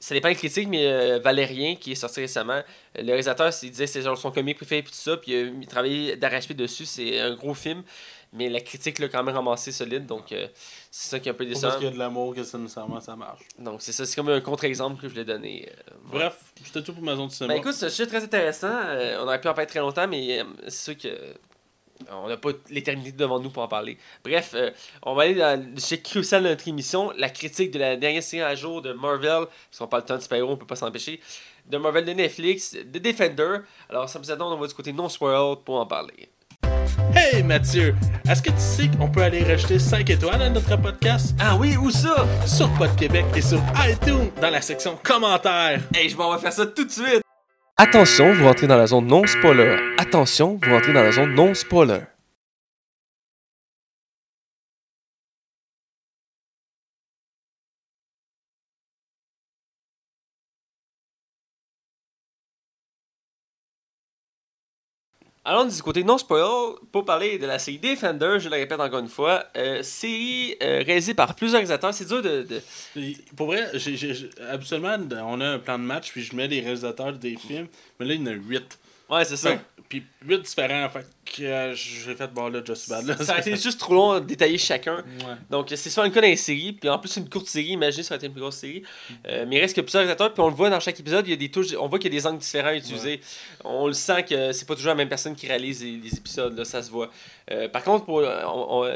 [0.00, 2.62] ça dépend des critiques, mais Valérien, qui est sorti récemment,
[2.94, 5.66] le réalisateur, il disait que c'est genre son comique préféré, puis tout ça, puis il
[5.66, 7.82] travaillait d'arrache-pied dessus, c'est un gros film.
[8.32, 10.46] Mais la critique l'a quand même ramassé solide, donc euh,
[10.90, 11.76] c'est ça qui est un peu Pas parce décevant.
[11.78, 13.40] qu'il y a de l'amour que ça, nécessairement ça marche.
[13.58, 15.68] Donc c'est ça, c'est comme un contre-exemple que je voulais donner.
[15.68, 15.92] euh.
[16.04, 17.54] Bref, c'était tout pour ma zone de cinéma.
[17.54, 18.70] Ben écoute, c'est un sujet très intéressant.
[18.70, 21.16] Euh, on aurait pu en parler très longtemps, mais euh, c'est sûr que
[22.12, 23.98] on n'a pas l'éternité devant nous pour en parler.
[24.22, 24.70] Bref, euh,
[25.02, 28.22] on va aller dans le sujet crucial de notre émission, la critique de la dernière
[28.22, 31.18] série à jour de Marvel, parce qu'on parle tant de super-héros, on peut pas s'empêcher,
[31.66, 33.58] de Marvel de Netflix, The Defender.
[33.90, 36.28] Alors, sans plus attendre, on va du côté non-spoil pour en parler.
[37.14, 37.94] Hey Mathieu,
[38.28, 41.34] est-ce que tu sais qu'on peut aller rajouter 5 étoiles à notre podcast?
[41.40, 42.26] Ah oui, où ça?
[42.46, 45.80] sur Pod Québec et sur iTunes dans la section commentaires?
[45.94, 47.22] Hey, je m'en vais faire ça tout de suite!
[47.76, 49.76] Attention, vous rentrez dans la zone non-spoiler.
[49.98, 52.00] Attention, vous rentrez dans la zone non-spoiler.
[65.48, 68.98] Allons du côté non spoil pour parler de la série Defender, je le répète encore
[68.98, 69.46] une fois.
[69.56, 71.94] Euh, série euh, réalisée par plusieurs réalisateurs.
[71.94, 72.46] C'est dur de,
[73.34, 74.28] Pour vrai, j'ai,
[75.24, 77.66] on a un plan de match, puis je mets les réalisateurs des films,
[77.98, 78.78] mais là, il y en a 8.
[79.10, 79.58] Ouais, c'est ça.
[79.88, 83.06] Puis 8 différents, fait que euh, j'ai fait, bon là, Just Bad.
[83.06, 84.96] Là, Ça a été juste trop long de détailler chacun.
[84.96, 85.34] Ouais.
[85.48, 86.74] Donc, c'est souvent le cas dans les séries.
[86.74, 87.68] Puis en plus, c'est une courte série.
[87.68, 88.82] Imaginez, ça aurait été une plus grosse série.
[89.26, 90.34] Euh, mais il reste que plusieurs réalisateurs.
[90.34, 91.26] Puis on le voit dans chaque épisode.
[91.26, 91.74] Il y a des touches.
[91.80, 93.22] On voit qu'il y a des angles différents utilisés.
[93.64, 96.54] On le sent que c'est pas toujours la même personne qui réalise les, les épisodes.
[96.54, 97.10] Là, ça se voit.
[97.50, 98.92] Euh, par contre, pour, on, on,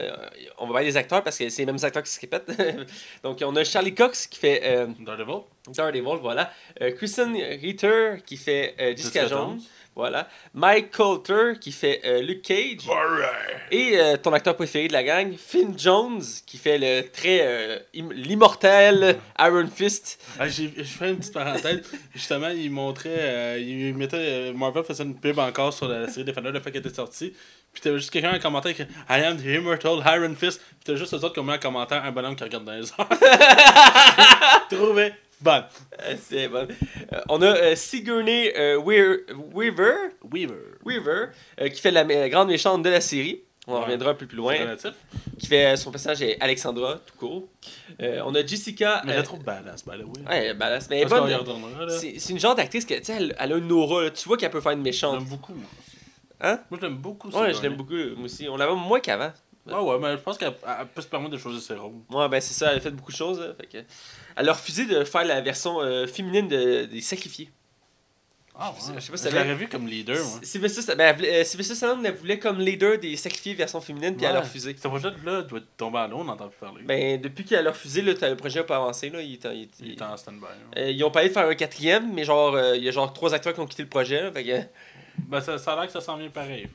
[0.58, 2.52] on va voir les acteurs parce que c'est les mêmes acteurs qui se répètent.
[3.22, 4.60] Donc, on a Charlie Cox qui fait
[5.00, 5.40] Daredevil.
[5.68, 6.18] Daredevil.
[6.20, 6.52] Voilà.
[6.96, 9.48] Kristen Ritter qui fait Jessica, Jessica Jones.
[9.52, 9.60] Jones.
[9.94, 10.26] Voilà.
[10.54, 12.78] Mike Coulter qui fait euh, Luke Cage.
[13.70, 17.78] Et euh, ton acteur préféré de la gang, Finn Jones, qui fait le très euh,
[17.94, 20.18] im- l'immortel Iron Fist.
[20.40, 21.82] Ah, j'ai, je fais une petite parenthèse.
[22.14, 26.52] Justement, il montrait, euh, il mettait, Marvel faisait une pub encore sur la série Defender,
[26.52, 27.34] le fait qu'elle était sortie.
[27.72, 28.86] Puis t'avais juste quelqu'un en commentaire qui I
[29.24, 30.58] am the immortal Iron Fist.
[30.60, 32.72] Puis t'as juste eux autres qui ont mis en commentaire un bonhomme qui regarde dans
[32.72, 33.08] les airs.
[34.70, 35.12] Trouvé.
[35.42, 35.62] Bon.
[36.02, 36.66] Euh, C'est bon.
[37.12, 39.16] Euh, on a euh, Sigourney Weaver,
[39.54, 40.12] Weaver.
[40.84, 41.26] Weaver
[41.72, 43.42] qui fait la, grande méchante de la série.
[43.66, 43.82] On en Ouais.
[43.84, 44.56] reviendra un peu plus loin.
[45.38, 47.48] Qui fait son personnage est Alexandra, tout court.
[48.00, 49.02] Euh, on a Jessica.
[49.04, 50.22] Mais je la trouve badass, by the way.
[50.28, 50.90] Ouais, badass.
[50.90, 51.88] Mais elle est bonne.
[51.90, 54.04] C'est une genre d'actrice qui elle, elle a une aura.
[54.04, 54.10] là.
[54.10, 55.14] Tu vois qu'elle peut faire une méchante.
[55.14, 55.54] l'aime beaucoup.
[56.40, 56.58] Hein?
[56.70, 57.28] Moi, je l'aime beaucoup.
[57.30, 58.48] Ouais, je l'aime beaucoup, moi aussi.
[58.48, 59.32] On l'avait moins qu'avant.
[59.70, 61.92] Ah ouais, mais je pense qu'elle elle peut se permettre de choisir ses rôles.
[62.10, 63.38] Ouais, ben c'est ça, elle a fait beaucoup de choses.
[63.40, 63.78] là, fait que...
[64.36, 67.48] Elle a refusé de faire la version euh, féminine de, des sacrifiés.
[68.58, 68.76] Ah ouais.
[68.96, 70.40] je sais pas si Je l'aurais vu comme leader, moi.
[70.42, 71.44] Sylvester, ben, elle voulait- euh,
[71.74, 74.44] Stallone elle voulait comme leader des sacrifiés version féminine, puis elle a Ouais.
[74.44, 74.76] refusé.
[74.76, 76.82] Ce projet-là doit tomber à l'eau, on n'entend plus parler.
[76.82, 79.08] Ben, depuis qu'elle a refusé, là, le projet n'a pas avancé.
[79.08, 80.44] Là, il, est en- stand-by.
[80.44, 80.70] hein.
[80.76, 83.32] Euh, ils ont parlé de faire un quatrième, mais genre, il y a genre trois
[83.32, 84.20] acteurs qui ont quitté le projet.
[84.22, 84.60] là, fait que,
[85.28, 86.68] Ben, ça, ça a l'air que ça s'en vient pareil.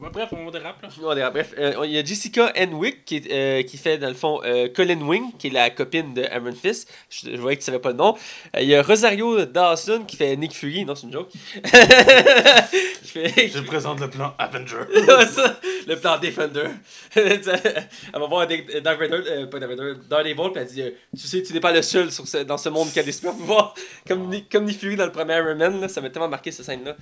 [0.00, 0.88] Ben, bref, on dérape là.
[1.02, 4.14] on dirait- bref, euh, il y a Jessica Henwick qui, euh, qui fait dans le
[4.14, 6.90] fond euh, Colin Wing, qui est la copine de Aaron Fist.
[7.10, 8.16] Je, je voyais que tu savais pas le nom.
[8.56, 11.28] Euh, il y a Rosario Dawson qui fait Nick Fury, non c'est une joke.
[13.04, 14.76] fait, Je présente le plan Avenger.
[15.34, 16.68] Ça, le plan Defender.
[17.14, 17.40] elle
[18.20, 21.26] va voir Dark Dark Vader, euh, pas Dark Vader, Daredevil, puis elle dit euh, Tu
[21.26, 23.32] sais, tu n'es pas le seul sur ce- dans ce monde qui a des super
[23.32, 23.74] pouvoirs.
[24.06, 26.50] Comme, Ni- comme Nick Fury dans le premier Iron Man, là, ça m'a tellement marqué
[26.52, 26.96] cette scène-là.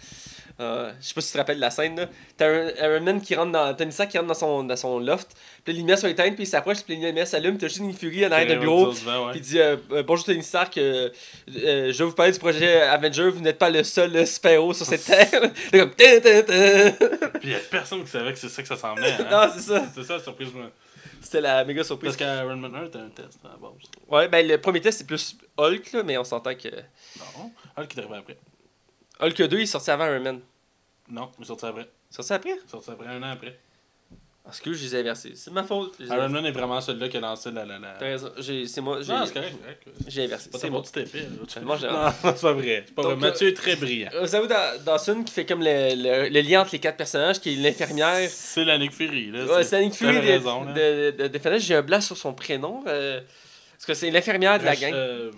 [0.60, 1.96] Euh, je sais pas si tu te rappelles de la scène.
[1.96, 2.06] là.
[2.36, 3.74] T'as un Iron Man qui rentre dans.
[3.74, 5.28] Tony Stark qui rentre dans son, dans son loft,
[5.64, 7.98] puis les lumières sont éteintes, puis il s'approche, puis les lumières s'allument, t'as juste Nick
[7.98, 8.92] Fury en arrière de bureau.
[8.92, 11.10] Puis il dit euh, euh, Bonjour Tony Stark, euh,
[11.56, 14.86] euh, je vais vous parler du projet Avenger, vous n'êtes pas le seul super-héros sur
[14.86, 15.30] cette terre.
[15.30, 15.50] Comme.
[15.90, 16.04] Puis
[17.44, 19.08] il y a personne qui savait que c'est ça que ça s'en venait.
[19.18, 19.26] Hein?
[19.30, 19.84] non, c'est ça.
[19.94, 20.52] C'est ça la surprise.
[20.52, 20.70] moi.
[21.20, 22.16] C'était la méga surprise.
[22.16, 23.72] Parce qu'Iron Man 1 était un test à la base.
[24.08, 26.68] Ouais, ben le premier test c'est plus Hulk, là, mais on s'entend que.
[26.68, 27.50] Non.
[27.76, 28.38] Hulk est arrivé après.
[29.20, 30.40] Hulk 2 il est sorti avant Iron Man.
[31.10, 31.88] Non, il est sorti après.
[32.10, 32.56] Sorti après?
[32.70, 33.58] Sorti après un an après.
[34.44, 35.32] Parce que je les ai inversés.
[35.34, 35.96] C'est ma faute.
[36.00, 37.66] Iron Man est vraiment celui-là qui a lancé la.
[37.66, 37.96] la, la...
[37.98, 38.30] T'as raison.
[38.38, 39.02] J'ai- C'est moi.
[39.02, 39.56] J'ai Non, c'est correct.
[40.06, 40.48] j'ai inversé.
[40.50, 40.60] C'est.
[40.70, 42.84] Tu- Moi, j'ai- Non, c'est pas vrai.
[42.86, 43.16] C'est pas vrai.
[43.16, 44.08] Mathieu est très brillant.
[44.18, 47.52] Rosario Da- Dawson qui fait comme le, le, le lien entre les quatre personnages, qui
[47.52, 48.26] est l'infirmière.
[48.30, 49.30] C'est la Nick Fury.
[49.32, 49.44] Là.
[49.44, 50.72] Ouais, c'est Nick Fury t'as de, raison, de,
[51.10, 51.58] de, de Defender.
[51.60, 52.82] J'ai un blanc sur son prénom.
[52.86, 53.20] euh,
[53.72, 54.94] parce que c'est l'infirmière de la gang.
[54.94, 55.30] euh,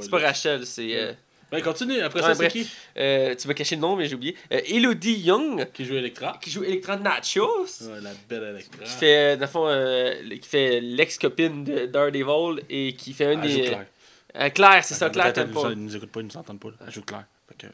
[0.00, 1.14] C'est pas Rachel, c'est.
[1.54, 2.68] Euh, Ben continue, après Ouais, ça, c'est qui?
[2.96, 4.36] Euh, tu m'as caché le nom, mais j'ai oublié.
[4.52, 7.66] Euh, Elodie Young, Qui joue Electra qui joue Electra Nachos.
[7.82, 8.84] Ouais, la belle Electra.
[8.84, 13.42] qui fait dans le fond euh, qui fait l'ex-copine de Daredevil et qui fait un
[13.42, 13.86] Elle joue des Claire.
[14.36, 16.68] euh, Claire c'est ça Claire Ils nous écoutent pas, ils nous entendent pas.
[16.86, 17.24] Elle joue Claire.
[17.48, 17.70] Fait que, euh.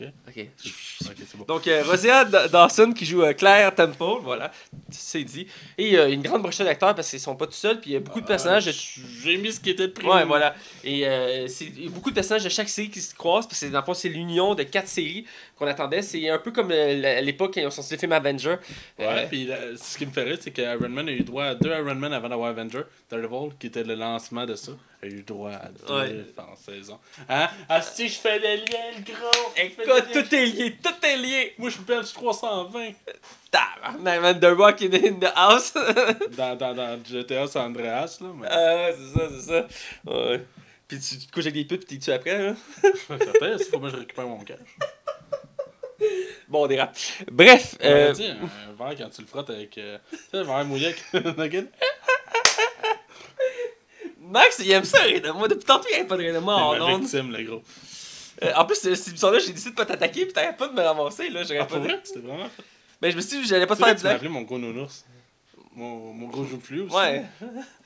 [0.00, 0.08] Ok?
[0.28, 0.46] Ok.
[1.08, 1.44] Ok, c'est bon.
[1.44, 4.50] Donc, euh, Rosia Dawson qui joue euh, Claire Temple, voilà,
[4.90, 5.46] c'est dit.
[5.78, 7.96] Et euh, une grande brochette d'acteurs parce qu'ils sont pas tout seuls, puis il y
[7.96, 8.66] a beaucoup de personnages.
[8.66, 8.74] de- Euh,
[9.22, 10.06] J'ai mis ce qui était pris.
[10.06, 10.54] Ouais, voilà.
[10.84, 13.46] Et euh, c'est il y a beaucoup de personnages de chaque série qui se croisent,
[13.48, 15.24] parce que dans le fond, c'est l'union de quatre séries
[15.56, 16.02] qu'on attendait.
[16.02, 18.56] C'est un peu comme à l'époque quand ils ont sorti le film Avenger.
[18.98, 21.44] Ouais, puis là, ce qui me fait rire, c'est que Iron Man a eu droit
[21.44, 22.82] à deux Iron Man avant d'avoir Avenger.
[23.10, 24.72] Daredevil, qui était le lancement de ça,
[25.02, 26.24] a eu droit à deux Ouais.
[26.38, 26.98] en saison.
[27.28, 27.48] Hein?
[27.68, 29.50] Ah, si je fais des liens, le gros!
[29.54, 31.54] Fais Écoute, tout est lié, tout est lié.
[31.58, 32.90] Moi, je perds 320
[33.50, 34.88] Tabarnak, man, The Rock in,
[35.20, 35.72] the house.
[36.36, 38.28] dans, dans, dans GTA San Andreas, là.
[38.34, 38.48] Mais...
[38.50, 39.66] Ah, c'est ça, c'est ça.
[40.12, 40.44] Ouais.
[40.88, 42.54] Puis tu te couches avec des putes, puis tues après, là?
[42.82, 43.16] Ça
[43.58, 44.58] c'est faut que je récupère mon cash.
[46.48, 46.96] Bon, on dérape.
[47.30, 48.14] Bref, euh, Euh...
[48.14, 49.76] Tu un verre quand tu le frottes avec.
[49.76, 50.94] Euh, tu sais, un verre mouillé
[51.36, 51.58] avec.
[54.30, 55.48] Max, il aime ça rire de moi.
[55.48, 57.02] Depuis tantôt, il aime pas de rire de moi en ondes.
[57.02, 57.62] victime, le gros.
[58.44, 60.80] Euh, en plus, cette émission-là, j'ai décidé de pas t'attaquer, puis t'arrêtes pas de me
[60.82, 61.42] ramasser, là.
[61.42, 62.00] J'aurais Ah, pas vrai?
[62.04, 62.48] C'était vraiment.
[63.02, 64.58] Mais je me suis dit, j'allais pas te faire que tu m'as appelé mon gros
[64.58, 65.04] nounours.
[65.74, 66.94] Mon, mon gros joufflu aussi.
[66.96, 67.24] Ouais.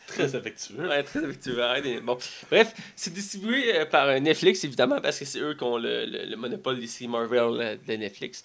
[0.07, 0.75] Très affectueux.
[0.89, 1.57] Ouais, très affectueux.
[2.03, 2.19] Bon.
[2.51, 6.05] Bref, c'est distribué euh, par euh, Netflix, évidemment, parce que c'est eux qui ont le,
[6.05, 8.43] le, le monopole séries Marvel euh, de Netflix.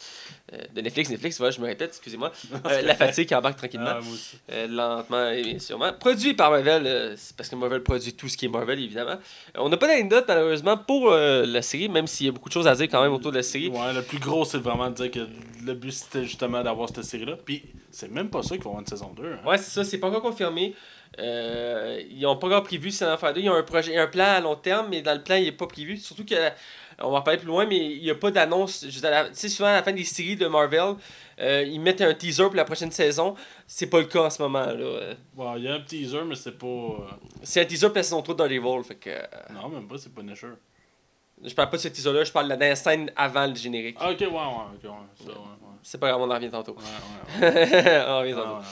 [0.54, 2.32] Euh, de Netflix, Netflix, voilà, je me répète, excusez-moi.
[2.68, 3.86] Euh, la fatigue embarque tranquillement.
[3.90, 4.38] Ah, moi aussi.
[4.52, 5.94] Euh, lentement et bien sûrement.
[5.94, 9.18] Produit par Marvel, c'est parce que Marvel produit tout ce qui est Marvel, évidemment.
[9.56, 12.68] On n'a pas d'anecdote, malheureusement, pour la série, même s'il y a beaucoup de choses
[12.68, 13.70] à dire quand même autour de la série.
[13.70, 15.28] Ouais, le plus gros, c'est vraiment de dire que
[15.66, 17.38] le but, c'était justement d'avoir cette série-là.
[17.44, 19.24] Puis, c'est même pas ça qu'il va y avoir une saison 2.
[19.26, 19.40] hein.
[19.48, 20.74] Ouais, c'est ça, c'est pas encore confirmé.
[21.20, 23.42] Euh, ils ont pas encore prévu si en faire deux.
[23.42, 25.52] Ils ont un projet, un plan à long terme, mais dans le plan, il est
[25.52, 25.98] pas prévu.
[25.98, 26.36] Surtout que,
[27.00, 28.86] on va en parler plus loin, mais il n'y a pas d'annonce.
[28.86, 30.96] juste à la- Tu sais, souvent à la fin des séries de Marvel,
[31.40, 33.36] euh, ils mettent un teaser pour la prochaine saison.
[33.68, 34.66] C'est pas le cas en ce moment.
[34.66, 35.14] là.
[35.58, 36.66] Il y a un teaser, mais c'est pas.
[36.68, 36.98] euh,
[37.44, 38.84] C'est un teaser pour la saison 3 de Daredevil.
[38.84, 39.10] Fait que,
[39.54, 40.48] Non, même pas, c'est pas Nasher.
[41.44, 43.98] je parle pas de ce teaser-là, je parle de la dernière scène avant le générique.
[44.00, 44.90] Ah, ok, ouais, ouais, ok, ouais.
[45.20, 45.76] Ça, ouais, ouais.
[45.84, 46.76] C'est pas grave, on en revient tantôt.
[46.76, 48.04] Ouais, ouais, ouais.
[48.08, 48.66] on en revient Ah, tantôt.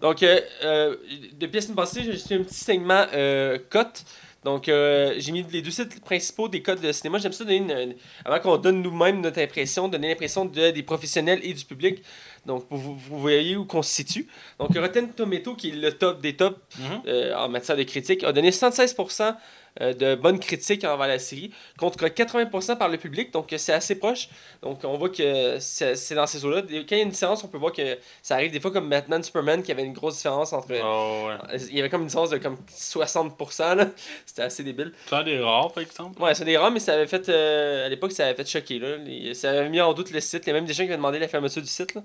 [0.00, 0.96] Donc, euh, euh,
[1.34, 4.04] depuis la semaine passée, j'ai juste un petit segment euh, cote.
[4.44, 7.18] Donc, euh, j'ai mis les deux sites principaux des codes de cinéma.
[7.18, 7.94] J'aime ça donner une, une-
[8.24, 12.00] avant qu'on donne nous-mêmes notre impression, donner l'impression de, des professionnels et du public.
[12.44, 14.28] Donc, vous, vous voyez où on se situe.
[14.60, 17.02] Donc, Rotten Tomato, qui est le top des tops Mhm.
[17.08, 19.34] euh, en matière de critique, a donné 76%
[19.80, 23.72] euh, de bonnes critiques envers la série, contre 80% par le public, donc euh, c'est
[23.72, 24.28] assez proche.
[24.62, 26.62] Donc on voit que c'est c'est dans ces eaux-là.
[26.62, 28.88] Quand il y a une différence, on peut voir que ça arrive des fois comme
[28.88, 30.68] Batman Superman, qui avait une grosse différence entre...
[30.82, 31.58] Oh, ouais.
[31.70, 33.88] Il y avait comme une différence de comme 60%, là.
[34.26, 34.92] C'était assez débile.
[35.10, 36.20] A des rares, par exemple.
[36.22, 37.28] Ouais, c'est des rares, mais ça avait fait...
[37.28, 38.96] euh, à l'époque, ça avait fait choquer, là.
[38.96, 40.42] Les- ça avait mis en doute le site.
[40.44, 42.02] Il y a même des gens qui avaient demandé la fermeture du site, là.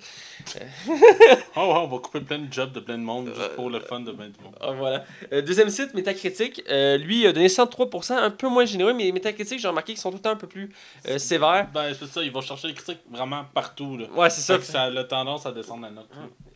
[0.87, 3.79] Oh, ouais, on va couper plein de jobs de plein de monde juste pour le
[3.79, 4.55] fun de du monde.
[4.59, 5.05] Ah, voilà.
[5.31, 6.63] Euh, deuxième site, Metacritic.
[6.69, 10.01] Euh, lui, il a donné 103%, un peu moins généreux, mais Metacritic, j'ai remarqué qu'ils
[10.01, 10.71] sont tout le temps un peu plus
[11.07, 11.67] euh, sévères.
[11.73, 14.05] Ben, c'est ça, ils vont chercher les critiques vraiment partout, là.
[14.11, 14.59] Ouais, c'est Ça, ça.
[14.59, 16.09] que ça a la tendance à descendre la note.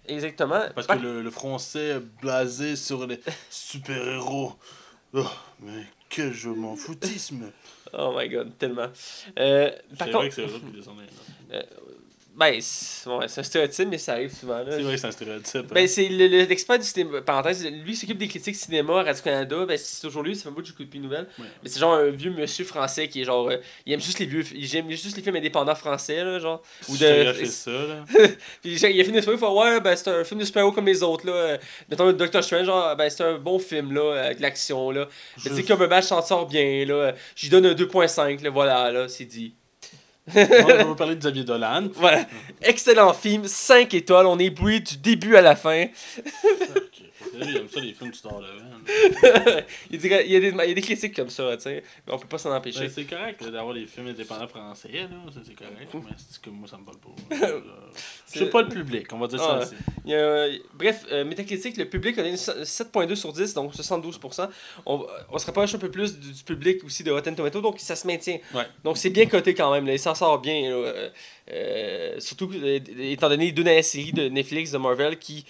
[0.07, 0.61] Exactement.
[0.75, 4.53] Parce Par- que le, le français blasé sur les super-héros.
[5.13, 5.23] Oh,
[5.61, 7.51] mais que je m'en foutisme.
[7.97, 8.87] Oh my god, tellement.
[9.39, 11.65] Euh, par C'est vrai que c'est eux qui descendent les notes.
[12.37, 14.57] Ben, c'est ouais, un stéréotype, mais ça arrive souvent.
[14.57, 14.65] Là.
[14.71, 15.73] C'est vrai que c'est un stéréotype.
[15.73, 15.87] Ben, hein.
[15.87, 17.21] c'est le- le- l'expert du cinéma.
[17.21, 19.65] Parenthèse, lui il s'occupe des critiques cinéma à Radio-Canada.
[19.65, 21.27] Ben, c'est toujours lui, ça fait un bout que j'écoute plus de nouvelles.
[21.39, 21.45] Ouais.
[21.63, 23.49] Mais c'est genre un vieux monsieur français qui est genre.
[23.49, 24.43] euh, il aime juste les vieux.
[24.53, 26.61] Il aime juste les films indépendants français, là, genre.
[26.89, 27.29] Ou Je t'ai de.
[27.29, 28.03] acheté ça, là.
[28.61, 30.71] Puis il a fini de film, il fait Ouais, ben, c'est un film de super-héros
[30.73, 31.33] comme les autres, là.
[31.33, 31.57] Euh,
[31.89, 35.07] Mettons, Doctor Strange, genre, ben, c'est un bon film, là, avec de l'action, là.
[35.43, 37.13] Mais tu sais, Cumberbatch s'en sort bien, là.
[37.35, 39.53] J'y donne un 2.5, là, voilà, là, c'est dit.
[40.33, 41.89] Moi, je vais parler de Xavier Dolan.
[41.93, 42.25] Voilà.
[42.61, 45.85] Excellent film, 5 étoiles, on est bouillé du début à la fin.
[47.33, 48.33] Il aime ça, les films du Star
[49.91, 51.55] il, y a des, il, y a des, il y a des critiques comme ça,
[51.57, 51.83] tu sais.
[52.05, 52.81] Mais on peut pas s'en empêcher.
[52.81, 55.07] Ben, c'est correct d'avoir des films indépendants français, là.
[55.45, 55.93] C'est correct.
[55.93, 57.45] Mais c'est que moi, ça me parle pas.
[57.47, 57.61] Euh,
[58.33, 59.75] Je suis pas le public, on va dire ça Ah, aussi.
[60.03, 64.49] Il y a- bref, euh, Metacritic, le public a donné 7.2 sur 10, donc 72%.
[64.85, 67.79] On, on se rapproche un peu plus du, du public aussi de Rotten Tomato, donc
[67.79, 68.37] ça se maintient.
[68.53, 68.65] Ouais.
[68.83, 70.69] Donc c'est bien coté quand même, là, il s'en sort bien.
[70.69, 71.09] là.
[71.51, 75.45] Euh, surtout euh, étant donné les deux dernières séries de Netflix, de Marvel, qui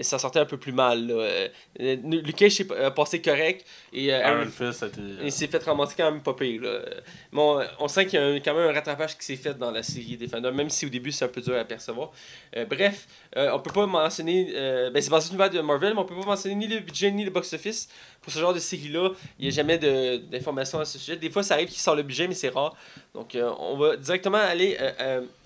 [0.00, 1.06] s'en sortaient un peu plus mal.
[1.06, 1.14] là.
[1.14, 4.84] Euh, Luke Cage est passé correct et euh, Aaron- Fist,
[5.22, 6.60] il s'est fait ramasser quand même pas pire.
[6.62, 6.80] Là.
[7.32, 9.70] Bon, on sent qu'il y a un- quand même un rattrapage qui s'est fait dans
[9.70, 12.10] la série Defender, même si au début c'est un peu dur à percevoir.
[12.68, 14.50] Bref, on peut pas mentionner.
[14.92, 17.12] ben c'est basé sur l'univers de Marvel, mais on peut pas mentionner ni le budget
[17.12, 17.88] ni le box-office.
[18.20, 21.16] Pour ce genre de série-là, il n'y a jamais d'informations à ce sujet.
[21.16, 22.74] Des fois, ça arrive qu'il sort le budget, mais c'est rare.
[23.14, 24.76] Donc, on va directement aller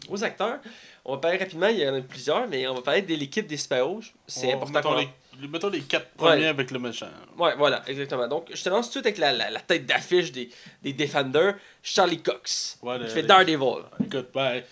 [0.09, 0.59] aux acteurs.
[1.05, 3.47] On va parler rapidement, il y en a plusieurs, mais on va parler de l'équipe
[3.47, 3.85] des super
[4.26, 4.95] C'est important mettons
[5.41, 6.28] les mettons les quatre Ouais.
[6.30, 7.09] premiers avec le méchant.
[7.39, 8.28] Ouais, voilà, exactement.
[8.28, 10.49] Donc, je te lance tout de suite avec la, la, la tête d'affiche des,
[10.83, 13.83] des Defenders, Charlie Cox, Ouais, qui fait le- Daredevil.
[14.05, 14.62] Écoute, ben,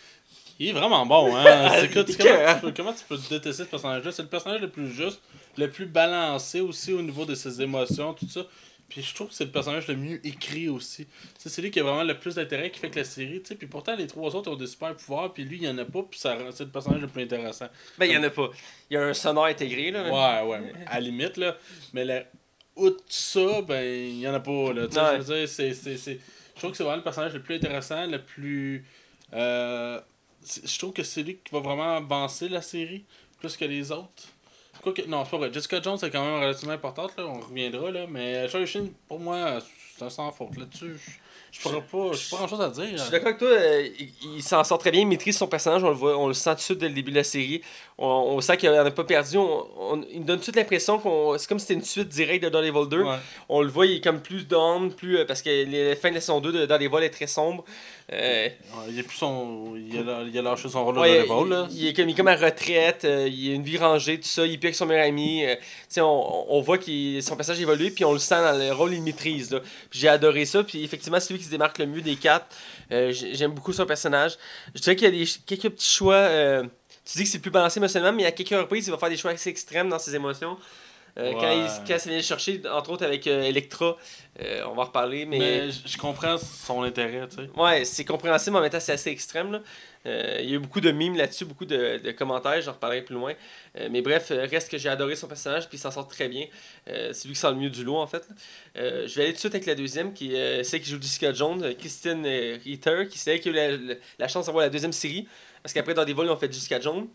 [0.61, 1.71] il est vraiment bon, hein.
[1.75, 4.13] C'est- écoute, Il est comment, cœur, tu peux, comment tu peux détester ce personnage-là?
[4.13, 5.21] C'est le personnage le plus juste,
[5.57, 8.43] le plus balancé aussi au niveau de ses émotions, tout ça.
[8.91, 11.07] Puis je trouve que c'est le personnage le mieux écrit aussi.
[11.39, 13.55] C'est lui qui a vraiment le plus d'intérêt qui fait que la série, tu sais.
[13.55, 15.85] Puis pourtant, les trois autres ont des super pouvoirs, puis lui, il y en a
[15.85, 17.69] pas, puis ça rend- c'est le personnage le plus intéressant.
[17.97, 18.51] Ben, il y en a pas.
[18.91, 20.03] Il y a un sonore intégré, là.
[20.03, 21.57] Ouais, ouais, à la limite, là.
[21.93, 22.25] Mais la...
[22.77, 24.89] outre ça, ben, il y en a pas, là.
[24.93, 25.73] Je veux dire, c'est.
[25.73, 28.85] Je trouve que c'est vraiment le personnage le plus intéressant, le plus...
[29.33, 29.99] Euh...
[30.43, 33.05] Je trouve que c'est lui qui va vraiment avancer la série,
[33.39, 34.25] plus que les autres.
[34.83, 35.53] Quoique, non, c'est pas vrai.
[35.53, 37.25] Jessica Jones est quand même relativement importante, là.
[37.27, 38.07] On reviendra, là.
[38.09, 39.59] Mais Charlie Sheen, pour moi,
[39.99, 40.97] c'est un sans faute là-dessus.
[41.53, 42.13] Je- pourrais pas...
[42.17, 42.87] J'ai pas grand-chose à dire.
[42.93, 45.49] Je suis d'accord avec toi, euh, il, il s'en sort très bien, il maîtrise son
[45.49, 47.25] personnage, on le voit, on le sent tout de suite dès le début de la
[47.25, 47.61] série.
[47.99, 51.01] On, on sent qu'il n'en a pas perdu, on, on- il me donne toute l'impression
[51.01, 53.03] qu'on c'est comme si c'était une suite directe de Daredevil 2.
[53.03, 53.17] Ouais.
[53.49, 55.51] On le voit, il est comme plus down, plus euh, parce que
[55.91, 57.65] la fin de la saison 2 de Daredevil est très sombre.
[58.13, 58.57] Ouais,
[58.89, 59.75] Il a plus son...
[59.77, 61.69] Il a, il a lâché son rôle ouais, de là.
[61.71, 64.19] il, il est comme, il est comme à retraite, euh, il a une vie rangée,
[64.19, 65.45] tout ça, il est avec son meilleur ami.
[65.45, 65.55] euh,
[65.99, 69.03] on, on voit que son personnage évolue, puis on le sent dans le rôle, il
[69.03, 69.57] maîtrise.
[69.93, 72.47] J'ai adoré ça, puis effectivement, c'est lui qui se démarque le mieux des quatre.
[72.91, 74.33] Euh, j'ai- J'aime beaucoup son personnage.
[74.75, 76.15] Je dirais qu'il y a des, quelques petits choix.
[76.15, 76.65] euh,
[77.05, 79.17] tu dis que c'est plus balancé émotionnellement, mais à quelques reprises, il va faire des
[79.17, 80.57] choix assez extrêmes dans ses émotions.
[81.19, 81.59] Euh, quand, Ouais.
[81.59, 83.97] il, quand ça vient le chercher, entre autres avec euh, Electra,
[84.41, 87.51] euh, on va en reparler, mais, Mais je comprends son intérêt, tu sais.
[87.61, 89.51] ouais, c'est compréhensible, mais en même temps, c'est assez extrême.
[89.53, 89.61] là.
[90.07, 93.03] Euh, il y a eu beaucoup de mimes là-dessus, beaucoup de, de commentaires, j'en reparlerai
[93.03, 93.35] plus loin.
[93.79, 96.47] Euh, mais bref, reste que j'ai adoré son personnage, puis il s'en sort très bien.
[96.87, 98.27] C'est lui qui sort le mieux du lot, en fait.
[98.77, 101.33] je vais aller tout de suite avec la deuxième, qui est celle qui joue Jessica
[101.35, 102.25] Jones, Christine
[102.65, 105.27] Ritter, qui c'est elle qui a eu la, la- la chance d'avoir la deuxième série.
[105.63, 107.09] Parce qu'après, dans des vols, ils ont fait Jessica Jones.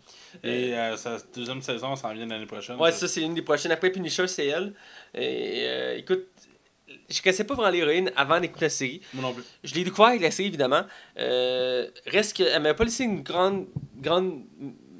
[0.43, 2.77] Et euh, sa deuxième saison s'en vient l'année prochaine.
[2.77, 3.71] Ouais, ça, c'est une des prochaines.
[3.71, 4.73] Après Punisher, c'est elle.
[5.13, 6.27] Et euh, écoute,
[7.09, 9.01] je connaissais pas vraiment l'héroïne avant d'écouter la série.
[9.13, 9.43] Moi non plus.
[9.63, 10.83] Je l'ai découvert avec la série, évidemment.
[11.17, 13.67] Euh, reste qu'elle m'a pas laissé une grande.
[13.97, 14.43] grande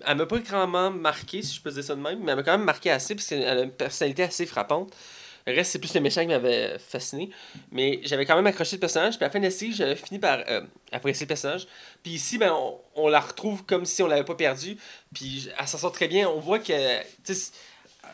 [0.08, 2.44] elle m'a pas grandement marqué, si je peux dire ça de même, mais elle m'a
[2.44, 4.94] quand même marqué assez, parce qu'elle a une personnalité assez frappante.
[5.48, 7.30] Le reste, c'est plus le méchant qui m'avait fasciné.
[7.72, 9.18] Mais j'avais quand même accroché le personnage.
[9.18, 11.68] Puis à la fin de la série, j'avais fini par euh, apprécier le personnage.
[12.02, 14.78] Puis ici, ben, on, on la retrouve comme si on l'avait pas perdu.
[15.14, 16.28] Puis elle s'en sort très bien.
[16.28, 17.00] On voit que.
[17.24, 17.52] Tu sais,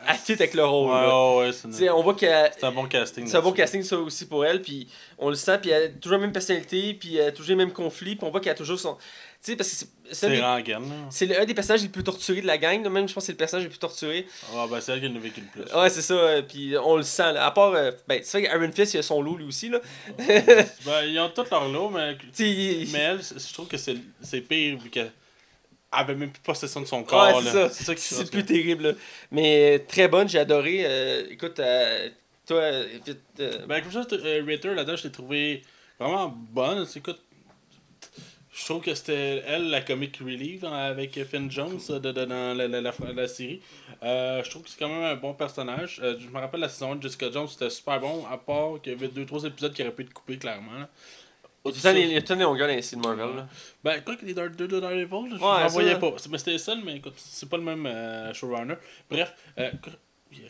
[0.08, 0.90] elle fit avec le rôle.
[0.90, 3.28] Ouais, ouais, c'est on voit qu'elle c'est un bon casting.
[3.28, 5.90] c'est un bon casting ça aussi pour elle, puis on le sent, puis elle a
[5.90, 8.54] toujours la même personnalité, puis elle a toujours les mêmes conflits, puis on voit qu'elle
[8.54, 8.98] a toujours son...
[9.44, 10.36] Tu sais, parce que c'est- c'est un, des-
[11.36, 12.90] un personnages les plus torturés de la gang, là.
[12.92, 14.28] même je pense que c'est le personnage le plus torturé.
[14.54, 15.74] Ah, ben c'est elle qui en a vécu le plus.
[15.74, 17.46] Ouais, c'est ça, euh, puis on le sent, là.
[17.48, 17.74] à part...
[17.74, 19.80] euh, ben, c'est vrai qu'Iron Fist, il a son loup lui aussi, là.
[20.86, 22.16] Ben, ils ont tous leur lot, mais.
[22.36, 22.44] Tu
[22.86, 25.12] sais, Mais elle, je trouve que c'est pire vu qu'elle
[25.92, 27.42] avait même plus possession de son corps.
[27.44, 27.70] c'est ça.
[27.70, 28.94] C'est ça qui c'est plus terrible, là.
[29.32, 30.84] Mais euh, très bonne, j'ai adoré.
[30.86, 32.10] euh, écoute, euh,
[32.46, 32.70] toi,
[33.06, 34.06] vite, euh, Ben, comme ça,
[34.46, 35.64] Ritter, là-dedans, je l'ai trouvé
[36.00, 36.86] vraiment bonne.
[36.96, 37.20] Écoute,
[38.54, 42.26] je trouve que c'était elle, la comic relief hein, avec Finn Jones euh, de, de-
[42.26, 43.62] dans la, la, la, la série.
[44.04, 46.00] Euh, je trouve que c'est quand même un bon personnage.
[46.04, 48.82] Euh, je me rappelle la saison 1 de Jessica Jones, c'était super bon, à part
[48.82, 50.74] qu'il y avait 2-3 épisodes qui auraient pu être coupés, clairement.
[50.80, 50.90] là.
[51.66, 53.48] il y a temps les longueurs dans les styles Marvel, là.
[53.84, 56.00] Ben, quoi que les Dark 2 de Daredevil, je n'en voyais ça.
[56.00, 56.12] pas.
[56.30, 58.76] Mais c'était seul, mais écoute, c'est pas le même euh, showrunner.
[59.10, 59.34] Bref,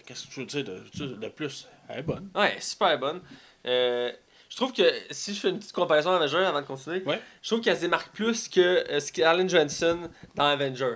[0.06, 1.68] qu'est-ce que tu veux dire de, de plus?
[1.90, 2.30] Elle est bonne.
[2.36, 3.22] Ouais, super bonne.
[3.66, 4.12] Euh,
[4.52, 7.22] je trouve que si je fais une petite comparaison avec Avenger avant de continuer, Ouais.
[7.42, 9.98] je trouve qu'elle se démarque plus que euh, Scarlett Johansson
[10.36, 10.96] dans Avenger.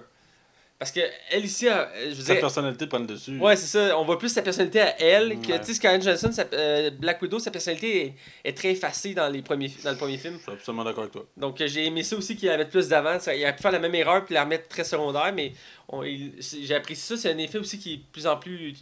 [0.78, 1.00] Parce que
[1.32, 3.40] elle ici, euh, je veux Sa dire, personnalité prend le dessus.
[3.40, 5.60] ouais, c'est ça, on voit plus sa personnalité à elle que Ouais.
[5.62, 8.08] tu sais Scarlett Johansson, sa- euh, Black Widow, sa personnalité
[8.44, 10.36] est, est très effacée dans les premiers dans le premier film.
[10.38, 11.26] Je suis absolument d'accord avec toi.
[11.38, 13.30] Donc euh, j'ai aimé ça aussi qu'il avait plus d'avance.
[13.34, 15.54] Il a pu faire la même erreur puis la remettre très secondaire, mais
[16.40, 17.22] j'ai apprécié ça.
[17.22, 18.76] C'est un effet aussi qui est de plus en plus.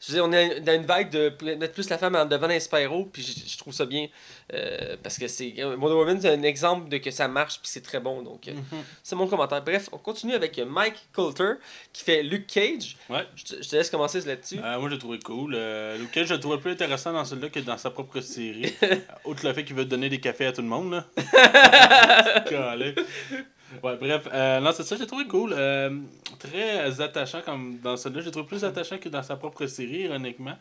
[0.00, 2.48] Je veux dire, on est dans une vague de mettre plus la femme en devant
[2.48, 4.08] d'un super-héros, puis je, je trouve ça bien.
[4.52, 5.54] euh, parce que c'est.
[5.64, 8.22] Wonder Woman, c'est un exemple de que ça marche, puis c'est très bon.
[8.22, 8.62] Donc, euh, Mhm.
[9.02, 9.62] c'est mon commentaire.
[9.64, 11.54] Bref, on continue avec Mike Coulter,
[11.92, 12.96] qui fait Luke Cage.
[13.08, 13.24] Ouais.
[13.36, 14.58] Je te, je te laisse commencer là-dessus.
[14.62, 15.54] Euh, moi, je l'ai trouvé cool.
[15.56, 18.72] Euh, Luke Cage, je le trouvais plus intéressant dans celui-là que dans sa propre série.
[18.82, 20.92] Euh, Outre le fait qu'il veut donner des cafés à tout le monde.
[20.92, 21.06] Là.
[23.82, 24.28] Ouais, bref.
[24.32, 25.52] Euh, non, c'est ça, j'ai trouvé cool.
[25.56, 25.90] Euh,
[26.38, 28.22] très attachant comme dans celui-là.
[28.22, 30.56] J'ai trouvé plus attachant que dans sa propre série, ironiquement.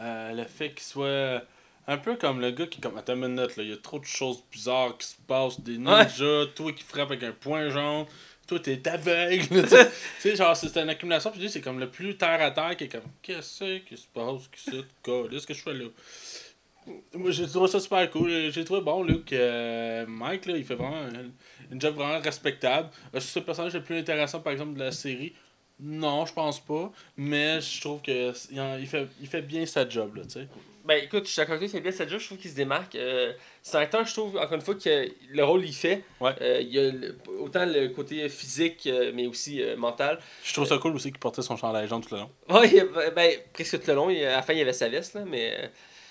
[0.00, 1.42] Euh, le fait qu'il soit
[1.86, 3.98] un peu comme le gars qui, comme, attends une minute, là, il y a trop
[3.98, 5.60] de choses bizarres qui se passent.
[5.60, 8.06] Des ninjas, toi qui frappes avec un point jaune.
[8.46, 9.46] Toi, t'es aveugle.
[9.68, 9.68] tu
[10.20, 10.36] sais.
[10.36, 11.30] Genre, c'est une accumulation.
[11.30, 14.48] Puis c'est comme le plus terre à terre qui est comme, qu'est-ce qui se passe,
[14.52, 15.84] qu'est-ce que ce que je fais là?
[17.14, 18.50] Moi, j'ai trouvé ça super cool.
[18.50, 19.32] J'ai trouvé bon, Luke.
[19.32, 21.30] euh, Mike, là, il fait vraiment un-
[21.70, 22.88] une job vraiment respectable.
[23.14, 25.32] Euh, C'est le personnage le plus intéressant, par exemple, de la série?
[25.78, 26.92] Non, je pense pas.
[27.16, 28.32] Mais je trouve que
[28.80, 30.48] il, fait, il fait bien sa job, là, tu sais.
[30.84, 32.50] Ben écoute, je suis d'accord avec toi, il fait bien sa job, je trouve qu'il
[32.50, 32.94] se démarque.
[32.96, 33.32] Euh,
[33.62, 36.02] c'est un acteur, je trouve, encore une fois, que le rôle il fait.
[36.20, 36.32] Ouais.
[36.40, 40.18] Euh, il y a le- autant le côté physique, euh, mais aussi mental.
[40.42, 42.30] Je trouve ça cool aussi qu'il portait son chandail jaune tout le long.
[42.48, 44.88] Ouais, il- ben, presque tout le long, il- à la fin, il y avait sa
[44.88, 45.70] veste, là, mais.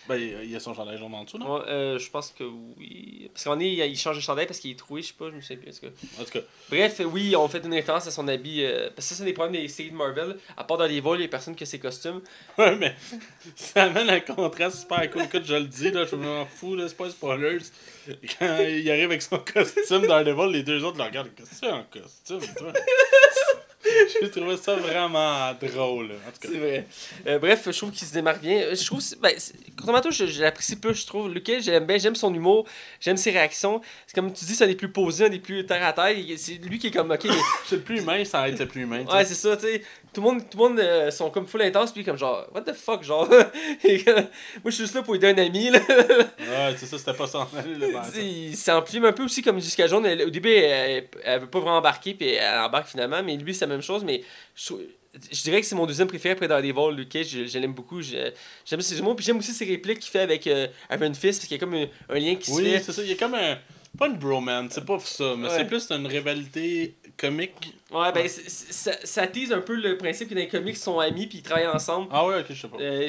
[0.09, 1.57] Ben, il y a son chandail jaune en dessous, non?
[1.59, 3.29] ouais, euh, je pense que oui.
[3.31, 5.35] Parce moment donné, il change de chandail parce qu'il est troué, je sais pas, je
[5.35, 5.69] me souviens plus.
[5.69, 6.19] en tout cas.
[6.19, 8.63] En tout cas, Bref, oui, on fait une référence à son habit.
[8.63, 10.35] euh, parce que ça, c'est des problèmes des séries de Marvel.
[10.57, 12.21] À part dans les vols, il y a personne qui a ses costumes.
[12.57, 12.95] ouais, mais
[13.55, 15.21] ça amène un contraste super cool.
[15.23, 17.59] Écoute, je le dis, là, je m'en fous, là, c'est pas spoilers.
[18.39, 21.29] Quand il arrive avec son costume dans le vol, les deux autres le regardent.
[21.35, 22.73] Qu'est-ce que c'est un costume, toi?
[24.21, 26.11] J'ai trouvé ça vraiment drôle.
[26.41, 26.85] C'est vrai.
[27.27, 28.57] Euh, bref, je trouve qu'il se démarque bien.
[28.57, 29.33] Euh, Je trouve, ben,
[29.77, 31.31] contrairement à toi, je, je l'apprécie plus, je trouve.
[31.33, 32.65] Luke Cage, j'aime bien, j'aime son humour,
[32.99, 33.81] j'aime ses réactions.
[34.05, 36.15] C'est comme tu dis, c'est un des plus posés, un des plus terre à terre.
[36.37, 37.25] C'est lui qui est comme, ok,
[37.65, 39.05] C'est le plus humain sans être le plus humain.
[39.05, 39.83] ouais, c'est ça, tu sais.
[40.11, 42.61] Tout le monde, tout le monde euh, sont comme full intense, puis comme genre, what
[42.61, 43.29] the fuck, genre.
[43.83, 45.79] Et, euh, moi, je suis juste là pour aider un ami, là.
[45.87, 47.27] Ouais, c'est ça, c'était pas
[48.11, 50.05] sais, il s'emplit un peu aussi comme Jones.
[50.05, 53.21] Elle- au début, elle, elle veut pas vraiment embarquer, puis elle embarque finalement.
[53.21, 54.03] Mais lui, c'est la même chose.
[54.03, 54.23] Mais
[54.55, 54.73] je,
[55.43, 56.95] dirais que c'est mon deuxième préféré après Daredevil.
[56.95, 58.01] Luke Cage, je, je l'aime beaucoup.
[58.01, 59.15] J'aime ses humours.
[59.15, 61.59] Puis j'aime aussi ses répliques qu'il fait avec euh, Iron Fist, parce qu'il y a
[61.59, 62.79] comme un, un lien qui se Oui, fait.
[62.79, 63.03] c'est ça.
[63.03, 63.59] Il y a comme un.
[63.97, 65.53] Pas une bromance, c'est pas ça, mais Ouais.
[65.57, 67.73] c'est plus une rivalité comique.
[67.91, 70.99] Ouais, ben, ça, ça tease un peu le principe que dans les comics, ils sont
[70.99, 72.07] amis, puis ils travaillent ensemble.
[72.11, 72.77] Ah ouais, ok, je sais pas.
[72.79, 73.07] Euh,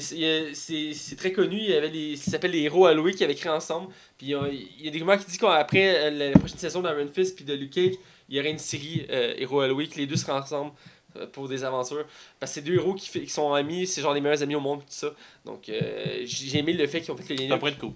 [0.53, 3.53] c'est- très connu, il y avait les, ça s'appelle les héros Halloween qui avaient créé
[3.53, 3.93] ensemble.
[4.19, 7.09] Puis euh, il y a des rumeurs qui disent qu'après la, la prochaine saison d'Iron
[7.13, 7.95] Fist puis de Luke Cage,
[8.29, 10.73] il y aurait une série euh, héros Halloween que les deux seraient ensemble
[11.17, 12.05] euh, pour des aventures.
[12.39, 14.81] Parce que c'est deux héros qui, sont amis, c'est genre les meilleurs amis au monde,
[14.81, 15.13] tout ça.
[15.45, 15.81] Donc euh,
[16.25, 17.49] j'ai j'ai aimé le fait qu'ils ont fait le lien.
[17.51, 17.93] Ça pourrait être cool.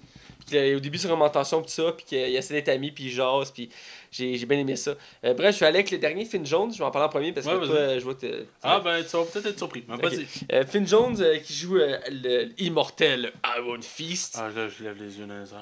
[0.46, 3.50] Puis qu'au début, c'est tension, tout ça, puis qu'ils essaient d'être amis, puis ils jasent,
[3.50, 3.68] puis
[4.10, 4.94] j'ai j'ai bien aimé ça.
[5.24, 7.10] Euh, bref, je suis allé avec le dernier Finn Jones, je vais en parler en
[7.10, 8.46] premier parce que toi, je vois que.
[8.62, 9.84] Ah ben, tu vas peut-être être surpris.
[9.88, 10.02] Mais Ok.
[10.02, 10.26] vas-y.
[10.52, 11.98] Euh, Finn Jones euh, qui joue euh,
[12.58, 14.36] l'immortel Iron Fist.
[14.38, 15.52] Ah là, je lève les yeux dans les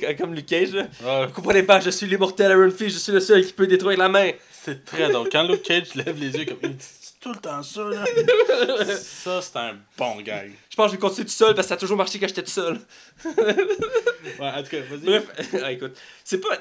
[0.00, 0.16] airs.
[0.18, 0.86] Comme Luke Cage, là.
[1.04, 3.66] Ah, Vous comprenez pas, je suis l'immortel Iron Fist, je suis le seul qui peut
[3.66, 4.30] détruire la main.
[4.52, 5.28] c'est très drôle.
[5.30, 6.58] Quand Luke Cage lève les yeux comme.
[6.62, 6.86] Il dit
[7.20, 8.04] tout le temps ça, là.
[8.96, 10.52] ça, c'est un bon gag.
[10.78, 12.28] Je pense que je vais continuer tout seul parce que ça a toujours marché quand
[12.28, 12.78] j'étais tout seul.
[13.24, 15.00] Ouais, en tout cas, vas-y.
[15.00, 15.26] Bref,
[15.64, 16.56] ah, écoute, c'est pas.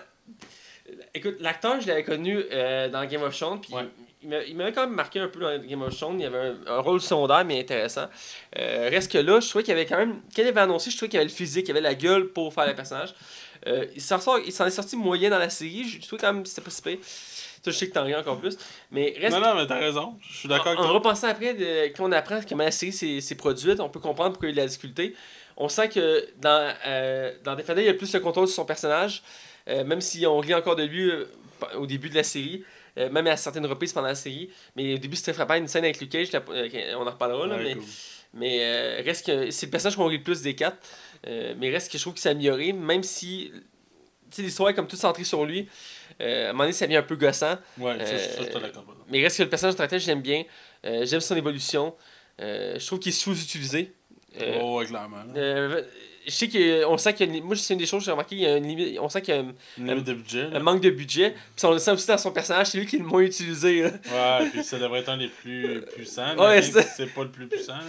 [1.14, 3.84] Écoute, l'acteur, je l'avais connu euh, dans Game of Thrones, puis Ouais.
[4.24, 6.20] il m'a- il m'avait quand même marqué un peu dans Game of Thrones.
[6.20, 8.08] Il y avait un, un rôle secondaire, mais intéressant.
[8.58, 10.22] Euh, reste que là, je trouvais qu'il y avait quand même.
[10.36, 11.94] Quand il avait annoncé, je trouvais qu'il y avait le physique, il y avait la
[11.96, 13.14] gueule pour faire le personnage.
[13.68, 15.84] Euh, il s'en sort- il s'en est sorti moyen dans la série.
[15.88, 16.82] Je trouvais quand même que c'était pas si
[17.72, 18.58] je sais que t'en ris encore plus.
[18.92, 20.18] Mais reste Non, non, mais t'as raison.
[20.30, 20.94] Je suis d'accord avec en, en toi.
[20.96, 22.92] repensant après, de- quand on apprend comment la série
[23.22, 25.16] s'est produite, on peut comprendre pourquoi il y a la difficulté.
[25.58, 28.66] On sent que dans, euh, dans Defender, il y a plus de contrôle sur son
[28.66, 29.24] personnage,
[29.68, 31.26] euh, même si on rit encore de lui euh,
[31.78, 32.64] au début de la série,
[32.98, 34.50] euh, même à certaines reprises pendant la série.
[34.76, 36.30] Mais au début, c'était frappant, une scène avec Luke Cage,
[36.96, 37.84] on en reparlera, là, Ouais, mais, cool.
[38.36, 40.78] mais reste que c'est le personnage qu'on rit le plus des quatre.
[41.26, 43.52] Mais reste que je trouve qu'il s'est amélioré, même si
[44.38, 45.68] l'histoire est comme toute centrée sur lui.
[46.22, 47.58] Euh, à un moment donné, ça devient un peu gossant.
[47.78, 48.66] Ouais, ça, ça, je suis Euh, d'accord.
[48.68, 48.94] exemple.
[49.10, 50.44] Mais reste que le personnage de Tartel, j'aime bien.
[50.86, 51.96] Euh, j'aime son évolution.
[52.42, 53.94] Euh, je trouve qu'il est sous-utilisé.
[54.42, 55.24] Euh, Oh, ouais, clairement.
[55.36, 55.82] euh,
[56.28, 57.44] je sais qu'on sent qu'il y a une...
[57.44, 58.36] Moi, c'est une des choses que j'ai remarqué.
[58.36, 59.00] Il y a une limite...
[59.00, 60.48] On sent qu'il y a un, Une limite de budget.
[60.54, 61.34] un manque de budget.
[61.56, 62.68] Puis on le sent aussi dans son personnage.
[62.68, 63.84] C'est lui qui est le moins utilisé.
[63.84, 63.92] là.
[64.42, 66.36] Ouais, puis ça devrait être un des plus puissants.
[66.36, 67.74] Mais Ouais, c'est- c'est pas le plus puissant.
[67.78, 67.84] là.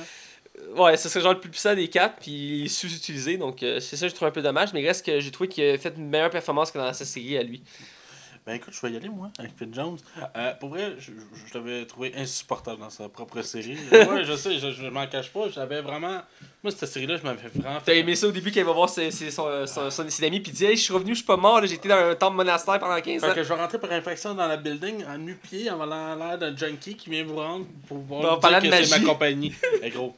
[0.82, 2.16] Ouais, ce serait genre le plus puissant des quatre.
[2.20, 3.36] Puis il est sous-utilisé.
[3.36, 4.72] Donc euh, c'est ça que je trouve un peu dommage.
[4.72, 7.36] Mais reste que j'ai trouvé qu'il a fait une meilleure performance que dans sa série
[7.36, 7.60] à lui.
[8.48, 9.98] Ben écoute, je vais y aller moi avec Finn Jones.
[10.34, 13.76] Euh, pour vrai, je, je, je l'avais trouvé insupportable dans sa propre série.
[13.92, 15.50] Euh, ouais, je sais, je, je m'en cache pas.
[15.50, 16.22] J'avais vraiment.
[16.64, 18.88] Moi, cette série-là, je m'avais vraiment T'as aimé ça au début quand il va voir
[18.88, 20.40] ses, ses, son, son, son- ses amis.
[20.40, 21.62] Puis il dit Hey, je suis revenu, je suis pas mort.
[21.62, 23.28] été dans un temple monastère pendant 15 ans.
[23.28, 26.38] Fait que je vais rentrer par infraction dans la building en nu-pied, en avoir l'air
[26.38, 29.52] d'un junkie qui vient vous rendre pour Bon, voir de que c'est ma compagnie.
[29.82, 30.16] Eh gros.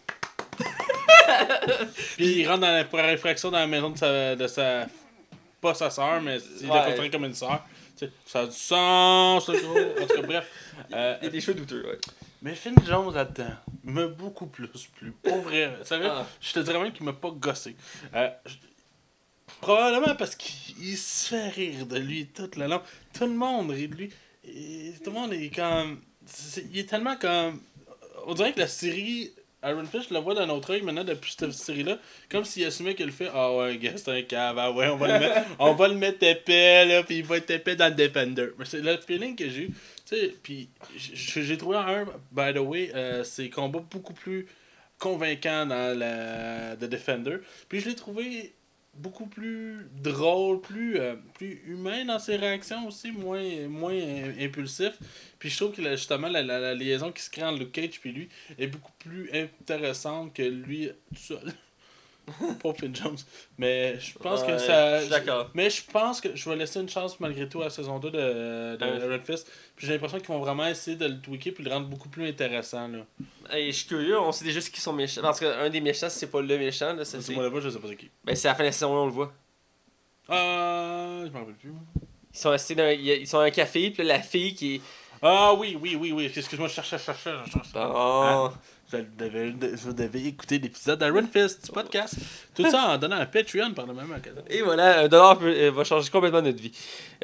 [2.16, 4.36] Puis il rentre dans la, par infraction dans la maison de sa.
[4.36, 4.86] De sa
[5.60, 6.74] pas sa soeur, mais il Ouais.
[6.76, 7.60] l'a considéré comme une soeur.
[8.26, 9.78] Ça a du sens, ça, gros.
[9.78, 10.50] En tout cas, bref.
[10.92, 11.84] Euh, Il y a des douteux.
[11.86, 11.98] Ouais.
[12.42, 13.52] Mais Finn Jones là-dedans
[13.84, 15.12] m'a beaucoup plus plu.
[15.22, 15.76] Pour vrai.
[15.84, 16.26] Sérieux, Ah.
[16.40, 17.76] je te dirais même qu'il m'a pas gossé.
[18.14, 18.56] Euh, je-
[19.60, 22.80] Probablement parce qu'il il se fait rire de lui tout le long.
[23.12, 24.10] Tout le monde rit de lui.
[24.44, 26.00] Et tout le monde est comme.
[26.70, 27.60] il est tellement comme.
[28.26, 29.32] On dirait que la série.
[29.62, 31.98] Iron Fist, je le vois d'un autre œil maintenant depuis cette série-là.
[32.30, 34.56] Comme s'il assumait qu'il fait Ah ouais, gars, c'est un cave.
[34.58, 37.36] Ah ouais, on va le mettre, on va le mettre épais, là, puis il va
[37.36, 38.48] être épais dans le Defender.
[38.64, 39.70] C'est le feeling que j'ai eu.
[40.06, 44.46] Tu sais, puis j'ai trouvé un, by the way, euh, ses combats beaucoup plus
[44.98, 47.38] convaincants dans la The Defender.
[47.68, 48.54] Puis je l'ai trouvé
[48.94, 54.98] beaucoup plus drôle, plus, euh, plus humain dans ses réactions aussi, moins, euh, impulsif.
[55.38, 58.28] Puis je trouve que justement la, liaison qui se crée entre Luke Cage et lui
[58.58, 61.52] est beaucoup plus intéressante que lui tout seul.
[62.62, 63.16] Pas Finn Jones.
[63.58, 64.98] Mais je pense que ça.
[64.98, 65.50] je suis d'accord.
[65.54, 68.10] Mais je pense que je vais laisser une chance malgré tout à la saison 2
[68.10, 68.18] de,
[68.76, 69.14] de Ouais.
[69.14, 69.50] Red Fist.
[69.76, 72.28] Puis j'ai l'impression qu'ils vont vraiment essayer de le tweaker puis le rendre beaucoup plus
[72.28, 72.88] intéressant.
[72.88, 72.98] Là.
[73.50, 75.22] Hey, je suis curieux, on sait déjà ce qui sont méchants.
[75.22, 77.88] Parce qu'un des méchants, c'est pas le méchant, là, C'est moi là-bas, je sais pas
[77.88, 78.10] c'est qui.
[78.24, 79.32] Ben, c'est à la fin de la saison, on le voit.
[80.28, 81.72] Ah, je m'en rappelle plus.
[82.32, 84.80] Ils sont assis dans, ils sont à un café, puis là, la fille qui est.
[85.22, 86.30] Ah oui, oui, oui, oui.
[86.34, 87.32] Excuse-moi, je cherchais, je cherchais.
[87.46, 87.72] je cherchais.
[87.74, 87.92] Bon.
[87.94, 88.52] Ah,
[88.92, 92.14] je je devais écouter l'épisode d'Iron Fist du podcast.
[92.54, 94.42] Tout ça en donnant un Patreon par le même occasion.
[94.48, 96.72] Et voilà, un dollar peut- euh, va changer complètement notre vie.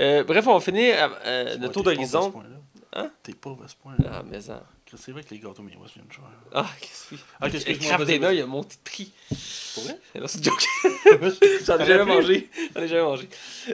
[0.01, 2.30] Euh, bref, on va finir euh, euh, le tour t'es pauvre à ce d'horizon.
[2.30, 2.48] point-là.
[2.94, 3.10] Hein?
[3.22, 4.10] T'es pauvre à ce point-là.
[4.10, 4.64] Ah, mais ça.
[4.97, 6.22] C'est vrai que les gâteaux Midwest viennent cher.
[6.55, 7.56] Ah, qu'est-ce que c'est?
[7.56, 8.36] excuse-moi, Kraft vas-y, Dinner, vas-y.
[8.36, 9.12] il a monté de prix.
[9.74, 9.98] Pour vrai?
[10.20, 10.64] Non, c'est une joke.
[11.66, 12.48] J'en ai jamais mangé.
[12.74, 13.28] J'en ai jamais mangé.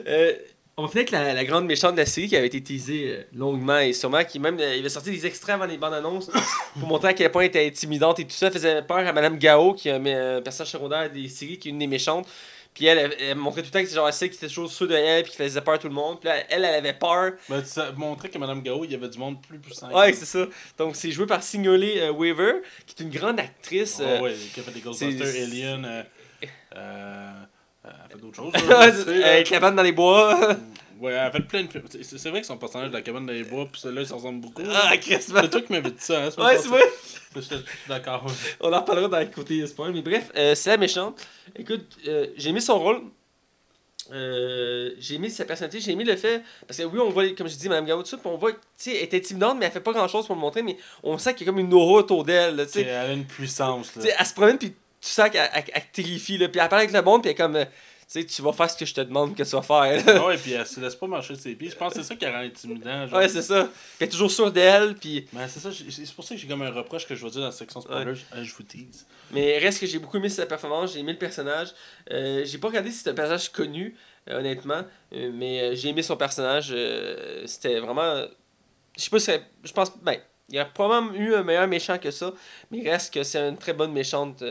[0.07, 0.33] Euh,
[0.75, 3.05] on va finir avec la, la grande méchante de la série qui avait été teasée
[3.07, 5.93] euh, longuement et sûrement, qui même, euh, il avait sorti des extraits avant les bandes
[5.93, 6.31] annonces
[6.79, 8.47] pour montrer à quel point elle était intimidante et tout ça.
[8.47, 11.71] Elle faisait peur à Madame Gao, qui est un, personnage secondaire des séries, qui est
[11.71, 12.27] une des méchantes.
[12.73, 14.71] Puis elle, elle, elle montrait tout le temps que c'est genre celle qui était toujours
[14.71, 16.19] sûre de elle, puis qui faisait peur à tout le monde.
[16.19, 17.33] Puis là, elle, elle avait peur.
[17.47, 19.91] Ben, ça montrait que Madame Gao, il y avait du monde plus puissant.
[19.95, 20.47] Ouais, c'est ça.
[20.79, 23.99] Donc c'est joué par Signolé euh, Weaver, qui est une grande actrice.
[24.01, 26.03] Euh, ouais, qui a fait des Ghostbusters, Alien,
[26.75, 27.43] euh,
[27.83, 28.53] elle a fait d'autres choses.
[28.69, 30.55] Là, la bande dans les bois.
[30.99, 31.83] Ouais, elle a fait plein de films.
[32.01, 34.17] C'est vrai que son personnage de la cabane dans les bois, pis celui-là, il s'en
[34.17, 34.61] ressemble beaucoup.
[34.73, 36.83] ah, C'est toi qui m'avais dit ça, hein, semaine Ouais, c'est vrai.
[37.35, 37.55] Je suis
[37.89, 38.25] d'accord.
[38.61, 39.91] On en reparlera dans le côté spoil.
[39.91, 41.19] Mais bref, euh, c'est la méchante.
[41.57, 43.01] Écoute, euh, j'ai aimé son rôle.
[44.11, 46.41] Euh, j'ai aimé sa personnalité, j'ai aimé le fait.
[46.67, 48.57] Parce que oui, on voit, comme je dis, Mme Gao, ça, puis on voit, tu
[48.77, 51.17] sais, elle est intimidante, mais elle fait pas grand chose pour le montrer, mais on
[51.17, 52.89] sent qu'il y a comme une aura autour d'elle, tu Elle sais.
[52.91, 54.05] a une puissance, Tu là.
[54.05, 54.73] sais, Elle se promène, puis
[55.03, 57.29] tu sens qu'elle elle- elle te terrifie, là, puis elle parle avec le monde, puis
[57.29, 59.43] elle est comme, euh, tu sais, tu vas faire ce que je te demande que
[59.43, 60.13] tu vas faire, là.
[60.21, 61.69] Ah ouais, puis elle se laisse pas marcher de ses pieds.
[61.69, 63.07] Je pense que c'est ça qui rend intimidant.
[63.07, 63.17] Genre.
[63.19, 63.69] Ouais, c'est ça.
[63.99, 65.25] Elle est toujours sûre d'elle, puis.
[65.33, 67.39] Mais c'est ça, c'est pour ça que j'ai comme un reproche que je vais dire
[67.41, 68.11] dans la section spoiler.
[68.35, 69.05] Euh, Je vous tease.
[69.31, 71.69] Mais reste que j'ai beaucoup aimé sa performance, j'ai aimé le personnage.
[72.11, 73.95] Euh, j'ai pas regardé si c'est un personnage connu,
[74.29, 76.73] euh, honnêtement, euh, mais j'ai aimé son personnage.
[77.45, 78.25] C'était vraiment.
[78.97, 79.25] Je sais pas si.
[79.25, 79.91] c'est- Je pense.
[80.01, 80.17] Ben,
[80.49, 82.31] il y a probablement eu un meilleur méchant que ça,
[82.69, 84.43] mais il reste que c'est une très bonne méchante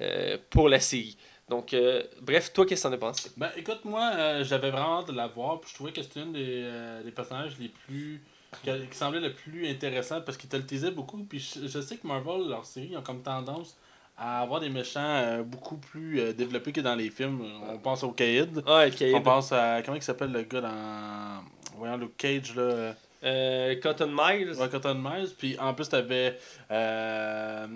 [0.00, 1.16] euh, pour la série.
[1.48, 3.30] Donc, euh, bref, toi, qu'est-ce que t'en as pensé?
[3.36, 6.20] Ben écoute, moi, euh, j'avais vraiment hâte de la voir, puis je trouvais que c'était
[6.20, 6.68] une des,
[7.04, 8.22] des personnages les plus.
[8.62, 11.18] qui, qui semblait le plus intéressant parce qu'il te le teasait beaucoup.
[11.24, 13.76] Puis je, je sais que Marvel, leur série, ils ont comme tendance
[14.18, 17.42] à avoir des méchants beaucoup plus développés que dans les films.
[17.68, 18.62] On pense au Caïd.
[18.66, 19.04] Ah, ok.
[19.14, 19.82] On pense à.
[19.82, 21.44] Comment il s'appelle le gars dans.
[21.76, 22.94] Voyons, Luke Cage, là.
[23.24, 24.52] Euh, Cotton Miles.
[24.58, 25.30] Ouais, Cotton Miles.
[25.36, 26.38] Puis en plus, t'avais
[26.70, 27.66] euh,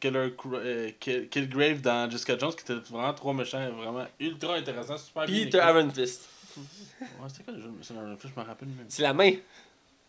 [0.00, 4.96] Killer euh, Kill- Killgrave dans Jessica Jones, qui était vraiment trois méchants, vraiment ultra intéressant,
[4.96, 5.42] super bien.
[5.42, 6.28] Puis t'as Aaron Fist.
[6.56, 8.86] Ouais, c'était quoi déjà C'est dans le film, je me rappelle même.
[8.88, 9.32] C'est la main.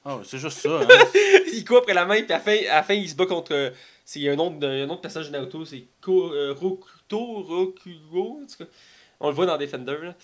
[0.05, 0.79] Ouais, c'est juste ça.
[0.79, 0.87] Hein.
[1.53, 3.25] il court après la main, puis à la fin, à la fin il se bat
[3.25, 3.53] contre.
[3.53, 3.71] euh,
[4.05, 8.39] C'est il y a un autre, un autre personnage de Naruto, c'est euh, Rokuto, Rokugo,
[8.41, 8.69] en tout cas.
[9.19, 9.97] On le voit dans Defender.
[10.01, 10.15] Là.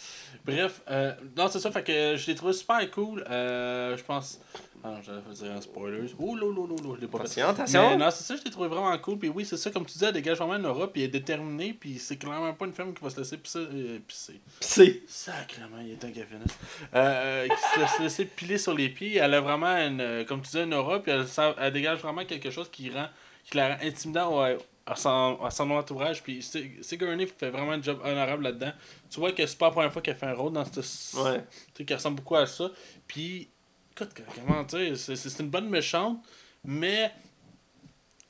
[0.46, 3.26] Bref, euh, non, c'est ça, fait que je l'ai trouvé super cool.
[3.30, 4.40] Euh, je pense.
[4.86, 6.14] Ah non, j'allais dire un spoiler.
[6.20, 7.20] Ouh, là, là, là, je l'ai pas.
[7.20, 7.98] Attention, attention.
[7.98, 9.18] Non, c'est ça, je l'ai trouvé vraiment cool.
[9.18, 11.12] Puis oui, c'est ça, comme tu disais, elle dégage vraiment une aura, puis elle est
[11.12, 13.60] déterminée, puis c'est clairement pas une femme qui va se laisser pisser.
[13.60, 14.42] euh, pisser.
[14.60, 15.02] C'est.
[15.08, 16.58] Sacrément, il est temps qu'elle finisse.
[16.94, 19.16] Euh, qui se laisse laisser piler sur les pieds.
[19.16, 21.26] Elle a vraiment, une, euh, comme tu disais, une aura, puis elle,
[21.60, 23.08] elle dégage vraiment quelque chose qui, rend,
[23.46, 26.22] qui la rend intimidante ouais, à, son, à son entourage.
[26.24, 26.42] Puis
[26.82, 28.74] Sigourney fait vraiment un job honorable là-dedans.
[29.10, 31.20] Tu vois que c'est pas la première fois qu'elle fait un rôle dans cette.
[31.20, 31.40] Ouais.
[31.40, 32.70] Tu sais, qui ressemble beaucoup à ça.
[33.08, 33.50] Puis,
[33.92, 36.20] écoute, comment dire, c'est c'est une bonne méchante,
[36.64, 37.12] mais.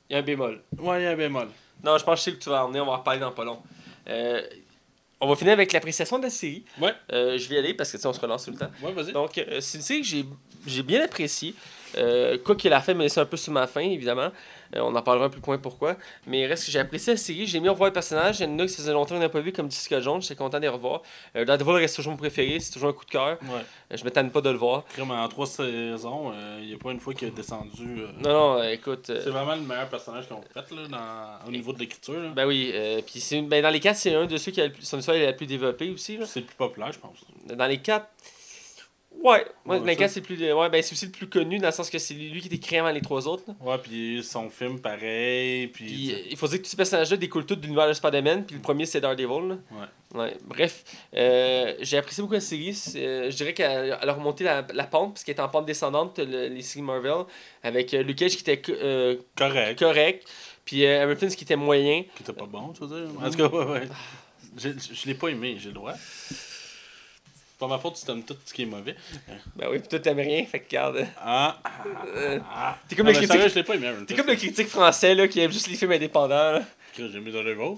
[0.08, 0.62] Il y a un bémol.
[0.78, 1.48] Ouais, il y a un bémol.
[1.82, 3.32] Non, je pense que je sais que tu vas emmener, on va en reparler dans
[3.32, 3.62] pas long.
[4.06, 4.42] Euh,
[5.20, 6.64] on va finir avec l'appréciation de la série.
[6.78, 6.92] Ouais.
[7.10, 8.70] Euh, je vais y aller parce que tu sais, on se relance tout le temps.
[8.82, 9.12] Ouais, vas-y.
[9.12, 10.24] Donc, euh, c'est une série que j'ai,
[10.66, 11.54] j'ai bien appréciée.
[11.96, 14.30] Euh, quoi qu'il a fait, mais c'est un peu sur ma fin, évidemment.
[14.74, 15.96] Euh, on en parlera un peu plus loin pourquoi.
[16.26, 17.46] Mais reste que j'ai apprécié la série.
[17.46, 18.40] J'ai aimé revoir le personnage.
[18.40, 20.22] Il y en a qui faisait longtemps qu'on n'a pas vu, comme Jessica Jones.
[20.22, 21.02] J'étais content de les revoir.
[21.36, 22.58] Euh, Daredevil reste toujours mon préféré.
[22.60, 23.38] C'est toujours un coup de cœur.
[23.42, 23.60] Ouais.
[23.92, 24.84] Euh, je m'étonne pas de le voir.
[25.00, 28.02] En trois saisons, euh, il n'y a pas une fois qu'il a descendu.
[28.22, 29.06] Non, non, écoute.
[29.06, 32.32] C'est vraiment le meilleur personnage qu'ils ont fait là, dans, au niveau de l'écriture.
[32.34, 32.72] ben oui.
[33.06, 35.16] puis ben, dans les quatre, c'est un de ceux qui a le plus, son histoire
[35.16, 36.16] est la plus développée aussi.
[36.16, 36.26] là.
[36.26, 37.18] C'est le plus populaire, je pense.
[37.46, 38.06] Dans les quatre.
[39.22, 40.36] Ouais, ouais, c'est plus.
[40.52, 42.58] Ouais, ben c'est aussi le plus connu dans le sens que c'est lui qui était
[42.58, 43.44] créé avant les trois autres.
[43.48, 43.54] là.
[43.60, 45.84] Ouais, puis son film pareil, puis.
[45.86, 48.56] Puis il faut dire que tous ces personnages-là découlent tous de l'univers de Spider-Man, puis
[48.56, 49.48] le premier c'est Daredevil.
[49.48, 49.56] Là.
[49.70, 50.20] Ouais.
[50.20, 50.36] Ouais.
[50.44, 50.84] Bref,
[51.14, 52.76] euh, j'ai apprécié beaucoup la série.
[52.96, 55.64] Euh, je dirais qu'elle elle a remonté la, la pente, parce qu'elle est en pente
[55.66, 57.24] descendante, le- les séries Marvel,
[57.62, 59.78] avec euh, Luke Cage qui était euh, Correct.
[59.78, 60.28] correct,
[60.66, 62.02] puis Aaron Flynn qui était moyen.
[62.14, 63.10] Qui était pas bon, tu veux dire?
[63.22, 63.88] En tout cas, ouais, ouais.
[64.56, 65.94] Je, je l'ai pas aimé, j'ai le droit.
[67.56, 68.96] C'est pas ma faute si t'aimes tout ce qui est mauvais.
[69.54, 71.06] Ben oui, pis toi t'aimes rien, fait que regarde.
[71.24, 71.56] Ah.
[72.16, 72.76] euh, ah.
[72.88, 73.54] T'es comme Non, le mais critique.
[73.54, 73.92] je pas aimé.
[74.16, 76.60] Comme le critique français là, qui aime juste les films indépendants.
[76.98, 77.76] J'ai aimé Daredevil.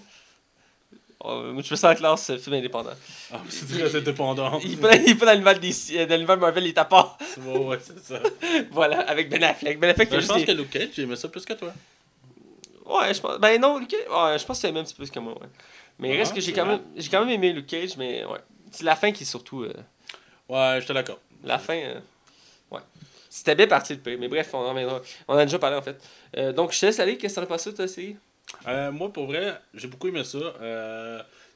[1.20, 2.90] Oh, moi, je me sens en classe euh, film indépendant.
[3.32, 4.58] Ah, c'est vrai, c'est dépendant.
[4.64, 6.78] Il est pas, il est pas dans l'univers des- euh, dans l'univers Marvel, il est
[6.78, 7.18] à part.
[7.38, 8.20] Ouais, ouais, c'est ça.
[8.70, 9.78] voilà, avec Ben Affleck.
[9.78, 11.72] Ben Affleck Ben, je pense des- que Luke Cage, j'ai aimé ça plus que toi.
[12.86, 13.38] Ouais, je pense.
[13.40, 15.18] Ben non, Luke Cage- ouais, je pense que c'est même un petit peu plus que
[15.18, 15.48] moi, ouais.
[15.98, 16.80] Mais il Ah, reste que j'ai c'est quand, même...
[16.96, 18.38] j'ai quand même aimé Luke Cage, mais ouais.
[18.72, 19.62] C'est la fin qui est surtout.
[19.62, 19.72] euh,
[20.48, 21.18] Ouais, j'étais d'accord.
[21.44, 21.74] La fin.
[21.76, 22.00] euh,
[22.70, 22.80] Ouais.
[23.30, 25.00] C'était bien parti le pire, mais bref, on en reviendra.
[25.28, 26.00] On en a déjà parlé en fait.
[26.36, 27.16] Euh, donc, je te laisse aller.
[27.16, 28.16] Qu'est-ce que t'en as passé, toi, série
[28.66, 30.38] Euh, moi, pour vrai, j'ai beaucoup aimé ça.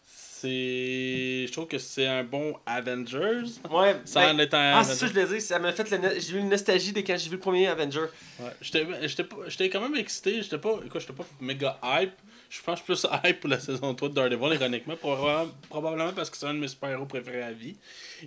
[0.06, 1.46] C'est...
[1.46, 3.42] Je trouve que c'est un bon Avengers.
[3.70, 5.42] Ouais, Sans ben- Ah, c'est ça, je voulais dire.
[5.42, 5.90] Ça m'a fait.
[5.90, 8.06] le J'ai eu une nostalgie de quand j'ai vu le premier Avenger.
[8.38, 10.42] Ouais, J'étais j'étais pas- j'étais quand même excité.
[10.42, 12.14] J'étais pas, écoute, j'étais pas méga hype.
[12.50, 14.96] Je pense plus hype pour la saison 3 de Daredevil, ironiquement.
[14.96, 17.76] Probablement, probablement parce que c'est un de mes super-héros préférés à vie.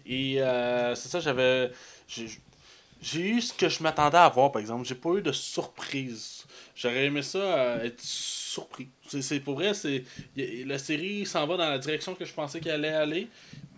[0.06, 1.72] Et euh, c'est ça, j'avais.
[2.08, 4.88] J'ai eu ce que je m'attendais à voir, par exemple.
[4.88, 6.46] J'ai pas eu de surprise.
[6.74, 8.88] J'aurais aimé ça euh, être surpris.
[9.08, 10.06] C'est pour vrai, c'est
[10.38, 13.28] la série s'en va dans la direction que je pensais qu'elle allait aller.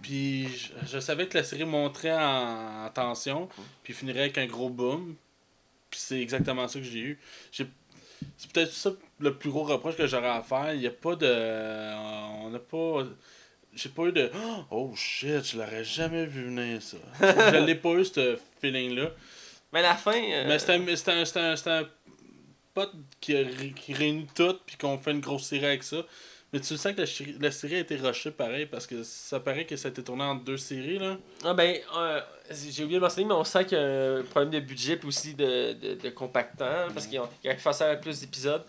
[0.04, 0.48] Puis
[0.86, 3.50] je, savais que la série monterait en, en tension,
[3.82, 5.16] puis finirait avec un gros boom.
[5.90, 7.20] Puis c'est exactement ça que j'ai eu.
[7.52, 7.68] J'ai-
[8.38, 10.74] C'est peut-être ça le plus gros reproche que j'aurais à faire.
[10.74, 11.94] Il n'y a pas de.
[12.46, 13.04] On n'a pas.
[13.74, 14.32] J'ai pas eu de.
[14.72, 16.98] Oh shit, je l'aurais jamais vu venir ça.
[17.22, 19.12] je l'ai pas eu ce feeling-là.
[19.74, 20.14] Mais la fin.
[20.16, 21.24] euh, Mais c'était un,
[21.54, 21.88] un, un,
[22.74, 23.36] pote qui,
[23.76, 25.98] qui réunit tout, puis qu'on fait une grosse série avec ça.
[26.56, 27.08] Mais tu sens que la,
[27.42, 30.24] la série a été rushée pareil, parce que ça paraît que ça a été tourné
[30.24, 31.18] en deux séries, là.
[31.44, 34.52] Ah ben, euh, j'ai oublié de mentionner, mais on sent qu'il y a un problème
[34.52, 38.64] de budget puis aussi de, de, de compactant, parce qu'il y a faire plus d'épisodes.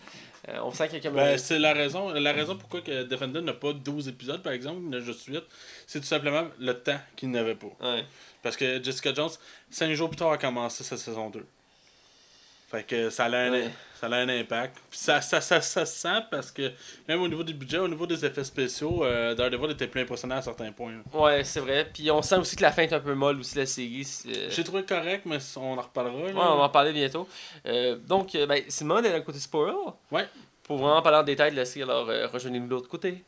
[0.49, 3.05] Euh, on sent qu'il y a Ben, un- c'est la raison, la raison pourquoi que
[3.05, 5.45] Defender n'a pas 12 épisodes, par exemple, il en a juste 8.
[5.87, 7.69] C'est tout simplement le temps qu'il n'avait pas.
[7.81, 8.05] Ouais.
[8.43, 9.31] Parce que Jessica Jones,
[9.71, 11.47] 5 jours plus tard, a commencé sa saison 2.
[12.69, 13.71] Fait que ça a un, Ouais.
[14.01, 14.77] Ça a un impact.
[14.91, 16.71] Puis ça, ça, ça, ça se sent parce que
[17.09, 20.37] même au niveau du budget, au niveau des effets spéciaux, euh, Daredevil était plus impressionnant
[20.37, 20.93] à certains points.
[20.93, 21.19] là.
[21.21, 21.89] Ouais, c'est vrai.
[21.93, 24.05] Puis on sent aussi que la fin est un peu molle aussi, la série.
[24.05, 26.17] c'est- J'ai trouvé correct, mais on en reparlera.
[26.17, 27.29] Ouais, on va en parler bientôt.
[27.67, 29.75] Euh, donc, euh, ben, moment d'aller à côté spoiler.
[30.11, 30.27] Ouais.
[30.63, 33.23] Pour vraiment parler en détail de la série, alors euh, rejoignez-nous de l'autre côté.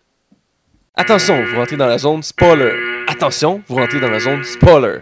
[0.95, 3.05] Attention, vous rentrez dans la zone spoiler.
[3.07, 5.01] Attention, vous rentrez dans la zone spoiler.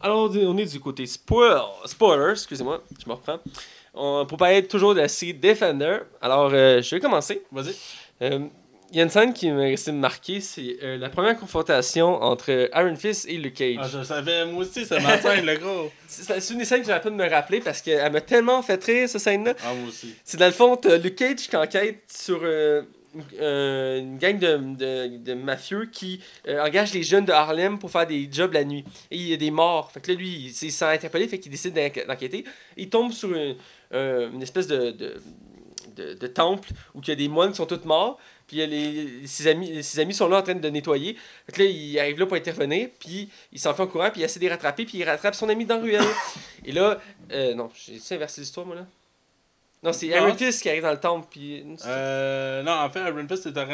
[0.00, 3.38] Alors, on est du côté spoiler, spoiler excusez-moi, je me reprends.
[3.94, 7.42] On, pour parler toujours de la série Defender, alors euh, je vais commencer.
[7.52, 7.74] Vas-y.
[8.22, 8.40] Euh,
[8.90, 12.70] Il y a une scène qui m'a resté marquée, c'est euh, la première confrontation entre
[12.74, 13.76] Iron Fist et Luke Cage.
[13.80, 15.90] Ah, je savais, moi aussi, ça m'enseigne, le gros.
[16.08, 18.82] C'est une des scènes que j'ai pas de me rappeler parce qu'elle m'a tellement fait
[18.84, 19.54] rire, cette scène-là.
[19.64, 20.14] Ah, moi aussi.
[20.24, 22.82] C'est dans le fond, Luke Cage qui enquête sur euh,
[23.40, 27.90] euh, une gang de, de, de mafieux qui euh, engage les jeunes de Harlem pour
[27.90, 28.84] faire des jobs la nuit.
[29.10, 29.90] Et il y a des morts.
[29.92, 32.44] Fait que là, lui, il, il se sent interpellé, fait qu'il décide d'enquê- d'enquêter.
[32.76, 33.56] Il tombe sur une,
[33.92, 35.14] euh, une espèce de, de,
[35.96, 38.18] de, de temple où il y a des moines qui sont tous morts.
[38.46, 41.16] Puis les, amis, ses amis sont là en train de nettoyer.
[41.46, 42.88] Fait que là, il arrive là pour intervenir.
[42.98, 44.10] Puis il s'en fait en courant.
[44.10, 44.84] Puis il essaie de les rattraper.
[44.84, 46.04] Puis il rattrape son ami dans la ruelle.
[46.64, 47.00] Et là,
[47.32, 48.86] euh, non, j'ai inversé l'histoire, moi là.
[49.84, 50.06] Non, c'est.
[50.06, 51.26] Iron Fist qui arrive dans le temple.
[51.30, 51.62] Puis.
[51.86, 53.64] Euh, non, en fait, Iron Fist est en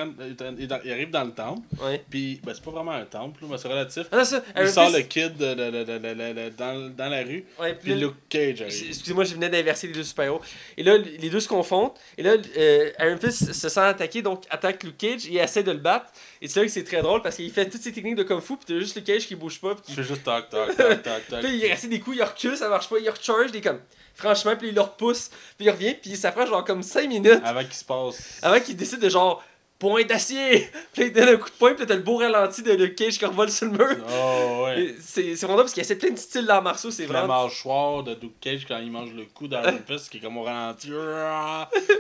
[0.59, 2.03] il arrive dans le temple, Ouais.
[2.11, 4.03] puis ben, c'est pas vraiment un temple, mais c'est relatif.
[4.11, 7.23] Ah, non, ça, Il Iron sort Fist- le kid de- de- de- dans, dans la
[7.23, 8.89] rue, Ouais, puis Luke Cage arrive.
[8.89, 10.41] Excusez-moi, je venais d'inverser les deux super-héros.
[10.77, 11.93] Et là, les deux se confondent.
[12.19, 15.70] Et là, euh, Iron Fist se sent attaqué, donc attaque Luke Cage et essaie de
[15.73, 16.07] le battre.
[16.43, 18.41] Et c'est là que c'est très drôle parce qu'il fait toutes ses techniques de Kung
[18.41, 19.75] Fu, puis t'as juste Luke Cage qui bouge pas.
[19.75, 19.95] Puis Je qui...
[19.97, 21.41] fais juste tac, tac, tac, tac, tac.
[21.45, 23.81] Puis il est resté des coups, il recule, ça marche pas, il recharge, est comme.
[24.15, 27.41] Franchement, puis il le repousse, puis il revient, puis ça prend genre comme 5 minutes
[27.45, 28.39] Avant qu'il se passe.
[28.43, 29.43] avant qu'il décide de genre.
[29.79, 30.69] Point d'acier!
[30.93, 33.19] Puis il donne un coup de poing, puis t'as le beau ralenti de Luke Cage
[33.19, 33.97] qui revole sur le mur.
[34.11, 34.95] Oh, ouais.
[35.01, 37.45] C'est c'est vraiment parce qu'il essaie plein de styles d'arts martiaux, c'est La vraiment.
[37.45, 40.43] mâchoire de Luke Cage quand il mange le coup d'Iron Fist qui est comme au
[40.43, 40.91] ralenti.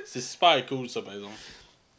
[0.04, 1.32] C'est super cool, ça, par exemple.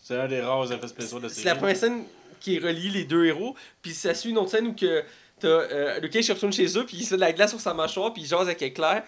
[0.03, 1.47] C'est un des rares effets spéciaux de la C'est série.
[1.47, 2.03] la première scène
[2.41, 5.03] qui relie les deux héros, puis ça suit une autre scène où que
[5.39, 7.61] t'as euh, Luke qui retourne chez eux, puis il se fait de la glace sur
[7.61, 9.03] sa mâchoire, puis il jase avec Éclair.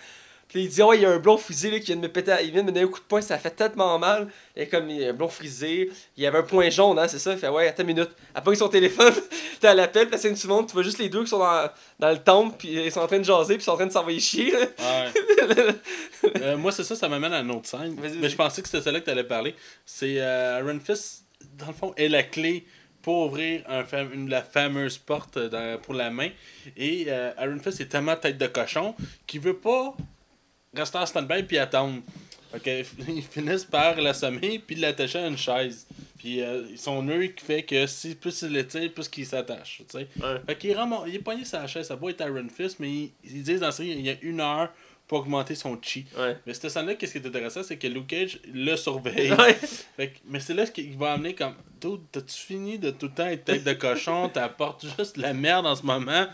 [0.54, 2.10] Puis il dit Oh, il y a un blond frisé là, qui vient de me
[2.10, 4.28] péter, il vient de me donner un coup de poing, ça fait tellement mal.
[4.56, 7.08] Est comme il y a un blond frisé, il y avait un point jaune, hein,
[7.08, 7.32] c'est ça.
[7.32, 8.12] Il fait Ouais, attends une minute.
[8.36, 9.14] Après, son téléphone,
[9.60, 11.70] t'es à l'appel, puis la scène suivante, tu vois juste les deux qui sont dans,
[12.00, 13.88] dans le temple, puis ils sont en train de jaser, puis ils sont en train
[13.88, 14.54] de s'envoyer chier.
[14.54, 14.68] Ouais.
[16.42, 17.98] Euh, moi, c'est ça, ça m'amène à une autre scène.
[18.00, 19.56] Mais je pensais que c'était celle-là que tu allais parler.
[19.86, 21.26] C'est euh, Iron Fist,
[21.58, 22.66] dans le fond, est la clé
[23.04, 26.30] pour ouvrir un une, la fameuse porte euh, dans- pour la main.
[26.76, 28.96] Et euh, Iron Fist est tellement tête de cochon
[29.28, 29.96] qu'il veut pas
[30.76, 32.02] rester en stand-by puis attendre.
[32.64, 35.86] Que, ils finissent par l'assommer puis l'attacher à une chaise.
[36.18, 39.82] Puis euh, son nœud qui fait que si plus il l'étire, plus qu'il s'attache.
[39.94, 40.08] Ouais.
[40.48, 40.76] Fait qu'il est,
[41.08, 43.60] il est pogné sur la chaise, ça doit être Iron Fist, mais ils, ils disent
[43.60, 44.72] dans la série il y a une heure
[45.14, 46.06] pour augmenter son chi.
[46.18, 46.38] Ouais.
[46.48, 49.32] Mais cette scène-là, qu'est-ce qui est intéressant, c'est que Luke Cage le surveille.
[49.44, 49.54] Ouais.
[49.96, 51.54] Fait que- mais c'est là qu'il va amener comme
[52.12, 55.66] t'as-tu fini de tout le temps être tête de cochon, t'apportes juste de la merde
[55.68, 56.26] en ce moment.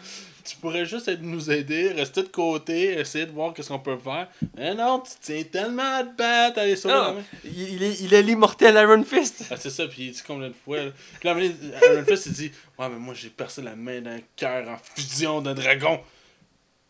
[0.46, 3.98] Tu pourrais juste être nous aider, rester de côté, essayer de voir qu'est-ce qu'on peut
[3.98, 4.30] faire.
[4.56, 7.24] Mais non, tu tiens tellement à te battre, aller sauver la main.
[7.44, 9.44] il, est, il est l'immortel Iron Fist.
[9.52, 10.78] Ah, c'est ça, puis il dit combien de fois.
[10.78, 10.92] Là.
[11.24, 15.42] Iron Fist, il dit Ouais, mais moi j'ai percé la main d'un cœur en fusion
[15.42, 16.00] d'un dragon.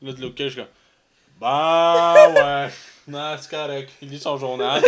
[0.01, 0.67] Là, de suis comme
[1.39, 2.69] Bah, ouais.
[3.07, 3.91] Non, c'est correct.
[4.01, 4.81] Il lit son journal.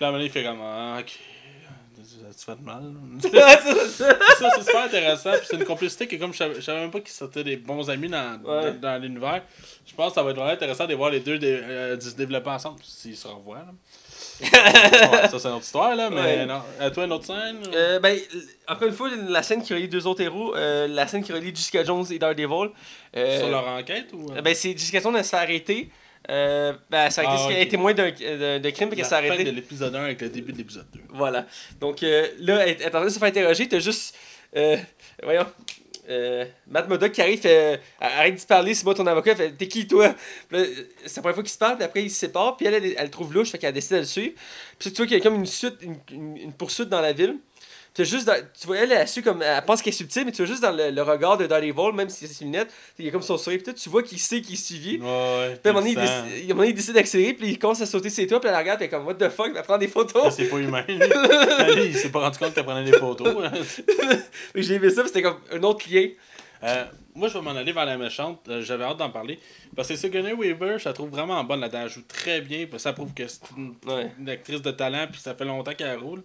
[0.00, 1.18] Moment donné, il fait comme Ah, ok.
[2.38, 2.82] Tu fais de mal.
[3.22, 4.50] ça.
[4.54, 5.30] c'est super intéressant.
[5.32, 7.56] Puis c'est une complicité que, comme je savais, je savais même pas qu'ils étaient des
[7.56, 8.72] bons amis dans, Ouais.
[8.74, 9.42] dans, dans l'univers,
[9.86, 12.14] je pense que ça va être vraiment intéressant de voir les deux dé- euh, se
[12.14, 13.58] développer ensemble, s'ils se revoient.
[13.58, 13.72] Là.
[14.42, 16.46] Ouais, ça, c'est une autre histoire, là, mais Ouais.
[16.46, 16.60] non.
[16.80, 17.60] À toi, une autre scène?
[17.74, 18.16] Euh, ben,
[18.68, 21.54] encore une fois, la scène qui relie deux autres héros, euh, la scène qui relie
[21.54, 22.70] Jessica Jones et Daredevil.
[23.16, 24.30] euh, Sur leur enquête ou.
[24.30, 25.90] Ben, c'est Jessica Jones, elle se fait arrêter.
[26.30, 27.66] Euh, ben, elle s'est arrêtée Ah, parce qu'elle ok.
[27.66, 29.44] est témoin d'un d'un- d'un crime et qu'elle la s'est fin arrêtée.
[29.44, 31.00] de l'épisode 1 avec le début de l'épisode 2.
[31.10, 31.46] Voilà.
[31.80, 33.66] Donc euh, là, elle elle est en train de se faire interroger.
[33.68, 34.14] T'as juste.
[34.56, 34.76] Euh,
[35.22, 35.46] voyons.
[36.08, 39.36] Euh, Matt Murdock qui arrive, fait, euh, arrête de se parler, c'est moi ton avocat.
[39.36, 40.14] Fait, t'es qui toi?
[40.50, 42.94] C'est la première fois qu'ils se parlent, puis après ils se séparent, puis elle, elle,
[42.96, 44.34] elle le trouve louche, fait qu'elle décide de le suivre.
[44.78, 45.76] Puis tu vois qu'il y a comme une, suite,
[46.10, 47.36] une poursuite dans la ville.
[47.98, 50.30] T'as juste dans- tu vois, elle, elle, su comme, elle pense qu'elle est subtile, mais
[50.30, 53.04] tu vois juste dans le, le regard de Daredevil, même si c'est ses lunettes, il
[53.04, 54.98] y a comme son sourire, puis tu vois qu'il sait qu'il est suivi.
[55.00, 58.08] Ouais, Puis à un moment donné, il décide- il d'accélérer, puis il commence à sauter
[58.08, 59.78] ses toits, puis elle la regarde, puis elle est comme, what the fuck, elle prend
[59.78, 60.32] des photos.
[60.32, 60.84] c'est pas humain.
[60.86, 60.96] lui.
[61.86, 63.34] il s'est pas rendu compte que tu prenais des photos.
[64.54, 66.06] Puis j'ai aimé ça, puis c'était comme un autre lien.
[66.62, 66.84] Euh,
[67.18, 68.48] moi, je vais m'en aller vers la méchante.
[68.48, 69.38] Euh, J'avais hâte d'en parler.
[69.76, 71.82] Parce que Sigourney Weaver, je la trouve vraiment bonne là-dedans.
[71.82, 72.66] Elle joue très bien.
[72.78, 74.12] Ça prouve que c'est une, Ouais.
[74.18, 75.06] une actrice de talent.
[75.10, 76.22] Puis ça fait longtemps qu'elle roule.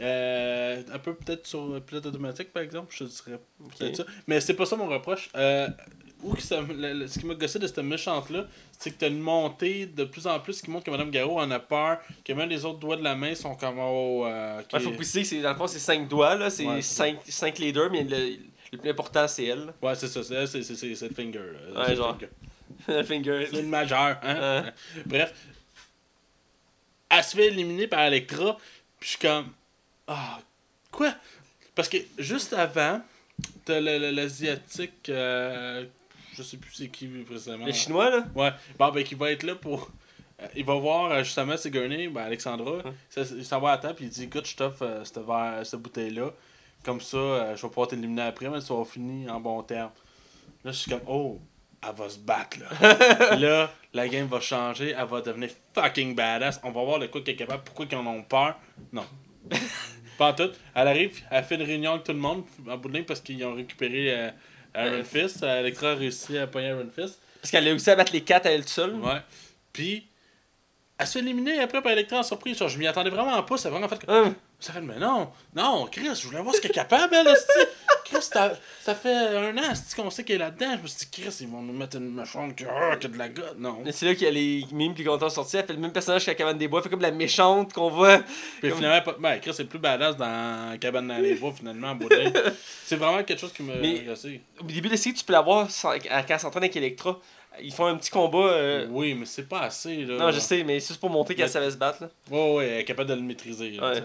[0.00, 2.94] Euh, un peu peut-être sur le pilote automatique, par exemple.
[2.96, 3.38] Je dirais
[3.78, 4.04] peut-être ça.
[4.26, 5.28] Mais c'est pas ça mon reproche.
[5.36, 5.68] Euh,
[6.22, 8.46] où que ça, le- le- ce qui m'a gossé de cette méchante-là,
[8.78, 11.50] c'est que t'as une montée de plus en plus qui montre que Mme Garou en
[11.50, 11.98] a peur.
[12.24, 13.78] Que même les autres doigts de la main sont comme.
[13.80, 16.48] Oh, euh, faut préciser dans le fond, c'est 5 doigts, là.
[16.48, 18.36] C'est Ouais, c'est 5, leaders, mais le,
[18.72, 19.72] le plus important, c'est elle.
[19.82, 20.22] Ouais, c'est ça.
[20.22, 21.40] C'est le finger.
[21.74, 21.86] là.
[21.88, 22.18] Ouais, genre.
[22.88, 23.46] Le finger.
[23.52, 24.64] C'est une majeure, hein?
[25.06, 25.32] Bref.
[27.10, 28.56] Elle se fait éliminer par Electra,
[28.98, 29.48] puis je suis comme.
[30.06, 30.40] Ah,
[30.90, 31.14] quoi?
[31.74, 33.02] Parce que juste avant,
[33.64, 35.08] t'as l'Asiatique.
[35.10, 35.84] euh,
[36.34, 37.66] je sais plus c'est qui précisément.
[37.66, 38.26] Le chinois, là?
[38.34, 39.90] Ouais, bon, ben, qui va être là pour.
[40.40, 42.78] euh, il va voir euh, justement Sigourney, ben, Alexandra.
[42.84, 42.94] Hein.
[43.10, 45.18] Ça- Il s'en va à la table, puis il dit Écoute, je t'offre euh, cette,
[45.18, 46.32] verre- cette bouteille-là.
[46.84, 49.90] Comme ça, euh, je vais pouvoir t'éliminer après, mais ça va finir en bon terme.
[50.64, 51.40] Là, je suis comme Oh,
[51.82, 53.36] elle va se battre, là.
[53.36, 56.60] là, la game va changer, elle va devenir fucking badass.
[56.64, 58.58] On va voir le quoi qu'elle est capable, pourquoi ils en ont peur.
[58.92, 59.04] Non.
[60.18, 60.50] Pas en tout.
[60.74, 63.20] Elle arrive, elle fait une réunion avec tout le monde en bout de ligne parce
[63.20, 64.30] qu'ils ont récupéré euh,
[64.76, 65.04] Iron.
[65.04, 65.42] Fist.
[65.42, 67.20] Electra a réussi à pogner Iron Fist.
[67.40, 68.94] Parce qu'elle a réussi à battre les 4 à elle seule.
[68.96, 69.20] Ouais.
[69.72, 70.06] Puis,
[70.98, 72.58] elle se fait éliminer après par Electra en surprise.
[72.58, 73.56] Genre, je m'y attendais vraiment pas.
[73.56, 74.32] C'est vraiment fait que.
[74.62, 77.26] Ça fait, mais non, non, Chris, je voulais voir ce qu'elle est capable, elle.
[78.04, 80.76] Chris, ça fait un an, qu'on sait qu'elle est là-dedans.
[80.76, 83.18] Je me suis dit, Chris, ils vont nous mettre une méchante qui, qui a de
[83.18, 83.56] la gotte.
[83.58, 83.78] Non.
[83.84, 85.56] Mais c'est là qu'il y a les mimes qui sont sortis.
[85.56, 86.78] Elle fait le même personnage qu'à Cabane des Bois.
[86.78, 88.18] Elle fait comme la méchante qu'on voit.
[88.60, 91.98] Puis Comme- finalement, pas- ben, Chris est plus badass dans Cabane dans les bois, finalement.
[92.84, 94.04] C'est vraiment quelque chose qui me Mais-.
[94.60, 97.18] Au début de la série, tu peux la voir sans- quand elle s'entraîne avec Electra.
[97.60, 98.38] Ils font un petit combat.
[98.48, 100.16] euh, Oui, mais c'est pas assez, là.
[100.16, 102.02] Non, je sais, mais c'est juste pour montrer qu'elle savait se battre.
[102.04, 102.08] Là.
[102.30, 103.72] Ouais, ouais, elle est capable de le maîtriser.
[103.72, 104.02] là, Ouais.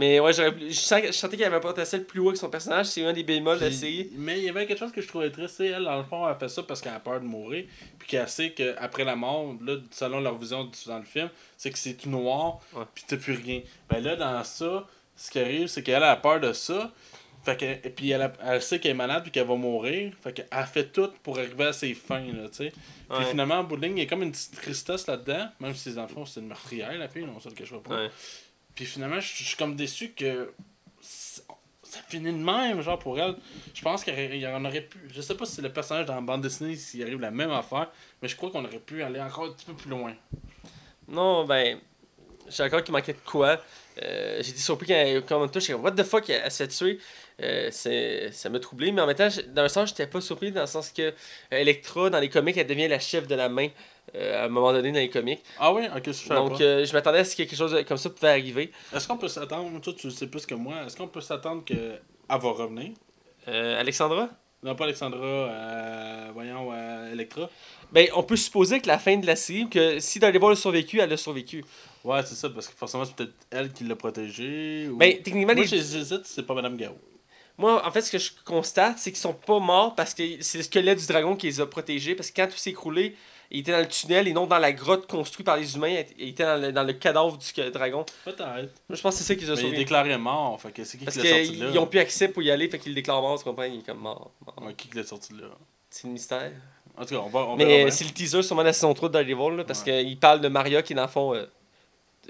[0.00, 2.86] Mais ouais, je, sens- je sentais qu'il avait un potentiel plus haut que son personnage.
[2.86, 4.08] C'est un des bémols de la série.
[4.16, 6.26] Mais il y avait quelque chose que je trouvais triste, c'est elle, dans le fond,
[6.28, 7.66] elle fait ça parce qu'elle a peur de mourir,
[7.98, 11.28] puis qu'elle sait qu'après la mort, là, selon leur vision dans le film,
[11.58, 12.84] c'est que c'est tout noir, Ouais.
[12.94, 13.60] puis t'as plus rien.
[13.90, 14.86] Ben là, dans ça,
[15.16, 16.90] ce qui arrive, c'est qu'elle a peur de ça,
[17.44, 20.12] fait que, et puis elle, a- elle sait qu'elle est malade, puis qu'elle va mourir,
[20.22, 22.70] fait qu'elle fait tout pour arriver à ses fins, là, tu sais.
[23.08, 23.24] Puis Ouais.
[23.26, 25.92] finalement, en bout de ligne, il y a comme une petite tristesse là-dedans, même si
[25.94, 27.96] dans le fond, c'est une meurtrière, la fille, on se le cachera pas.
[28.04, 28.10] Ouais.
[28.74, 30.52] Puis finalement, je suis comme déçu que
[31.90, 33.34] ça finit de même, genre pour elle.
[33.74, 34.98] Je pense qu'il y en aurait pu.
[35.12, 37.90] Je sais pas si le personnage dans la bande dessinée, s'il arrive la même affaire,
[38.22, 40.14] mais je crois qu'on aurait pu aller encore un petit peu plus loin.
[41.08, 41.78] Non, ben.
[42.46, 43.60] Je suis qu'il manquait de quoi.
[44.02, 45.70] Euh, j'ai été surpris quand elle comme touche.
[45.70, 46.98] What the fuck, elle, elle se fait tuer.
[47.40, 47.70] Euh,
[48.32, 48.90] ça m'a troublé.
[48.90, 51.14] Mais en même temps, dans un sens, j'étais pas surpris dans le sens que
[51.50, 53.68] Electra, dans les comics, elle devient la chef de la main
[54.14, 55.42] euh, à un moment donné dans les comics.
[55.58, 58.10] Ah oui, ok, je Donc, euh, je m'attendais à ce que quelque chose comme ça
[58.10, 58.70] pouvait arriver.
[58.94, 61.64] Est-ce qu'on peut s'attendre, toi tu le sais plus que moi, est-ce qu'on peut s'attendre
[61.64, 62.90] qu'elle va revenir?
[63.48, 64.28] Euh, Alexandra?
[64.62, 66.70] Non, pas Alexandra, voyons,
[67.10, 67.48] Electra.
[67.92, 71.00] Ben, on peut supposer que la fin de la série, que si Daredevil a survécu,
[71.00, 71.64] elle a survécu.
[72.04, 74.86] Ouais, c'est ça, parce que forcément, c'est peut-être elle qui l'a protégé.
[74.88, 74.96] Ou...
[74.96, 76.92] Ben, techniquement, Moi, les- j'hésite, c'est pas Madame Gao.
[77.58, 80.58] Moi, en fait, ce que je constate, c'est qu'ils sont pas morts parce que c'est
[80.58, 82.14] le squelette du dragon qui les a protégés.
[82.14, 83.16] Parce que quand tout s'est écroulé,
[83.50, 86.02] il était dans le tunnel et non dans la grotte construite par les humains.
[86.18, 88.04] Il était dans le, dans le cadavre du dragon.
[88.24, 88.40] Peut-être.
[88.44, 89.76] Moi, je pense que c'est ça qu'ils ont Mais il est sauvé.
[89.76, 91.70] déclaré mort, fait que c'est qui Parce qui l'a sorti de qu'ils là?
[91.72, 93.64] n'ont plus accès pour y aller, fait qu'ils le déclarent mort, tu comprends?
[93.64, 94.30] Il est comme mort.
[94.46, 94.54] mort.
[94.66, 95.48] Ouais, qui l'a sorti de là?
[95.90, 96.52] C'est le mystère.
[96.96, 97.40] En tout cas, on va.
[97.46, 100.04] On Mais c'est le teaser sûrement de la saison 3 de Daredevil, là, parce Ouais.
[100.04, 101.34] qu'il parle de Maria qui, dans le fond.
[101.34, 101.46] euh,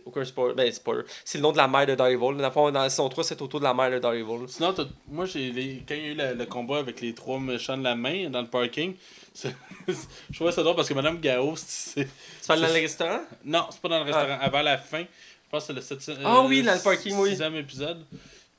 [0.05, 0.55] aucun spoiler.
[0.55, 1.03] Ben, spoiler.
[1.25, 2.37] C'est le nom de la mère de Daredevil.
[2.39, 4.49] Dans la saison 3, c'est autour de la mère de Daredevil.
[4.49, 4.75] Sinon,
[5.09, 5.83] moi, j'ai les...
[5.87, 8.31] quand il y a eu le, le combat avec les trois méchants de la main
[8.31, 8.95] dans le parking,
[9.35, 9.55] c'est-
[9.89, 12.05] je trouvais ça drôle parce que Madame Gao, c'est.
[12.05, 13.21] Tu parles dans le restaurant?
[13.45, 14.39] Non, c'est pas dans le restaurant.
[14.41, 16.19] Avant la fin, je pense que c'est le septième.
[16.25, 17.37] Ah oui, dans le parking, oui.
[17.59, 18.05] épisode.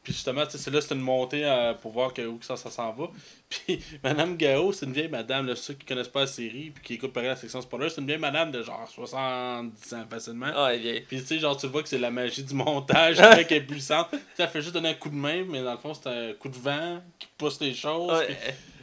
[0.04, 2.46] Puis justement, tu sais, c'est là, c'est une montée euh, pour voir que, où que
[2.46, 3.08] ça, ça s'en va.
[3.50, 6.84] Puis Madame Gao, c'est une vieille madame, là, ceux qui connaissent pas la série, puis
[6.84, 10.52] qui écoutent pareil la section spoiler, c'est une vieille madame de genre 70 ans facilement.
[10.56, 13.18] Ah, elle est Puis tu sais, genre, tu vois que c'est la magie du montage
[13.48, 14.08] qui est puissante.
[14.38, 16.50] Elle fait juste donner un coup de main, mais dans le fond, c'est un coup
[16.50, 18.12] de vent qui pousse les choses.
[18.18, 18.36] Ouais, puis-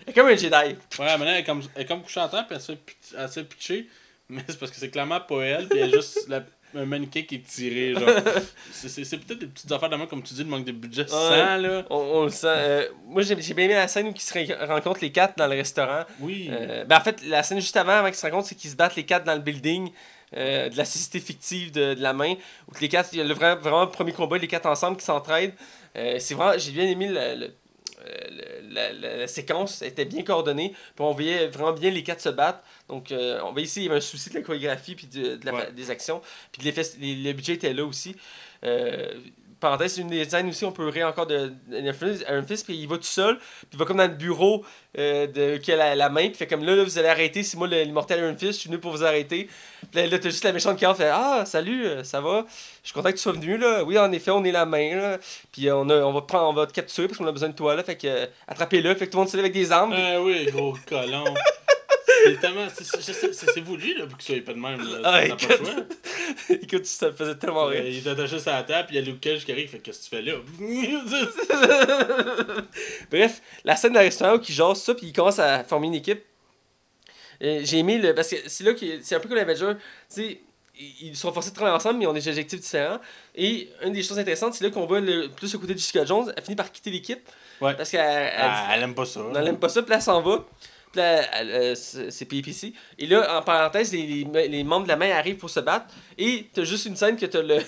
[0.07, 0.55] elle est comme un Jedi.
[0.55, 3.45] Ouais, maintenant, elle est comme, elle est comme couchée en terre, puis elle se fait
[3.45, 3.89] pitcher.
[4.31, 6.45] Mais c'est parce que c'est clairement pas elle, puis elle est juste la,
[6.77, 8.09] un mannequin qui est tiré, genre.
[8.73, 11.31] C'est- peut-être des petites affaires de même, comme tu dis, le manque de budget sans,
[11.57, 11.85] là.
[11.91, 12.47] On, on le sent.
[12.49, 15.47] Euh, moi, j'ai j'ai bien aimé la scène où ils se rencontrent les quatre dans
[15.47, 16.05] le restaurant.
[16.21, 16.49] Oui.
[16.51, 18.77] Euh, ben, en fait, la scène juste avant, avant qu'ils se rencontrent, c'est qu'ils se
[18.77, 19.91] battent les quatre dans le building
[20.37, 22.35] euh, de la société fictive de, de la main.
[22.69, 24.97] Où les quatre, il y a le vrai, vraiment le premier combat, les quatre ensemble
[24.99, 25.55] qui s'entraident.
[25.95, 27.51] C'est vraiment, j'ai bien aimé le-
[28.71, 30.71] la, la- la séquence, était bien coordonnée.
[30.95, 32.61] Puis on voyait vraiment bien les quatre se battre.
[32.89, 35.37] Donc, euh, on voyait ici, il y avait un souci de la chorégraphie puis de,
[35.37, 35.73] de la- Ouais.
[35.73, 36.21] des actions.
[36.53, 38.15] Puis de l'effet- le budget était là aussi.
[38.65, 39.13] Euh,
[39.61, 42.97] parenthèse, une des scènes aussi, on peut rire encore de Iron Fist, puis il va
[42.97, 44.65] tout seul, puis il va comme dans le bureau
[44.99, 47.57] euh, de, qui a la, main, puis fait comme là, là, vous allez arrêter, c'est
[47.57, 49.49] moi l'immortel Iron Fist, je suis venu pour vous arrêter.
[49.91, 52.45] Puis là, là, t'as juste la méchante qui entre, fait Ah, salut, euh, ça va?
[52.83, 53.85] Je suis content que tu sois venu, là.
[53.85, 55.19] Oui, en effet, on est la main, là.
[55.53, 57.49] Puis euh, on, a, on, va prendre, on va te capturer parce qu'on a besoin
[57.49, 57.83] de toi, là.
[57.83, 59.95] Fait que attrapez-le, fait que tout le monde se lève avec des armes.
[59.97, 61.25] Ah oui, gros colon.
[62.25, 62.67] C'est tellement.
[62.75, 64.79] c'est- c'est voulu, là, pour qu'il soit pas de même.
[64.79, 65.01] Là.
[65.05, 65.97] Ah, T'as pas le écoute.
[66.63, 67.83] Écoute, ça me faisait tellement rire.
[67.85, 69.69] Euh, il est attaché sur la table, puis il y a Luke Cage qui arrive,
[69.71, 70.35] fait qu'est-ce que tu fais là?
[73.11, 75.95] Bref, la scène le restaurant où ils jasent ça, puis ils commencent à former une
[75.95, 76.23] équipe.
[77.43, 78.15] Euh, J'ai aimé le.
[78.15, 79.75] Parce que c'est là que c'est un peu comme l'Avenger.
[80.13, 80.41] Tu sais,
[81.01, 82.99] ils sont forcés de travailler ensemble, mais ils ont des objectifs différents.
[83.35, 86.05] Et une des choses intéressantes, c'est là qu'on voit le, plus le côté de Jessica
[86.05, 86.33] Jones.
[86.37, 87.21] Elle finit par quitter l'équipe.
[87.61, 87.75] Ouais.
[87.75, 89.21] Parce qu'elle elle- Ah, elle aime pas ça.
[89.37, 90.45] elle aime pas ça, puis là, elle s'en va.
[90.99, 92.73] Là, elle- euh, c'est c'est PPC.
[92.99, 95.87] Et là, en parenthèse, les, les- les membres de la main arrivent pour se battre.
[96.19, 97.59] Et t'as juste une scène que t'as le.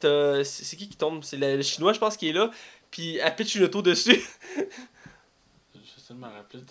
[0.00, 1.22] t'as- C'est qui qui tombe?
[1.24, 2.50] C'est le, le chinois, je pense, qui est là.
[2.90, 4.20] Puis elle pitch une auto dessus.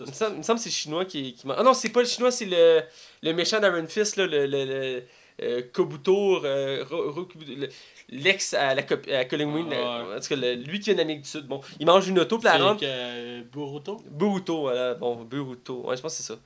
[0.01, 1.89] Il me semble, il me semble que c'est le chinois qui, qui Ah non, c'est
[1.89, 2.81] pas le chinois, c'est le,
[3.21, 5.03] le méchant d'Iron Fist, là, le, le, le
[5.43, 7.69] euh, Kobuto, euh, Ro- Ro- le-
[8.09, 8.83] l'ex à la
[9.17, 11.45] à Colin Wing, Ah, le- en tout cas, le- lui qui vient d'Amérique du Sud.
[11.47, 12.81] Bon, il mange une auto, puis la rentre.
[12.83, 14.01] euh, Boruto?
[14.09, 16.39] Boruto, voilà, bon, Boruto, ouais, je pense que c'est ça.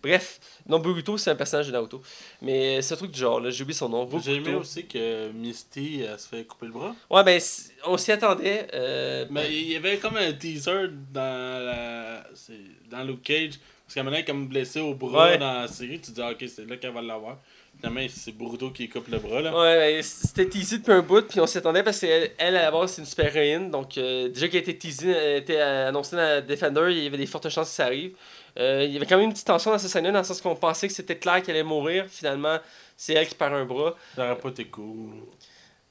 [0.00, 0.38] Bref,
[0.68, 2.00] non, Boruto, c'est un personnage de Naruto.
[2.40, 4.08] Mais c'est un truc du genre, là, j'ai oublié son nom.
[4.20, 6.94] J'ai aimé aussi que Misty elle se fait couper le bras.
[7.10, 7.40] Ouais, ben,
[7.84, 8.68] on s'y attendait.
[8.74, 12.24] euh, Mais il y avait comme un teaser dans la...
[12.34, 12.52] c'est-
[12.88, 13.54] dans Luke Cage.
[13.84, 15.38] Parce qu'elle maintenant comme blessée au bras Ouais.
[15.38, 15.98] dans la série.
[15.98, 17.38] Tu te dis, ah, ok, c'est là qu'elle va l'avoir.
[17.80, 19.40] Finalement, c'est Boruto qui coupe le bras.
[19.40, 19.56] là.
[19.56, 22.62] Ouais, ben, c'était teasé depuis un bout, puis on s'y attendait parce qu'elle, elle, à
[22.62, 23.70] la base, c'est une super héroïne.
[23.70, 27.26] Donc, euh, déjà qu'elle était teasée, elle était annoncée dans Defender, il y avait des
[27.26, 28.16] fortes chances que ça arrive.
[28.58, 30.40] Euh, il y avait quand même une petite tension dans cette scène-là, dans le sens
[30.40, 32.06] qu'on pensait que c'était clair qu'elle allait mourir.
[32.08, 32.58] Finalement,
[32.96, 33.94] c'est elle qui perd un bras.
[34.16, 35.10] Ça aurait pas été cool.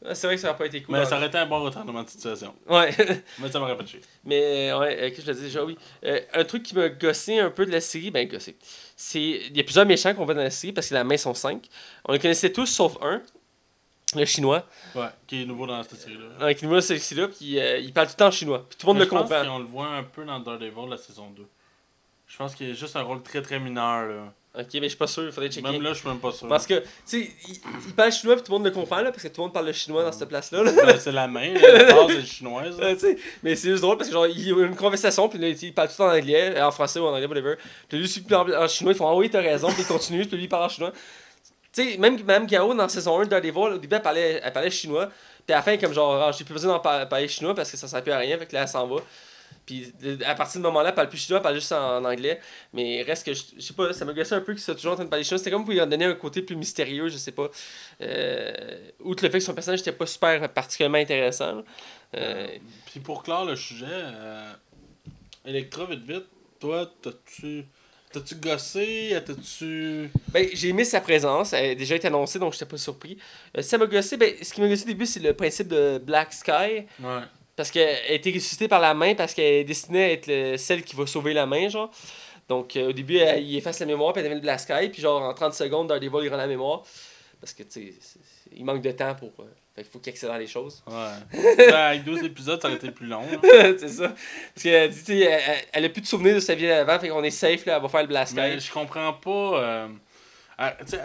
[0.05, 0.95] Ah, C'est vrai que ça n'aurait pas été cool.
[0.95, 2.53] Mais ça aurait été un bon retournement de situation.
[2.69, 2.91] Ouais.
[3.39, 3.99] Mais ça m'aurait pas tué.
[4.23, 5.77] Mais euh, ouais, euh, qu'est-ce que je le dis déjà, oui.
[6.05, 8.55] Euh, un truc qui m'a gossé un peu de la série, ben gossé.
[8.95, 9.19] C'est.
[9.21, 11.33] Il y a plusieurs méchants qu'on voit dans la série parce que la main sont
[11.33, 11.67] cinq.
[12.05, 13.21] On les connaissait tous sauf un,
[14.15, 14.65] le chinois.
[14.95, 16.25] Ouais, qui est nouveau dans cette série-là.
[16.39, 18.65] Avec nous, c'est ici là, puis euh, il parle tout le temps en chinois.
[18.69, 19.45] Puis tout le monde Mais le je pense comprend.
[19.45, 21.43] qu'on le voit un peu dans Daredevil la saison 2.
[22.27, 24.33] Je pense qu'il a juste un rôle très très mineur là.
[24.55, 25.69] Ok, mais je suis pas sûr, il faudrait checker.
[25.69, 26.47] Même là, je suis même pas sûr.
[26.47, 27.55] Parce que, tu sais, il,
[27.87, 29.53] il parle chinois, puis tout le monde le comprend, là, parce que tout le monde
[29.53, 30.63] parle le chinois dans cette place-là.
[30.63, 30.71] là.
[30.71, 32.79] Ben, c'est la main, là, la base est chinoise.
[32.79, 32.93] là.
[33.43, 35.73] Mais c'est juste drôle parce que genre il y a une conversation puis là, il
[35.73, 37.55] parle tout en anglais, en français ou en anglais whatever.
[37.87, 40.25] Puis lui il parle en chinois, ils font ah oui t'as raison puis il continue
[40.25, 40.91] puis lui il parle en chinois.
[41.71, 44.53] Tu sais même même Gao dans saison 1 de Daredevil au début elle parlait elle
[44.53, 45.09] parlait chinois
[45.45, 47.69] puis à la fin comme genre ah, j'ai plus besoin d'en par- parler chinois parce
[47.69, 49.01] que ça sert plus à rien fait que là elle s'en va.
[49.67, 49.93] Puis
[50.25, 52.39] à partir de ce moment-là, elle parle plus chinois, elle parle juste en, en anglais.
[52.73, 54.93] Mais reste que, je je sais pas, ça me gossait un peu qu'ils soient toujours
[54.93, 55.37] en train de parler chinois.
[55.37, 57.51] C'était comme pour lui en donner un côté plus mystérieux, je sais pas.
[58.01, 58.51] Euh,
[59.01, 61.57] outre le fait que son personnage n'était pas super particulièrement intéressant.
[61.57, 61.63] là.
[62.15, 62.47] Euh,
[62.87, 64.51] Puis pour clore le sujet, euh,
[65.45, 66.25] Electra, vite vite,
[66.59, 67.65] toi, t'as-tu.
[68.09, 69.21] T'as-tu gossé?
[69.25, 70.09] T'as-tu.
[70.29, 71.51] Ben, j'ai aimé sa présence.
[71.51, 73.17] Elle a déjà été annoncée, donc j'étais pas surpris.
[73.57, 74.15] Euh, ça m'a gossé.
[74.15, 76.85] Ben, ce qui m'a gossé au début, c'est le principe de Black Sky.
[77.01, 77.21] Ouais.
[77.57, 80.55] Parce qu'elle a été ressuscitée par la main, parce qu'elle est destinée à être le-
[80.57, 81.91] celle qui va sauver la main, genre.
[82.47, 84.87] Donc, euh, au début, elle, il efface la mémoire, puis elle devient le Black Sky,
[84.89, 86.83] puis genre, en 30 secondes, Daredevil, il rend la mémoire.
[87.41, 87.93] Parce que, tu sais,
[88.55, 89.31] il manque de temps pour.
[89.39, 89.43] euh,
[89.75, 90.81] fait qu'il faut qu'il accélère les choses.
[90.87, 91.37] Ouais.
[91.57, 93.21] ben, avec 12 épisodes, ça aurait été plus long.
[93.21, 93.39] là.
[93.77, 94.07] c'est ça.
[94.53, 96.67] Parce qu'elle dit, tu sais, elle, elle- elle a plus de souvenirs de sa vie
[96.67, 98.35] d'avant, fait qu'on est safe, là, elle va faire le Black Sky.
[98.37, 99.29] Mais je comprends pas.
[99.61, 99.87] Euh,
[100.59, 101.01] elle, tu sais,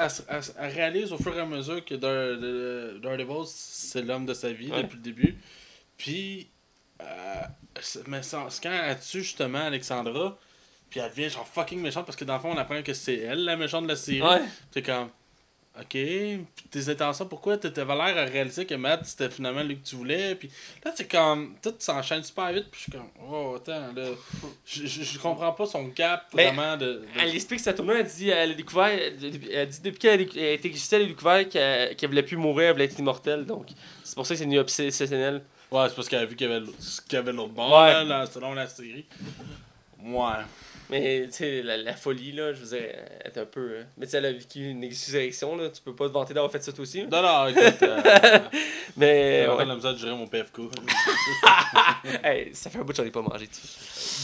[0.59, 4.51] elle, réalise au fur et à mesure que Dare- de- Daredevil, c'est l'homme de sa
[4.53, 4.83] vie Ouais.
[4.85, 5.37] depuis le début.
[6.03, 6.49] Puis,
[7.01, 7.05] euh,
[8.09, 10.37] mais ça- quand elle tue justement Alexandra,
[10.91, 13.19] puis elle devient genre fucking méchante parce que dans le fond, on apprend que c'est
[13.19, 14.21] elle la méchante de la série.
[14.21, 14.41] Ouais.
[14.73, 15.11] C'est comme,
[15.79, 19.87] ok, puis tes intentions, pourquoi t'avais l'air à réaliser que Matt c'était finalement lui que
[19.89, 20.51] tu voulais, puis
[20.85, 24.09] là c'est comme, tout s'enchaîne super vite, puis je suis comme, oh attends, là,
[24.67, 26.85] je, je, je comprends pas son cap Mais vraiment de.
[26.87, 29.17] de- Elle explique sa tournée, elle dit, elle a découvert, elle
[29.69, 32.99] dit depuis qu'elle a décou- elle a découvert qu'elle voulait plus mourir, elle voulait être
[32.99, 33.47] immortelle.
[33.47, 33.69] Donc,
[34.05, 35.43] c'est pour ça que c'est devenu obsessionnel.
[35.73, 36.79] Ouais, c'est parce qu'elle a vu qu'il y avait l'autre-
[37.09, 37.93] qu'il y avait l'autre bord, Ouais.
[37.93, 39.07] là, là, selon la série.
[40.05, 40.43] Ouais.
[40.91, 42.89] Mais, tu sais, la, la folie, là, je veux dire,
[43.25, 43.61] elle est un peu.
[43.61, 45.71] euh, Mais, tu sais, elle a vécu une résurrection, là.
[45.71, 47.03] Tu peux pas te vanter d'avoir fait ça toi aussi.
[47.03, 47.07] là.
[47.11, 48.03] Non, non, écoute, euh,
[48.99, 49.65] Mais, j'ai ouais.
[49.65, 50.59] la de gérer mon PFK.
[52.25, 53.61] Hey, ça fait un bout que j'en ai pas mangé, tu.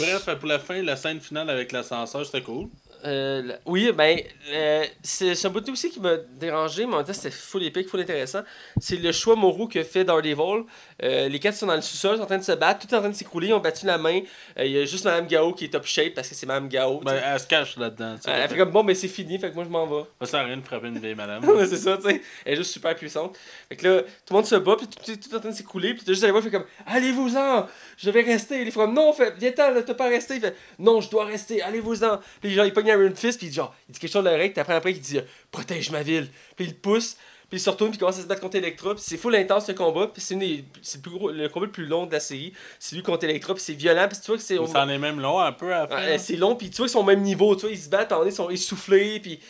[0.02, 2.68] Bref, pour la fin, la scène finale avec l'ascenseur, c'était cool.
[3.04, 4.18] Euh, oui, ben,
[4.50, 7.88] euh, c'est un bout aussi qui m'a dérangé, mais en même temps, c'était full épique,
[7.88, 8.40] full intéressant.
[8.80, 10.64] C'est le choix moraux que fait Daredevil.
[11.02, 12.96] Euh, les quatre sont dans le sous-sol, sont en train de se battre, tout est
[12.96, 14.20] en train de s'écrouler, ils ont battu la main.
[14.58, 16.68] Euh, Il y a juste Madame Gao qui est top shape parce que c'est Madame
[16.68, 17.00] Gao.
[17.00, 18.16] Ben, elle se cache là-dedans.
[18.26, 20.04] elle, fait comme bon, ben c'est fini, fait que moi je m'en vais.
[20.22, 21.44] Ça sert à rien de frapper une vieille madame.
[21.68, 22.22] C'est ça, tu sais.
[22.44, 23.36] Elle est juste super puissante.
[23.68, 25.50] Fait que là, tout le monde se bat, puis tout, tout, tout est en train
[25.50, 27.66] de s'écouler, puis t'as juste allé voir, fait comme Allez-vous-en,
[27.96, 28.62] je vais rester.
[28.62, 30.36] Il fait comme Non, fait, viens-t'en, t'as pas resté.
[30.36, 32.18] Il fait Non, je dois rester, allez-vous-en.
[32.40, 34.60] Puis genre, il pogne Iron Fist, puis genre, il dit quelque chose de l'oreille, puis
[34.60, 35.18] après, après, il dit
[35.50, 36.28] Protège ma ville.
[36.56, 37.16] Puis il le pousse,
[37.50, 39.34] puis il se retourne, puis il commence à se battre contre Electra, puis c'est full
[39.34, 41.86] intense le combat, puis c'est une des- c'est le, plus gros- le combat le plus
[41.86, 42.52] long de la série.
[42.78, 44.56] C'est lui contre Electra, puis c'est violent, puis tu vois que c'est.
[44.66, 45.84] Ça en est même long un peu à.
[45.88, 46.18] Ouais, là.
[46.18, 48.12] c'est long, puis tu vois qu'ils sont au même niveau, tu vois, ils se battent,
[48.26, 49.40] ils sont essoufflés, puis...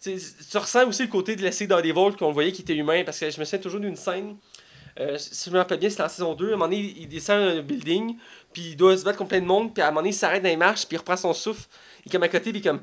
[0.00, 2.76] Tu ressens aussi le côté de la série dans des vols qu'on voyait qui était
[2.76, 4.36] humain, parce que je me souviens toujours d'une scène,
[5.00, 7.08] euh, si je me rappelle bien, c'était en saison 2, à un moment donné, il
[7.08, 8.16] descend un building,
[8.52, 10.14] puis il doit se battre contre plein de monde, puis à un moment donné, il
[10.14, 11.66] s'arrête dans les marches, puis il reprend son souffle,
[12.04, 12.80] il est comme à côté, puis comme...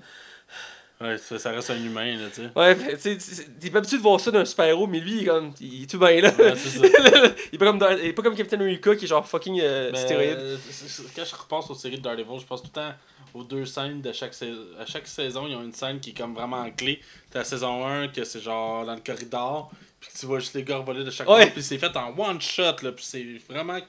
[1.01, 2.49] Ouais, ça, ça reste un humain, là, tu sais.
[2.55, 5.21] Ouais, tu sais, c'est- t'es pas habitué de voir ça d'un super-héros, mais lui, il
[5.23, 5.51] est comme...
[5.59, 6.29] Il est tout bien, là.
[6.39, 6.85] Ouais, c'est ça.
[7.51, 9.59] il, est pas comme dans- il est pas comme Captain America, qui est genre fucking
[9.61, 10.37] euh, Mais, stéroïde.
[10.39, 10.57] euh,
[11.13, 12.93] quand je repense aux séries de Daredevil, je pense tout le temps
[13.33, 14.61] aux deux scènes de chaque saison.
[14.79, 17.01] À chaque saison, ils ont une scène qui est comme vraiment clé.
[17.29, 19.69] T'as la saison 1 que c'est genre dans le corridor,
[19.99, 21.39] puis que tu vois juste les gars voler de chaque Ouais.
[21.39, 23.79] côté, puis c'est fait en one shot, là, puis c'est vraiment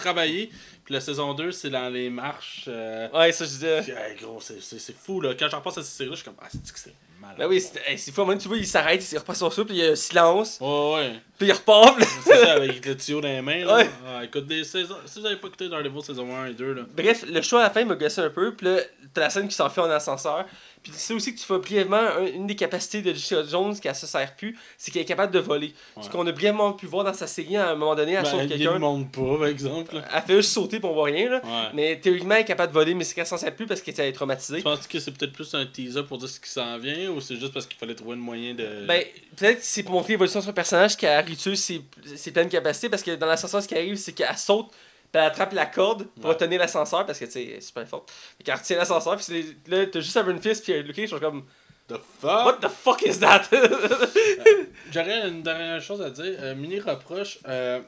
[0.00, 0.50] travaillé.
[0.84, 2.64] Puis la saison 2, c'est dans les marches.
[2.68, 3.82] euh, Ouais, ça, je disais...
[3.82, 4.60] puis, hey, gros, c'est-
[4.96, 5.34] fou, là.
[5.38, 7.36] Quand je repense à cette série-là, je suis comme, ah, c'est que c'est malade?
[7.38, 9.76] Ben oui, c'est hey, fou, donné, tu vois, il s'arrête, il reprend son souffle, puis
[9.76, 11.12] il y a un silence, Ouais, ouais.
[11.38, 13.76] puis il repart, C'est ça, avec le tuyau dans les mains, là.
[13.76, 13.90] Ouais.
[14.08, 14.96] Ah, écoute, des saisons...
[15.06, 16.82] si vous avez pas écouté Daredevil saison 1 et 2, là.
[16.96, 18.54] Bref, le choix à la fin m'a gossé un peu.
[18.54, 18.78] Puis là,
[19.14, 20.44] t'as la scène qui s'enfuit en ascenseur.
[20.82, 23.86] Puis c'est aussi que tu vois brièvement un- une des capacités de Jessica Jones qui
[23.86, 25.74] elle se sert plus, c'est qu'elle est capable de voler.
[26.00, 28.30] Ce qu'on a brièvement pu voir dans sa série à un moment donné, elle Ben,
[28.30, 28.74] sauve quelqu'un.
[28.74, 30.02] ne monte pas, par exemple.
[30.14, 31.28] Elle fait juste sauter pour on voit rien.
[31.28, 31.42] Là.
[31.44, 31.68] Ouais.
[31.74, 34.00] Mais théoriquement, elle est capable de voler, mais c'est qu'elle s'en sert plus parce qu'elle
[34.00, 34.58] est traumatisée.
[34.58, 37.20] Tu penses que c'est peut-être plus un teaser pour dire ce qui s'en vient ou
[37.20, 38.86] c'est juste parce qu'il fallait trouver un moyen de.
[38.86, 39.04] Ben,
[39.36, 41.82] peut-être que c'est pour montrer l'évolution de son personnage qu'elle réutilise ses,
[42.16, 44.68] ses pleines capacités parce que dans l'ascenseur, ce qui arrive, c'est qu'elle saute,
[45.12, 46.36] puis elle attrape la corde pour Ouais.
[46.36, 48.10] tenir l'ascenseur parce que tu sais, elle est super forte.
[48.38, 51.44] Fait qu'elle retient l'ascenseur, puis là, t'as juste Iron Fist, puis Lucky, je suis comme,
[51.88, 52.46] The fuck?
[52.46, 53.48] What the fuck is that?
[54.92, 56.34] J'aurais une dernière chose à dire.
[56.38, 57.38] Euh, mini reproche.
[57.48, 57.80] euh,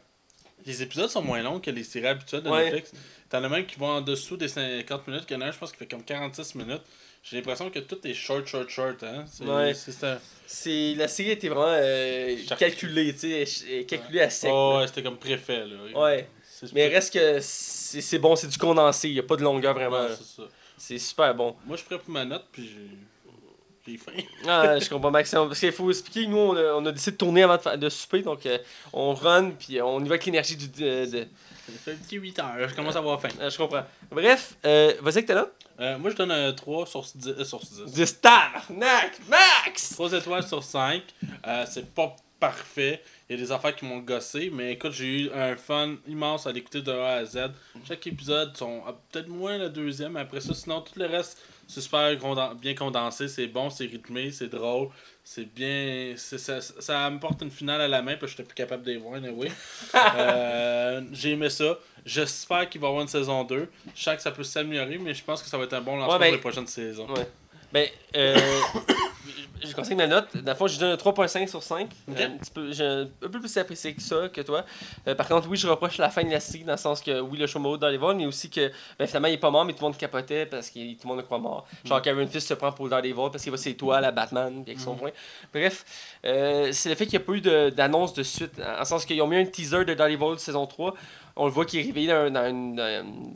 [0.67, 2.65] les épisodes sont moins longs que les séries habituelles de Ouais.
[2.65, 2.93] Netflix.
[3.29, 5.27] T'en as même qui vont en dessous des 50 minutes.
[5.27, 6.83] qu'il y en a un, je pense, qui fait comme 46 minutes.
[7.25, 9.03] J'ai l'impression que tout est short, short, short.
[9.05, 9.25] Hein?
[9.31, 10.95] C'est, Ouais.
[10.97, 14.51] la série était vraiment euh, calculée, tu sais, calculée à sec.
[14.53, 15.65] Oh, ouais, c'était comme préfet.
[15.67, 15.99] Là.
[16.01, 16.29] Ouais.
[16.75, 20.03] Mais reste que c'est bon, c'est du condensé, il y a pas de longueur vraiment.
[20.05, 20.15] Ouais,
[20.79, 21.57] c'est super bon.
[21.67, 23.99] Moi, je prêt pour ma note, puis j'ai.
[23.99, 24.13] Faim.
[24.47, 25.41] Ah, je comprends Maxime.
[25.49, 27.89] Parce qu'il faut expliquer, nous, on a, on a décidé de tourner avant de, de
[27.89, 28.59] souper, donc euh,
[28.93, 30.69] on run, puis on y va avec l'énergie du.
[30.69, 31.27] de- de-
[31.67, 33.31] Ça fait un petit 8 heures, je commence à avoir faim.
[33.41, 33.83] Ah, je comprends.
[34.13, 35.49] Bref, euh, vas-y avec t'es là.
[35.81, 37.27] Euh, moi, je donne un 3 sur 10.
[37.29, 37.93] euh, sur 10.
[37.93, 39.91] 10 tabarnak, Max!
[39.95, 41.03] 3 étoiles sur 5.
[41.45, 43.03] Euh, c'est pas parfait.
[43.33, 44.51] Il y a des affaires qui m'ont gossé.
[44.53, 47.39] Mais écoute, j'ai eu un fun immense à l'écouter de A à Z.
[47.89, 50.13] Chaque épisode sont ah, peut-être moins le deuxième.
[50.13, 53.87] mais Après ça, sinon, tout le reste C'est super conden- bien condensé, c'est bon, c'est
[53.87, 54.89] rythmé, c'est drôle,
[55.25, 56.13] c'est bien.
[56.17, 58.91] Ça, ça me porte une finale à la main, parce que j'étais plus capable de
[58.93, 59.51] les voir, anyway.
[60.17, 61.79] euh, J'ai aimé ça.
[62.05, 63.69] J'espère qu'il va y avoir une saison 2.
[63.95, 65.97] Je sens que ça peut s'améliorer, mais je pense que ça va être un bon
[65.97, 67.09] lancement Ouais, ben- pour les prochaines saisons.
[67.09, 67.27] Ouais.
[67.73, 68.37] Ben, euh,
[69.65, 70.29] je conseille ma note.
[70.37, 71.89] Dans le fond, je donne un 3.5 sur 5.
[72.11, 72.21] Ok.
[72.21, 74.65] Un, petit peu, j'ai un peu plus apprécié que ça, que toi.
[75.09, 77.21] Euh, par contre, oui, je reproche la fin de la série, dans le sens que,
[77.21, 79.51] oui, le show mode dans les vols, mais aussi que, ben, finalement, il est pas
[79.51, 81.67] mort, mais tout le monde capotait parce que tout le monde le croit mort.
[81.85, 82.03] Genre, Mm.
[82.03, 84.81] Karen Fist se prend pour Daredevil parce qu'il va ses toiles à Batman, puis avec
[84.81, 84.99] son Mm.
[84.99, 85.11] point.
[85.55, 85.85] Bref,
[86.27, 88.61] euh, c'est le fait qu'il n'y a pas eu de- d'annonce de, suite.
[88.61, 90.95] En en sens qu'ils ont mis un teaser de Daredevil saison 3.
[91.37, 92.77] On le voit qu'il est réveillé dans, dans une.
[92.77, 93.33] dans une-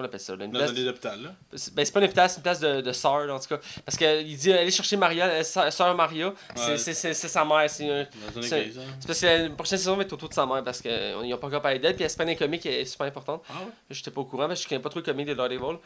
[0.00, 1.34] qu'on appelle ça là, une Dans place- un là.
[1.54, 3.58] c'est- Ben, c'est pas une place, c'est une place de, de sœur, en tout cas.
[3.84, 6.78] Parce qu'il dit aller chercher Maria, euh, sœur Maria, c'est- Ouais.
[6.78, 7.68] c'est sa mère.
[7.70, 8.86] C'est un- une hein.
[9.00, 10.90] c'est parce que la prochaine saison va être autour de sa mère parce qu'ils
[11.28, 11.94] n'ont pas encore parlé d'elle.
[11.94, 13.42] Puis elle se comics, elle est super importante.
[13.50, 13.72] Ah ouais?
[13.90, 15.76] J'étais pas au courant parce que je connais pas trop le comic de Daredevil.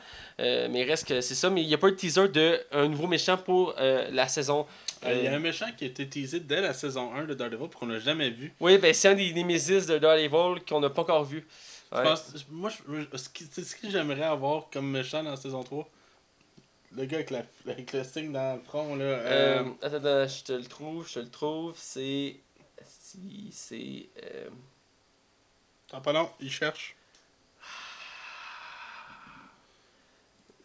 [0.40, 1.50] Euh, mais il reste que c'est ça.
[1.50, 4.66] Mais il n'y a pas eu de teaser d'un nouveau méchant pour euh, la saison.
[5.04, 7.24] Euh, Il y a euh, un méchant qui a été teasé dès la saison 1
[7.24, 8.52] de Daredevil qu'on n'a jamais vu.
[8.60, 11.46] Oui, ben c'est un des Nemesis de Daredevil qu'on n'a pas encore vu.
[11.94, 12.04] Je Ouais.
[12.04, 15.62] pense- moi, je- ce qui- c'est ce que j'aimerais avoir comme méchant dans la saison
[15.62, 15.88] 3.
[16.92, 19.04] Le gars avec, la, avec le signe dans le front, là.
[19.04, 21.74] Euh, euh, attends, attends, je te le trouve, je te le trouve.
[21.76, 22.36] C'est.
[22.84, 24.08] Si, c'est.
[24.24, 24.48] euh,
[25.88, 26.96] Attends pas long, il cherche.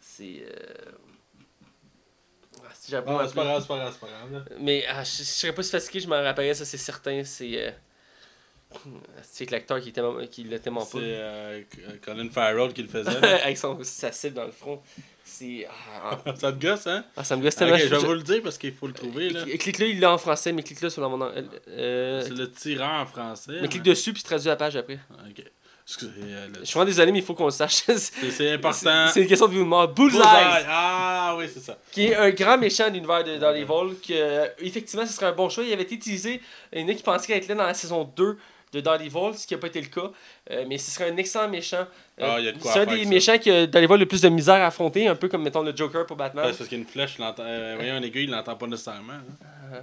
[0.00, 0.44] C'est.
[0.44, 0.92] Euh...
[2.64, 2.98] ah, si pas
[3.28, 4.32] c'est pas grave, c'est pas grave, c'est pas grave.
[4.32, 4.44] là.
[4.58, 7.22] Mais ah, je, je serais pas si fatigué, je m'en rappellerais, ça c'est certain.
[7.24, 7.74] C'est.
[8.72, 8.88] Euh...
[9.22, 11.04] C'est l'acteur qui était qui l'a tellement C'est pas.
[11.04, 11.62] euh,
[12.04, 13.16] Colin Farrell qui le faisait.
[13.42, 14.80] Avec son, sa cible dans le front.
[15.24, 15.66] C'est.
[16.02, 17.04] Ah, ah, ça te gosse, hein?
[17.16, 17.76] ah, ça me gosse tellement.
[17.76, 19.44] je vais vous le dire parce qu'il faut le trouver, là.
[19.44, 21.30] Cl- Clique-le, il l'a en français, mais clique-le sur mon.
[21.68, 22.22] Euh...
[22.22, 23.58] C'est le tyran en français.
[23.60, 24.98] Mais clique dessus puis traduis la page après.
[25.28, 25.44] Ok.
[25.86, 27.82] Excusez, euh, le- Je suis vraiment désolé, mais il faut qu'on le sache.
[27.86, 29.08] c'est important.
[29.12, 29.88] c'est une question de vie ou de mort.
[29.88, 30.20] Bullseye!
[30.22, 31.76] Ah oui, c'est ça.
[31.90, 35.32] qui est un grand méchant de l'univers de Daredevil, que euh, effectivement ce serait un
[35.32, 35.64] bon choix.
[35.64, 36.40] Il avait été utilisé,
[36.72, 38.38] il y en a qui pensaient être là dans la saison 2
[38.72, 40.10] de Daredevil, ce qui n'a pas été le cas.
[40.50, 41.86] Euh, mais ce serait un excellent méchant.
[42.20, 45.08] Euh, Ah, c'est un des méchants que Daredevil a le plus de misère à affronter,
[45.08, 46.44] un peu comme mettons le Joker pour Batman.
[46.46, 48.66] Ouais, c'est parce qu'il y a une flèche, euh, voyons, un aiguille, il l'entend pas
[48.66, 49.12] nécessairement.
[49.14, 49.80] hein.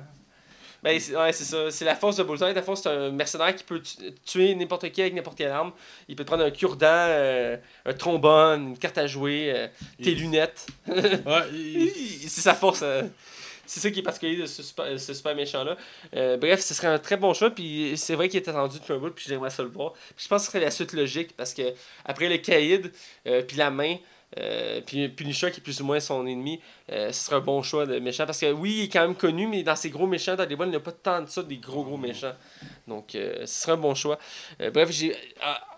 [0.83, 1.71] Ben, c'est ouais, c'est ça.
[1.71, 2.53] C'est la force de Bullseye.
[2.53, 5.71] La force, c'est un mercenaire qui peut tu- tuer n'importe qui avec n'importe quelle arme.
[6.07, 9.67] Il peut te prendre un cure-dent, euh, un trombone, une carte à jouer, euh,
[10.01, 10.67] tes Il- lunettes.
[10.87, 12.81] Ouais, il- c'est sa force.
[12.83, 13.01] euh,
[13.67, 15.77] c'est ça qui est particulier de ce super, ce super méchant-là.
[16.15, 17.51] Euh, bref, ce serait un très bon choix.
[17.51, 19.11] Puis c'est vrai qu'il est attendu depuis un bout.
[19.11, 19.93] Puis j'aimerais ça le voir.
[19.93, 21.35] Puis je pense que ce serait la suite logique.
[21.35, 21.73] Parce que
[22.05, 22.91] après le Caïd,
[23.27, 23.97] euh, puis la main.
[24.37, 26.59] Euh, puis Punisher qui est plus ou moins son ennemi,
[26.91, 28.25] euh, ce serait un bon choix de méchant.
[28.25, 30.55] Parce que oui, il est quand même connu, mais dans ces gros méchants, dans les
[30.55, 32.33] il n'y a pas tant de ça, des gros gros méchants.
[32.87, 34.19] Donc euh, ce serait un bon choix.
[34.73, 35.15] Bref, j'ai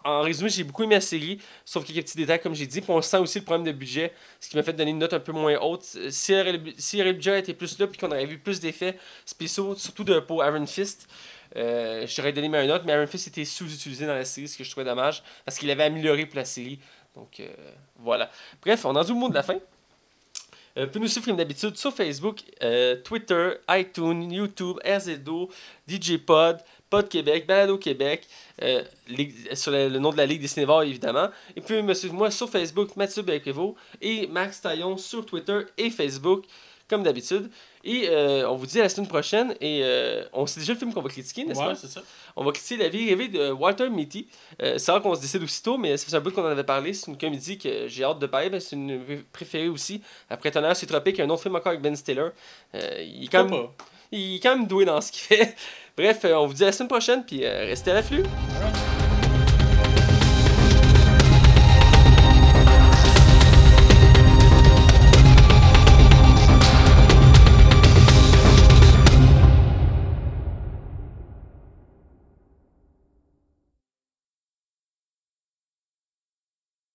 [0.03, 2.81] en- résumé, j'ai beaucoup aimé la série, sauf quelques petits détails, comme j'ai dit.
[2.81, 5.13] Puis on sent aussi le problème de budget, ce qui m'a fait donner une note
[5.13, 5.83] un peu moins haute.
[5.83, 6.33] Si,
[6.77, 10.19] si le budget était plus là, puis qu'on aurait vu plus d'effets spéciaux, surtout de,
[10.19, 11.07] pour Iron Fist,
[11.55, 14.71] j'aurais donné ma note, mais Iron Fist était sous-utilisé dans la série, ce que je
[14.71, 16.79] trouvais dommage, parce qu'il avait amélioré pour la série.
[17.19, 17.53] Donc euh,
[17.97, 18.31] voilà.
[18.61, 19.57] Bref, on en est au mot de la fin.
[20.77, 25.49] Euh, vous pouvez nous suivre comme d'habitude sur Facebook, euh, Twitter, iTunes, YouTube, RZO,
[25.87, 26.59] DJ Pod,
[26.89, 28.25] Pod Québec, Balado Québec,
[29.53, 31.29] sur le, nom de la Ligue des Cinévores évidemment.
[31.55, 35.89] Et puis me suivre moi sur Facebook, Mathieu Belcrevo, et Max Taillon sur Twitter et
[35.89, 36.45] Facebook,
[36.87, 37.49] comme d'habitude.
[37.83, 40.79] Et euh, on vous dit à la semaine prochaine, et euh, on sait déjà le
[40.79, 41.75] film qu'on va critiquer, n'est-ce ouais, pas?
[41.75, 42.01] c'est ça.
[42.35, 44.27] On va critiquer La vie rêvée de Walter Mitty.
[44.61, 46.93] Euh, c'est rare qu'on se décide aussitôt, mais c'est un bout qu'on en avait parlé.
[46.93, 48.49] C'est une comédie que j'ai hâte de parler.
[48.49, 50.01] ben, c'est une pré- préférée aussi.
[50.29, 52.27] Après Tonnerre sur Tropique, un autre film encore avec Ben Stiller.
[52.75, 53.73] Euh, il, est quand même, Pas?
[54.11, 55.55] il est quand même doué dans ce qu'il fait.
[55.97, 58.23] Bref, on vous dit à la semaine prochaine, puis restez à l'afflux.